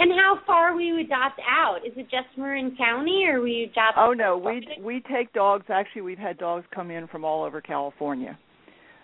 And 0.00 0.10
how 0.12 0.38
far 0.46 0.72
will 0.72 0.80
you 0.80 0.98
adopt 0.98 1.38
out? 1.46 1.80
Is 1.86 1.92
it 1.94 2.04
just 2.04 2.26
Marin 2.38 2.74
County 2.74 3.26
or 3.28 3.40
will 3.40 3.48
you 3.48 3.64
adopt 3.64 3.98
Oh 3.98 4.14
no, 4.14 4.38
we 4.38 4.66
we 4.82 5.02
take 5.12 5.30
dogs. 5.34 5.66
Actually, 5.68 6.02
we've 6.02 6.18
had 6.18 6.38
dogs 6.38 6.64
come 6.74 6.90
in 6.90 7.06
from 7.06 7.22
all 7.22 7.44
over 7.44 7.60
California. 7.60 8.38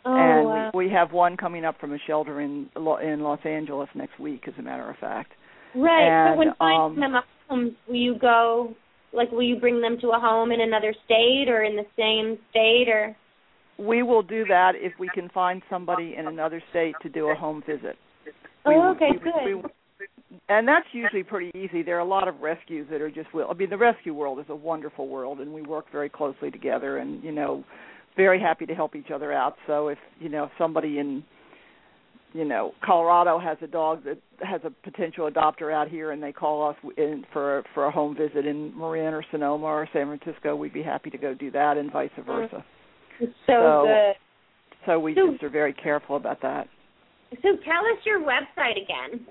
Oh, 0.06 0.16
and 0.16 0.46
wow. 0.46 0.70
we, 0.72 0.86
we 0.86 0.92
have 0.92 1.12
one 1.12 1.36
coming 1.36 1.66
up 1.66 1.78
from 1.78 1.92
a 1.92 1.98
shelter 2.06 2.40
in 2.40 2.70
in 2.74 3.20
Los 3.20 3.40
Angeles 3.44 3.90
next 3.94 4.18
week, 4.18 4.44
as 4.48 4.54
a 4.58 4.62
matter 4.62 4.88
of 4.88 4.96
fact. 4.96 5.32
Right. 5.74 6.08
and, 6.08 6.32
but 6.32 6.38
when 6.38 6.54
finding 6.58 6.80
um, 6.80 7.12
them 7.12 7.14
a 7.14 7.22
home, 7.48 7.76
will 7.86 7.94
you 7.94 8.18
go 8.18 8.74
like 9.12 9.30
will 9.30 9.42
you 9.42 9.60
bring 9.60 9.82
them 9.82 9.98
to 10.00 10.08
a 10.12 10.18
home 10.18 10.50
in 10.50 10.62
another 10.62 10.94
state 11.04 11.46
or 11.48 11.62
in 11.62 11.76
the 11.76 11.84
same 11.94 12.38
state 12.48 12.88
or 12.88 13.14
We 13.78 14.02
will 14.02 14.22
do 14.22 14.46
that 14.46 14.72
if 14.76 14.94
we 14.98 15.10
can 15.12 15.28
find 15.28 15.60
somebody 15.68 16.14
in 16.16 16.26
another 16.26 16.62
state 16.70 16.94
to 17.02 17.10
do 17.10 17.28
a 17.28 17.34
home 17.34 17.62
visit. 17.66 17.96
Oh, 18.64 18.70
We- 18.70 18.96
okay, 18.96 19.10
we- 19.12 19.18
good. 19.18 19.44
we- 19.64 19.70
and 20.48 20.66
that's 20.66 20.86
usually 20.92 21.22
pretty 21.22 21.50
easy. 21.56 21.82
There 21.82 21.96
are 21.96 22.00
a 22.00 22.04
lot 22.04 22.28
of 22.28 22.40
rescues 22.40 22.86
that 22.90 23.00
are 23.00 23.10
just 23.10 23.32
will. 23.32 23.48
I 23.50 23.54
mean, 23.54 23.70
the 23.70 23.76
rescue 23.76 24.14
world 24.14 24.38
is 24.40 24.46
a 24.48 24.56
wonderful 24.56 25.08
world, 25.08 25.40
and 25.40 25.52
we 25.52 25.62
work 25.62 25.86
very 25.92 26.08
closely 26.08 26.50
together, 26.50 26.98
and 26.98 27.22
you 27.22 27.32
know, 27.32 27.64
very 28.16 28.40
happy 28.40 28.66
to 28.66 28.74
help 28.74 28.96
each 28.96 29.10
other 29.14 29.32
out. 29.32 29.56
So 29.66 29.88
if 29.88 29.98
you 30.20 30.28
know 30.28 30.44
if 30.44 30.50
somebody 30.58 30.98
in 30.98 31.22
you 32.32 32.44
know 32.44 32.72
Colorado 32.84 33.38
has 33.38 33.56
a 33.62 33.66
dog 33.66 34.04
that 34.04 34.18
has 34.42 34.60
a 34.64 34.70
potential 34.70 35.30
adopter 35.30 35.72
out 35.72 35.88
here, 35.88 36.10
and 36.10 36.22
they 36.22 36.32
call 36.32 36.68
us 36.68 36.76
in 36.96 37.24
for 37.32 37.62
for 37.72 37.86
a 37.86 37.90
home 37.90 38.16
visit 38.16 38.46
in 38.46 38.76
Marin 38.76 39.14
or 39.14 39.24
Sonoma 39.30 39.66
or 39.66 39.88
San 39.92 40.06
Francisco, 40.06 40.56
we'd 40.56 40.72
be 40.74 40.82
happy 40.82 41.10
to 41.10 41.18
go 41.18 41.34
do 41.34 41.50
that, 41.52 41.76
and 41.76 41.92
vice 41.92 42.10
versa. 42.26 42.64
so, 43.18 43.26
So- 43.46 43.84
good. 43.86 44.16
So 44.86 45.00
we 45.00 45.14
So- 45.14 45.32
just 45.32 45.42
are 45.42 45.48
very 45.48 45.72
careful 45.72 46.14
about 46.14 46.40
that. 46.42 46.68
So 47.42 47.56
tell 47.56 47.84
us 47.86 47.98
your 48.04 48.20
website 48.20 48.80
again. 48.80 49.26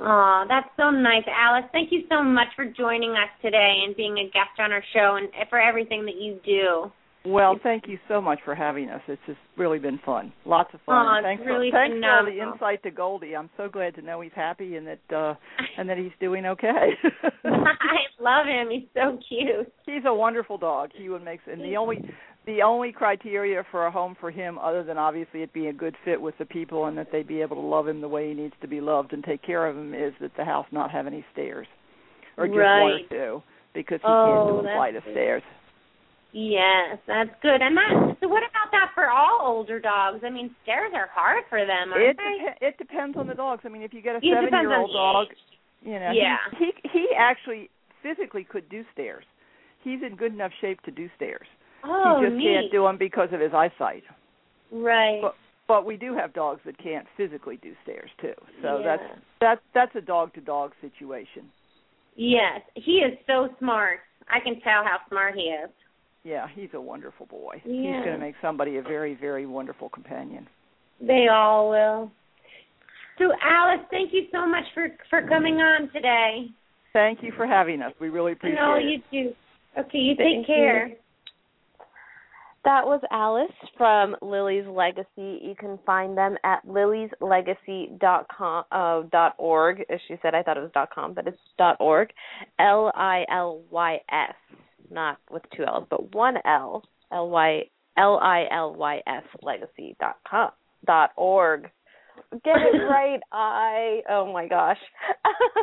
Oh, 0.00 0.44
that's 0.48 0.68
so 0.76 0.90
nice, 0.90 1.22
Alice. 1.28 1.66
Thank 1.70 1.92
you 1.92 2.02
so 2.08 2.24
much 2.24 2.48
for 2.56 2.64
joining 2.64 3.12
us 3.12 3.30
today 3.40 3.84
and 3.86 3.94
being 3.94 4.18
a 4.18 4.24
guest 4.24 4.58
on 4.58 4.72
our 4.72 4.82
show 4.92 5.14
and 5.14 5.28
for 5.48 5.60
everything 5.60 6.04
that 6.06 6.16
you 6.16 6.40
do. 6.44 6.90
Well, 7.26 7.58
thank 7.62 7.88
you 7.88 7.98
so 8.08 8.20
much 8.20 8.38
for 8.44 8.54
having 8.54 8.88
us. 8.88 9.00
It's 9.08 9.20
just 9.26 9.38
really 9.56 9.78
been 9.78 9.98
fun. 10.06 10.32
Lots 10.44 10.72
of 10.74 10.80
fun. 10.86 11.06
Oh, 11.06 11.20
thanks 11.22 11.42
really 11.44 11.70
for, 11.70 11.76
thanks 11.78 11.96
for 12.00 12.10
all 12.10 12.24
the 12.24 12.40
insight 12.40 12.82
to 12.84 12.90
Goldie. 12.90 13.34
I'm 13.34 13.50
so 13.56 13.68
glad 13.68 13.94
to 13.96 14.02
know 14.02 14.20
he's 14.20 14.32
happy 14.34 14.76
and 14.76 14.86
that 14.86 15.14
uh 15.14 15.34
and 15.78 15.88
that 15.88 15.98
he's 15.98 16.12
doing 16.20 16.46
okay. 16.46 16.90
I 17.44 17.96
love 18.20 18.46
him. 18.46 18.68
He's 18.70 18.88
so 18.94 19.18
cute. 19.28 19.72
he's 19.86 20.04
a 20.06 20.14
wonderful 20.14 20.56
dog. 20.58 20.90
He 20.96 21.08
would 21.08 21.24
make 21.24 21.40
and 21.50 21.60
the 21.60 21.76
only 21.76 21.98
the 22.46 22.62
only 22.62 22.92
criteria 22.92 23.64
for 23.72 23.86
a 23.86 23.90
home 23.90 24.16
for 24.20 24.30
him, 24.30 24.56
other 24.58 24.84
than 24.84 24.98
obviously 24.98 25.42
it 25.42 25.52
being 25.52 25.66
a 25.66 25.72
good 25.72 25.96
fit 26.04 26.20
with 26.20 26.38
the 26.38 26.44
people 26.44 26.86
and 26.86 26.96
that 26.96 27.08
they 27.10 27.24
be 27.24 27.40
able 27.40 27.56
to 27.56 27.62
love 27.62 27.88
him 27.88 28.00
the 28.00 28.08
way 28.08 28.28
he 28.28 28.34
needs 28.34 28.54
to 28.60 28.68
be 28.68 28.80
loved 28.80 29.12
and 29.12 29.24
take 29.24 29.42
care 29.42 29.66
of 29.66 29.76
him, 29.76 29.92
is 29.94 30.12
that 30.20 30.30
the 30.36 30.44
house 30.44 30.66
not 30.70 30.92
have 30.92 31.08
any 31.08 31.24
stairs, 31.32 31.66
or 32.36 32.46
just 32.46 32.56
one 32.56 32.62
or 32.92 32.98
two, 33.10 33.42
because 33.74 33.98
he 34.00 34.06
Oh, 34.06 34.52
can't 34.54 34.62
do 34.64 34.68
a 34.70 34.74
flight 34.76 34.94
of 34.94 35.02
stairs. 35.10 35.42
Yes, 36.38 36.98
that's 37.06 37.30
good. 37.40 37.62
And 37.62 37.74
that 37.78 38.16
so 38.20 38.28
what 38.28 38.42
about 38.44 38.68
that 38.72 38.90
for 38.94 39.08
all 39.08 39.38
older 39.40 39.80
dogs? 39.80 40.20
I 40.22 40.28
mean, 40.28 40.54
stairs 40.64 40.92
are 40.94 41.08
hard 41.10 41.44
for 41.48 41.64
them, 41.64 41.94
aren't 41.94 42.04
It 42.10 42.16
they? 42.60 42.66
it 42.66 42.76
depends 42.76 43.16
on 43.16 43.26
the 43.26 43.32
dogs. 43.34 43.62
I 43.64 43.70
mean, 43.70 43.80
if 43.80 43.94
you 43.94 44.02
get 44.02 44.16
a 44.16 44.18
It 44.18 44.34
seven-year-old 44.34 44.90
dog, 44.92 45.28
you 45.82 45.98
know, 45.98 46.12
Yeah. 46.12 46.36
he, 46.58 46.72
he 46.82 46.90
he 46.92 47.08
actually 47.16 47.70
physically 48.02 48.44
could 48.44 48.68
do 48.68 48.84
stairs. 48.92 49.24
He's 49.82 50.00
in 50.02 50.14
good 50.14 50.34
enough 50.34 50.52
shape 50.60 50.82
to 50.82 50.90
do 50.90 51.08
stairs. 51.16 51.46
Oh, 51.82 52.18
he 52.20 52.26
just 52.26 52.36
neat. 52.36 52.44
can't 52.44 52.72
do 52.72 52.82
them 52.82 52.98
because 52.98 53.30
of 53.32 53.40
his 53.40 53.52
eyesight. 53.54 54.02
right. 54.70 55.20
But 55.22 55.36
but 55.68 55.86
we 55.86 55.96
do 55.96 56.14
have 56.14 56.34
dogs 56.34 56.60
that 56.66 56.76
can't 56.76 57.06
physically 57.16 57.56
do 57.62 57.72
stairs 57.82 58.10
too. 58.20 58.34
So 58.60 58.78
Yeah. 58.80 58.84
that's 58.84 59.20
that 59.40 59.58
that's 59.72 59.96
a 59.96 60.02
dog 60.02 60.34
to 60.34 60.42
dog 60.42 60.72
situation. 60.82 61.50
yes, 62.14 62.60
he 62.74 62.98
is 62.98 63.16
so 63.26 63.48
smart. 63.58 64.00
I 64.28 64.40
can 64.40 64.60
tell 64.60 64.84
how 64.84 64.98
smart 65.08 65.34
he 65.34 65.44
is. 65.64 65.70
Yeah, 66.26 66.48
he's 66.52 66.70
a 66.74 66.80
wonderful 66.80 67.26
boy. 67.26 67.62
Yeah. 67.64 67.98
He's 67.98 68.04
going 68.04 68.18
to 68.18 68.18
make 68.18 68.34
somebody 68.42 68.78
a 68.78 68.82
very 68.82 69.14
very 69.14 69.46
wonderful 69.46 69.88
companion. 69.88 70.48
They 71.00 71.28
all 71.32 71.70
will. 71.70 72.10
So, 73.18 73.32
Alice, 73.42 73.86
thank 73.92 74.12
you 74.12 74.22
so 74.32 74.44
much 74.44 74.64
for 74.74 74.88
for 75.08 75.22
coming 75.28 75.54
on 75.56 75.88
today. 75.92 76.48
Thank 76.92 77.22
you 77.22 77.32
for 77.36 77.46
having 77.46 77.80
us. 77.80 77.92
We 78.00 78.08
really 78.08 78.32
appreciate 78.32 78.60
no, 78.60 78.74
it. 78.74 78.82
you 78.82 78.98
do. 79.12 79.34
Okay, 79.78 79.98
you 79.98 80.16
Thank 80.16 80.46
take 80.46 80.56
care. 80.56 80.88
you. 80.88 80.96
That 82.64 82.84
was 82.84 83.00
Alice 83.12 83.52
from 83.76 84.16
Lily's 84.20 84.66
Legacy. 84.66 85.38
You 85.40 85.54
can 85.56 85.78
find 85.86 86.18
them 86.18 86.36
at 86.42 86.66
lilyslegacy.com 86.66 88.64
uh, 88.72 89.02
dot 89.12 89.34
org. 89.38 89.84
As 89.88 90.00
she 90.08 90.16
said, 90.20 90.34
I 90.34 90.42
thought 90.42 90.56
it 90.56 90.62
was 90.62 90.72
dot 90.74 90.90
com, 90.92 91.14
but 91.14 91.28
it's 91.28 91.38
dot 91.56 91.76
org. 91.78 92.10
L 92.58 92.90
I 92.96 93.24
L 93.30 93.60
Y 93.70 94.00
S, 94.10 94.34
not 94.90 95.18
with 95.30 95.42
two 95.56 95.64
L's, 95.64 95.86
but 95.90 96.14
one 96.14 96.36
L. 96.44 96.82
L 97.12 97.28
Y 97.30 97.62
L 97.96 98.18
I 98.20 98.44
L 98.50 98.74
Y 98.74 99.00
S 99.06 99.22
legacy 99.42 99.96
dot 100.00 100.16
com 100.28 100.50
dot 100.86 101.10
org. 101.16 101.70
Get 102.32 102.56
it 102.56 102.78
right, 102.90 103.20
I. 103.32 104.00
Oh 104.10 104.32
my 104.32 104.48
gosh. 104.48 104.78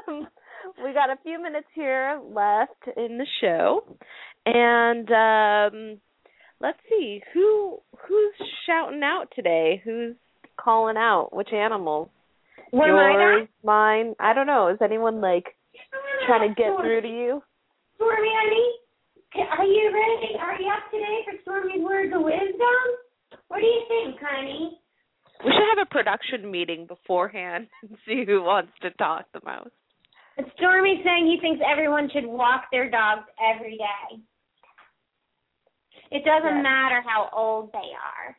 Um, 0.08 0.28
we 0.84 0.94
got 0.94 1.10
a 1.10 1.20
few 1.24 1.42
minutes 1.42 1.68
here 1.76 2.20
left 2.24 2.98
in 2.98 3.18
the 3.18 3.28
show, 3.42 3.84
and 4.46 5.10
um 5.12 6.00
let's 6.62 6.80
see 6.90 7.22
who 7.34 7.80
who's 8.08 8.48
shouting 8.66 9.02
out 9.04 9.26
today. 9.36 9.82
Who's 9.84 10.16
calling 10.58 10.98
out? 10.98 11.30
Which 11.34 11.52
animals? 11.52 12.10
What 12.72 12.88
Yours, 12.88 13.48
mine. 13.64 14.16
I 14.20 14.34
don't 14.34 14.48
know. 14.48 14.70
Is 14.70 14.80
anyone 14.82 15.22
like 15.22 15.56
trying 16.26 16.48
to 16.48 16.56
get 16.56 16.76
through 16.80 17.02
to 17.02 17.08
you. 17.08 17.44
Stormy, 17.96 18.30
honey, 18.32 18.83
are 19.36 19.66
you 19.66 19.92
ready? 19.94 20.36
Are 20.40 20.60
you 20.62 20.70
up 20.70 20.92
today 20.92 21.20
for 21.26 21.34
Stormy's 21.44 21.84
words 21.84 22.14
of 22.16 22.22
wisdom? 22.22 23.40
What 23.48 23.60
do 23.60 23.66
you 23.66 23.84
think, 23.88 24.20
honey? 24.22 24.80
We 25.44 25.52
should 25.52 25.78
have 25.78 25.88
a 25.88 25.90
production 25.90 26.50
meeting 26.50 26.86
beforehand 26.88 27.68
and 27.82 27.98
see 28.08 28.24
who 28.26 28.44
wants 28.44 28.72
to 28.82 28.92
talk 28.92 29.26
the 29.34 29.42
most. 29.46 29.72
Stormy's 30.58 31.04
saying 31.04 31.26
he 31.28 31.38
thinks 31.42 31.62
everyone 31.66 32.10
should 32.12 32.26
walk 32.26 32.66
their 32.72 32.90
dogs 32.90 33.24
every 33.54 33.78
day. 33.78 34.20
It 36.12 36.24
doesn't 36.26 36.58
Yes. 36.58 36.64
matter 36.64 37.02
how 37.06 37.30
old 37.36 37.72
they 37.72 37.78
are. 37.78 38.38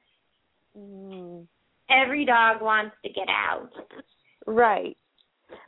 Mm, 0.78 1.46
Every 1.90 2.24
dog 2.24 2.62
wants 2.62 2.96
to 3.04 3.12
get 3.12 3.28
out. 3.28 3.70
right. 4.46 4.96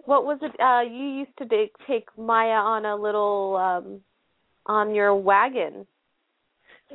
What 0.05 0.24
was 0.24 0.39
it? 0.43 0.53
Uh, 0.61 0.81
you 0.91 1.18
used 1.18 1.37
to 1.39 1.47
take, 1.47 1.72
take 1.87 2.09
Maya 2.16 2.55
on 2.59 2.85
a 2.87 2.97
little 2.97 3.57
um 3.57 4.01
on 4.66 4.94
your 4.94 5.14
wagon. 5.14 5.86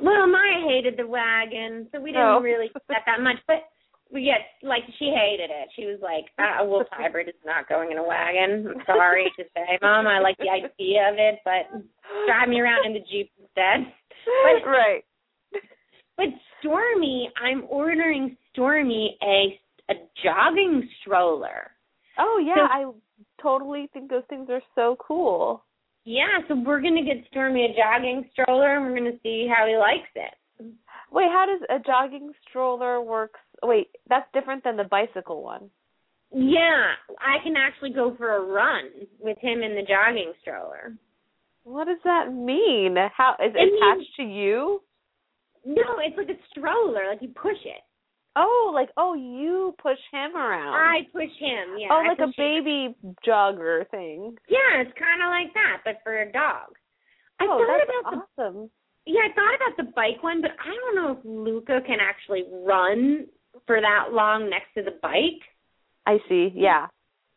Well, 0.00 0.26
Maya 0.26 0.66
hated 0.66 0.96
the 0.96 1.06
wagon, 1.06 1.88
so 1.92 2.00
we 2.00 2.12
didn't 2.12 2.26
Oh. 2.26 2.40
really 2.40 2.70
that 2.88 3.02
that 3.06 3.20
much. 3.20 3.36
But 3.46 3.68
we 4.10 4.24
get 4.24 4.40
like 4.62 4.84
she 4.98 5.10
hated 5.10 5.50
it. 5.50 5.68
She 5.74 5.86
was 5.86 6.00
like, 6.00 6.26
uh, 6.38 6.62
"A 6.62 6.64
wolf 6.64 6.86
hybrid 6.90 7.28
is 7.28 7.44
not 7.44 7.68
going 7.68 7.90
in 7.92 7.98
a 7.98 8.02
wagon." 8.02 8.68
I'm 8.68 8.84
sorry 8.86 9.30
to 9.36 9.44
say, 9.54 9.78
Mom. 9.82 10.06
I 10.06 10.18
like 10.20 10.36
the 10.38 10.48
idea 10.50 11.08
of 11.10 11.16
it, 11.18 11.40
but 11.44 11.68
drive 12.26 12.48
me 12.48 12.60
around 12.60 12.86
in 12.86 12.94
the 12.94 13.00
jeep 13.00 13.30
instead. 13.38 13.92
But- 14.44 14.66
right. 14.66 15.04
But 16.16 16.28
Stormy, 16.60 17.30
I'm 17.36 17.64
ordering 17.68 18.36
Stormy 18.52 19.18
a 19.22 19.60
a 19.90 19.94
jogging 20.22 20.88
stroller. 21.00 21.70
Oh 22.18 22.38
yeah, 22.38 22.54
So- 22.54 22.62
I 22.72 22.92
totally 23.42 23.88
think 23.88 24.08
those 24.10 24.24
things 24.26 24.48
are 24.48 24.62
so 24.74 24.96
cool. 24.96 25.64
Yeah, 26.04 26.38
so 26.48 26.54
we're 26.56 26.80
gonna 26.80 27.04
get 27.04 27.24
Stormy 27.30 27.64
a 27.64 27.68
jogging 27.76 28.28
stroller, 28.32 28.76
and 28.76 28.84
we're 28.86 28.96
gonna 28.96 29.18
see 29.22 29.46
how 29.46 29.66
he 29.66 29.76
likes 29.76 30.10
it. 30.14 30.34
Wait, 31.10 31.28
how 31.30 31.46
does 31.46 31.60
a 31.70 31.78
jogging 31.84 32.32
stroller 32.48 33.00
work? 33.00 33.34
Wait, 33.62 33.88
that's 34.08 34.26
different 34.32 34.64
than 34.64 34.76
the 34.76 34.84
bicycle 34.84 35.42
one. 35.42 35.70
Yeah, 36.34 36.94
I 37.20 37.42
can 37.44 37.54
actually 37.56 37.92
go 37.92 38.14
for 38.16 38.36
a 38.36 38.40
run 38.40 38.90
with 39.20 39.38
him 39.38 39.62
in 39.62 39.74
the 39.74 39.82
jogging 39.82 40.32
stroller. 40.40 40.94
What 41.64 41.86
does 41.86 42.00
that 42.04 42.32
mean? 42.32 42.96
How 43.14 43.34
is 43.38 43.54
it 43.54 43.56
It 43.56 43.72
means- 43.72 43.82
attached 43.82 44.16
to 44.16 44.22
you? 44.24 44.82
No, 45.64 45.98
it's 45.98 46.16
like 46.16 46.30
a 46.30 46.42
stroller, 46.50 47.06
like 47.10 47.22
you 47.22 47.28
push 47.28 47.64
it. 47.64 47.82
Oh, 48.34 48.70
like 48.74 48.88
oh, 48.96 49.14
you 49.14 49.74
push 49.82 49.98
him 50.10 50.36
around. 50.36 50.74
I 50.74 51.06
push 51.12 51.30
him. 51.38 51.76
Yeah. 51.78 51.88
oh, 51.90 52.02
I 52.04 52.08
like 52.08 52.18
a 52.18 52.26
push 52.26 52.38
him. 52.38 52.64
baby 52.64 52.96
jogger 53.26 53.88
thing. 53.90 54.36
Yeah, 54.48 54.80
it's 54.80 54.92
kind 54.98 55.22
of 55.22 55.28
like 55.28 55.52
that, 55.54 55.82
but 55.84 56.00
for 56.02 56.22
a 56.22 56.32
dog. 56.32 56.72
I 57.40 57.44
oh, 57.44 57.58
thought 57.58 57.68
that's 57.68 57.90
about 57.90 58.26
the 58.36 58.42
awesome. 58.42 58.70
Yeah, 59.04 59.20
I 59.28 59.34
thought 59.34 59.54
about 59.56 59.76
the 59.76 59.92
bike 59.96 60.22
one, 60.22 60.40
but 60.40 60.52
I 60.52 60.70
don't 60.70 60.94
know 60.94 61.18
if 61.18 61.24
Luca 61.24 61.80
can 61.86 61.98
actually 62.00 62.44
run 62.50 63.26
for 63.66 63.80
that 63.80 64.12
long 64.12 64.48
next 64.48 64.72
to 64.76 64.82
the 64.82 64.98
bike. 65.02 65.42
I 66.06 66.18
see. 66.28 66.52
Yeah. 66.54 66.86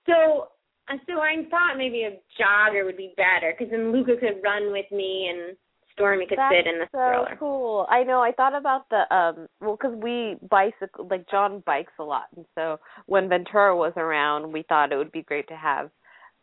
So, 0.06 0.50
uh, 0.90 0.98
so 1.08 1.20
I 1.20 1.44
thought 1.50 1.78
maybe 1.78 2.04
a 2.04 2.20
jogger 2.40 2.86
would 2.86 2.98
be 2.98 3.14
better 3.18 3.54
because 3.58 3.72
then 3.72 3.92
Luca 3.92 4.16
could 4.18 4.42
run 4.44 4.72
with 4.72 4.86
me 4.92 5.32
and 5.34 5.58
Stormy 5.96 6.26
could 6.28 6.38
That's 6.38 6.54
sit 6.56 6.68
in 6.68 6.80
the 6.80 6.86
so 6.92 6.98
stroller. 6.98 7.36
cool. 7.40 7.88
I 7.90 8.04
know. 8.04 8.22
I 8.22 8.32
thought 8.32 8.54
about 8.56 8.88
the 8.90 9.04
um. 9.16 9.48
Well, 9.62 9.78
because 9.80 9.96
we 9.96 10.36
bicycle, 10.50 11.08
like 11.10 11.30
John 11.30 11.64
bikes 11.66 11.94
a 12.00 12.04
lot, 12.04 12.26
and 12.36 12.46
so 12.56 12.80
when 13.06 13.30
Ventura 13.30 13.76
was 13.76 13.94
around, 13.98 14.52
we 14.52 14.64
thought 14.68 14.92
it 14.92 14.98
would 14.98 15.12
be 15.12 15.22
great 15.24 15.48
to 15.48 15.56
have, 15.56 15.90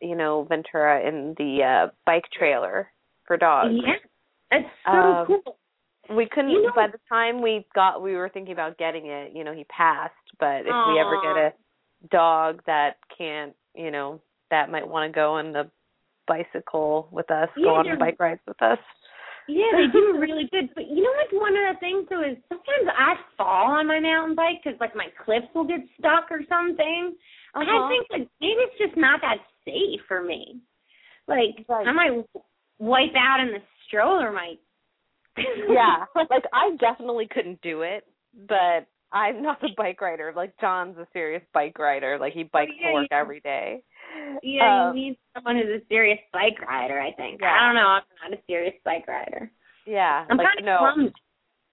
you 0.01 0.17
know, 0.17 0.45
Ventura 0.49 1.07
in 1.07 1.35
the 1.39 1.63
uh 1.63 1.91
bike 2.07 2.25
trailer 2.37 2.89
for 3.27 3.37
dogs. 3.37 3.75
Yeah, 3.75 3.93
that's 4.51 4.65
so 4.87 4.91
Um, 4.93 5.27
cool. 5.27 5.57
We 6.17 6.27
couldn't. 6.27 6.51
You 6.51 6.63
know- 6.63 6.73
by 6.75 6.89
the 6.89 6.99
time 7.09 7.43
we 7.43 7.67
got, 7.75 8.03
we 8.03 8.17
were 8.17 8.29
thinking 8.29 8.53
about 8.53 8.77
getting 8.79 9.07
it. 9.07 9.33
You 9.35 9.45
know, 9.45 9.53
he 9.53 9.65
passed. 9.65 10.15
But 10.41 10.61
if 10.63 10.75
we 10.89 10.99
ever 10.99 11.21
get 11.23 11.37
a 11.37 11.53
dog 12.11 12.63
that 12.67 12.97
can't, 13.17 13.55
you 13.75 13.91
know, 13.91 14.21
that 14.51 14.71
might 14.71 14.89
want 14.89 15.13
to 15.13 15.15
go 15.15 15.35
on 15.35 15.53
the 15.53 15.71
bicycle 16.27 17.09
with 17.13 17.31
us, 17.31 17.49
Yeah, 17.57 17.65
go 17.65 17.75
on 17.77 17.99
bike 17.99 18.17
rides 18.19 18.41
with 18.47 18.61
us. 18.63 18.79
Yeah, 19.49 19.73
they 19.77 19.87
do 19.93 20.17
really 20.19 20.49
good. 20.53 20.71
But 20.75 20.89
you 20.89 21.03
know 21.03 21.13
what? 21.13 21.43
One 21.43 21.53
of 21.57 21.75
the 21.75 21.81
things 21.81 22.07
though 22.09 22.23
is 22.23 22.37
sometimes 22.49 22.89
I 22.97 23.15
fall 23.37 23.73
on 23.73 23.87
my 23.87 24.01
mountain 24.01 24.35
bike 24.37 24.61
because 24.63 24.79
like 24.81 24.95
my 24.95 25.09
clips 25.25 25.47
will 25.55 25.65
get 25.67 25.81
stuck 25.99 26.31
or 26.31 26.41
something. 26.49 27.15
And 27.55 27.69
Uh-huh. 27.69 27.85
I 27.85 27.89
think 27.89 28.07
like 28.11 28.29
maybe 28.41 28.61
it's 28.61 28.79
just 28.79 28.97
not 28.97 29.21
that 29.23 29.39
safe 29.65 30.01
for 30.07 30.23
me. 30.23 30.61
Like 31.29 31.65
Right. 31.69 31.87
I 31.87 31.93
might 31.93 32.25
wipe 32.79 33.15
out 33.17 33.41
in 33.41 33.49
the 33.53 33.63
stroller. 33.87 34.33
Might. 34.33 34.59
yeah 35.69 36.05
like 36.15 36.29
i 36.53 36.77
definitely 36.79 37.27
couldn't 37.27 37.59
do 37.63 37.81
it 37.81 38.05
but 38.49 38.87
i'm 39.13 39.43
not 39.43 39.63
a 39.65 39.69
bike 39.79 39.99
rider 40.03 40.31
like 40.37 40.53
john's 40.61 40.99
a 40.99 41.07
serious 41.15 41.43
bike 41.55 41.79
rider 41.79 42.19
like 42.19 42.35
he 42.35 42.43
bikes 42.43 42.73
yeah, 42.79 42.89
to 42.89 42.93
work 42.93 43.09
yeah. 43.11 43.19
every 43.19 43.41
day 43.41 43.83
Yeah, 44.43 44.89
Um, 44.91 44.97
you 44.97 45.11
need 45.11 45.19
someone 45.35 45.57
who's 45.57 45.81
a 45.83 45.87
serious 45.89 46.19
bike 46.33 46.61
rider. 46.67 47.01
I 47.01 47.13
think. 47.13 47.41
Yeah. 47.41 47.57
I 47.61 47.67
don't 47.67 47.75
know. 47.77 47.89
I'm 47.89 48.31
not 48.31 48.39
a 48.39 48.43
serious 48.47 48.75
bike 48.85 49.07
rider. 49.09 49.51
yeah 49.87 50.25
I'm 50.31 50.37
like 50.37 50.47
kind 50.47 50.59
of 50.61 50.65
no 50.65 50.79
clumsy. 50.79 51.13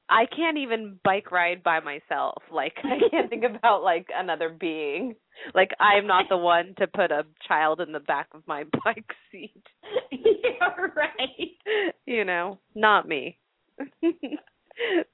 i 0.09 0.25
can't 0.35 0.57
even 0.57 0.99
bike 1.03 1.31
ride 1.31 1.61
by 1.63 1.79
myself 1.79 2.41
like 2.51 2.73
i 2.83 2.97
can't 3.11 3.29
think 3.29 3.43
about 3.43 3.83
like 3.83 4.07
another 4.15 4.49
being 4.49 5.15
like 5.53 5.69
i'm 5.79 6.07
not 6.07 6.25
the 6.29 6.37
one 6.37 6.73
to 6.79 6.87
put 6.87 7.11
a 7.11 7.23
child 7.47 7.81
in 7.81 7.91
the 7.91 7.99
back 7.99 8.27
of 8.33 8.41
my 8.47 8.63
bike 8.83 9.11
seat 9.31 9.63
You're 10.11 10.93
right. 10.95 11.93
you 12.07 12.25
know 12.25 12.57
not 12.73 13.07
me 13.07 13.37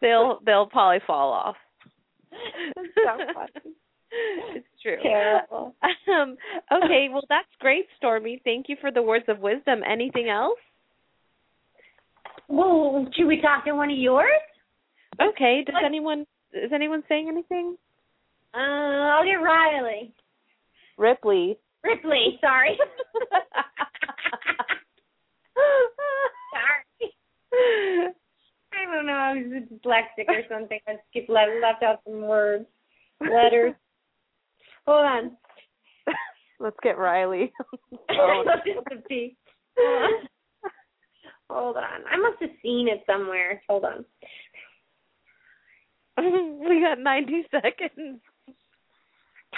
they'll 0.02 0.40
they'll 0.46 0.68
probably 0.68 1.02
fall 1.06 1.32
off 1.34 1.58
That's 2.76 2.88
so 2.96 3.34
funny. 3.34 3.76
it's 4.56 4.68
true 4.82 4.98
Terrible. 5.02 5.76
Um, 6.08 6.38
okay, 6.72 7.08
well 7.12 7.24
that's 7.30 7.48
great, 7.60 7.86
Stormy. 7.98 8.40
Thank 8.44 8.70
you 8.70 8.76
for 8.80 8.92
the 8.92 9.02
words 9.02 9.26
of 9.28 9.40
wisdom. 9.40 9.82
Anything 9.90 10.30
else? 10.30 10.60
Well, 12.48 13.08
should 13.16 13.26
we 13.26 13.42
talk 13.42 13.66
to 13.66 13.74
one 13.74 13.90
of 13.90 13.98
yours? 13.98 14.30
Okay. 15.20 15.64
Does 15.66 15.74
What? 15.74 15.84
anyone 15.84 16.28
is 16.54 16.72
anyone 16.74 17.04
saying 17.10 17.28
anything? 17.28 17.76
Uh, 18.54 18.58
I'll 18.58 19.26
get 19.26 19.42
Riley. 19.42 20.14
Ripley. 20.98 21.58
Ripley, 21.84 22.38
sorry. 22.40 22.78
sorry. 26.54 27.12
I 28.74 28.86
don't 28.94 29.06
know. 29.06 29.14
I 29.14 29.34
was 29.34 29.64
dyslexic 29.74 30.28
or 30.30 30.44
something. 30.50 30.80
I 30.88 30.94
just 31.14 31.30
left, 31.30 31.52
left 31.62 31.84
out 31.84 32.02
some 32.06 32.22
words, 32.22 32.66
letters. 33.22 33.74
Hold 34.88 35.06
on. 35.06 35.38
Let's 36.60 36.78
get 36.84 36.98
Riley. 36.98 37.52
Just 38.10 38.88
a 38.92 39.08
pee. 39.08 39.38
Hold 41.50 41.78
on. 41.78 42.06
I 42.10 42.18
must 42.18 42.42
have 42.42 42.52
seen 42.62 42.88
it 42.88 43.04
somewhere. 43.06 43.62
Hold 43.68 43.86
on. 43.86 44.06
we 46.68 46.82
got 46.82 47.00
90 47.00 47.48
seconds. 47.52 48.22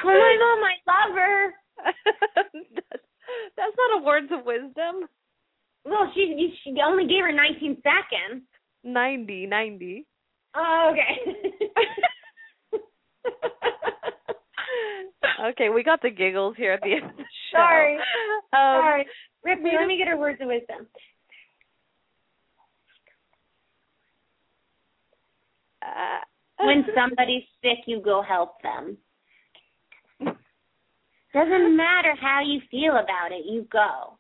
Oh 0.03 0.05
my 0.05 0.38
mom, 0.39 0.63
I 0.63 0.75
love 0.88 1.15
her. 1.15 1.53
that's, 2.36 3.03
that's 3.55 3.75
not 3.78 4.01
a 4.01 4.03
words 4.03 4.32
of 4.32 4.45
wisdom. 4.45 5.07
Well, 5.86 6.11
she 6.13 6.53
she 6.63 6.75
only 6.86 7.07
gave 7.07 7.23
her 7.23 7.32
19 7.32 7.82
seconds. 7.82 8.43
90, 8.84 9.45
90. 9.47 10.05
Oh, 10.55 10.91
okay. 10.93 11.38
Okay, 15.51 15.69
we 15.69 15.83
got 15.83 16.01
the 16.01 16.09
giggles 16.09 16.55
here 16.57 16.73
at 16.73 16.81
the 16.81 16.93
end 16.93 17.05
of 17.05 17.17
the 17.17 17.23
show. 17.51 17.57
Sorry. 17.57 17.95
Um, 17.95 18.01
Sorry. 18.53 19.05
Ripley, 19.43 19.71
let 19.77 19.88
me 19.88 19.97
get 19.97 20.07
her 20.07 20.17
words 20.17 20.39
of 20.41 20.47
wisdom. 20.47 20.88
uh, 25.81 26.19
When 26.65 26.85
somebody's 26.95 27.43
sick, 27.61 27.79
you 27.85 28.01
go 28.01 28.21
help 28.21 28.61
them. 28.61 28.97
Doesn't 31.33 31.75
matter 31.77 32.13
how 32.19 32.41
you 32.45 32.61
feel 32.71 32.93
about 32.93 33.31
it, 33.31 33.45
you 33.45 33.67
go. 33.71 34.17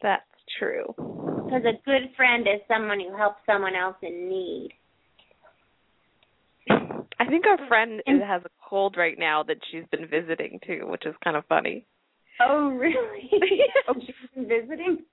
That's 0.00 0.22
true. 0.58 0.94
Because 0.96 1.62
a 1.64 1.78
good 1.84 2.10
friend 2.16 2.46
is 2.48 2.60
someone 2.66 2.98
who 3.00 3.16
helps 3.16 3.40
someone 3.46 3.74
else 3.76 3.96
in 4.02 4.28
need. 4.28 4.70
I 6.70 7.26
think 7.28 7.46
our 7.46 7.58
friend 7.68 8.02
And- 8.06 8.22
has 8.22 8.42
a 8.44 8.50
cold 8.72 8.96
right 8.96 9.18
now 9.18 9.42
that 9.42 9.58
she's 9.70 9.84
been 9.90 10.08
visiting 10.08 10.58
too, 10.66 10.86
which 10.86 11.04
is 11.04 11.14
kind 11.22 11.36
of 11.36 11.44
funny. 11.46 11.84
Oh, 12.40 12.70
really? 12.70 13.28
oh, 13.88 13.94
she's 14.00 14.14
been 14.34 14.48
visiting? 14.48 15.04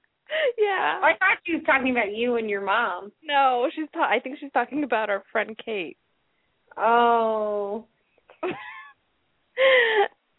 Yeah. 0.57 0.99
Oh, 1.01 1.05
I 1.05 1.11
thought 1.19 1.39
she 1.45 1.55
was 1.55 1.63
talking 1.65 1.91
about 1.91 2.15
you 2.15 2.37
and 2.37 2.49
your 2.49 2.61
mom. 2.61 3.11
No, 3.21 3.67
she's. 3.75 3.89
Ta- 3.93 4.09
I 4.09 4.19
think 4.21 4.37
she's 4.39 4.51
talking 4.53 4.85
about 4.85 5.09
our 5.09 5.23
friend 5.31 5.59
Kate. 5.63 5.97
Oh. 6.77 7.85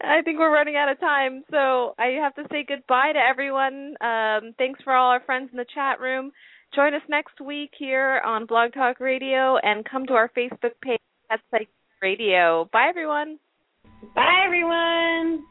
I 0.03 0.23
think 0.23 0.39
we're 0.39 0.51
running 0.51 0.77
out 0.77 0.89
of 0.89 0.99
time, 0.99 1.43
so 1.51 1.93
I 1.99 2.17
have 2.23 2.33
to 2.35 2.47
say 2.51 2.65
goodbye 2.67 3.11
to 3.13 3.19
everyone. 3.19 3.93
Um, 4.01 4.55
thanks 4.57 4.81
for 4.83 4.93
all 4.93 5.11
our 5.11 5.19
friends 5.19 5.49
in 5.51 5.57
the 5.57 5.65
chat 5.75 5.99
room. 5.99 6.31
Join 6.73 6.95
us 6.95 7.03
next 7.07 7.39
week 7.39 7.69
here 7.77 8.19
on 8.25 8.47
Blog 8.47 8.73
Talk 8.73 8.99
Radio, 8.99 9.57
and 9.61 9.85
come 9.85 10.07
to 10.07 10.13
our 10.13 10.31
Facebook 10.35 10.73
page 10.81 10.99
at 11.29 11.41
Psych 11.51 11.69
Radio. 12.01 12.67
Bye, 12.73 12.87
everyone. 12.89 13.37
Bye, 14.15 14.43
everyone. 14.45 15.45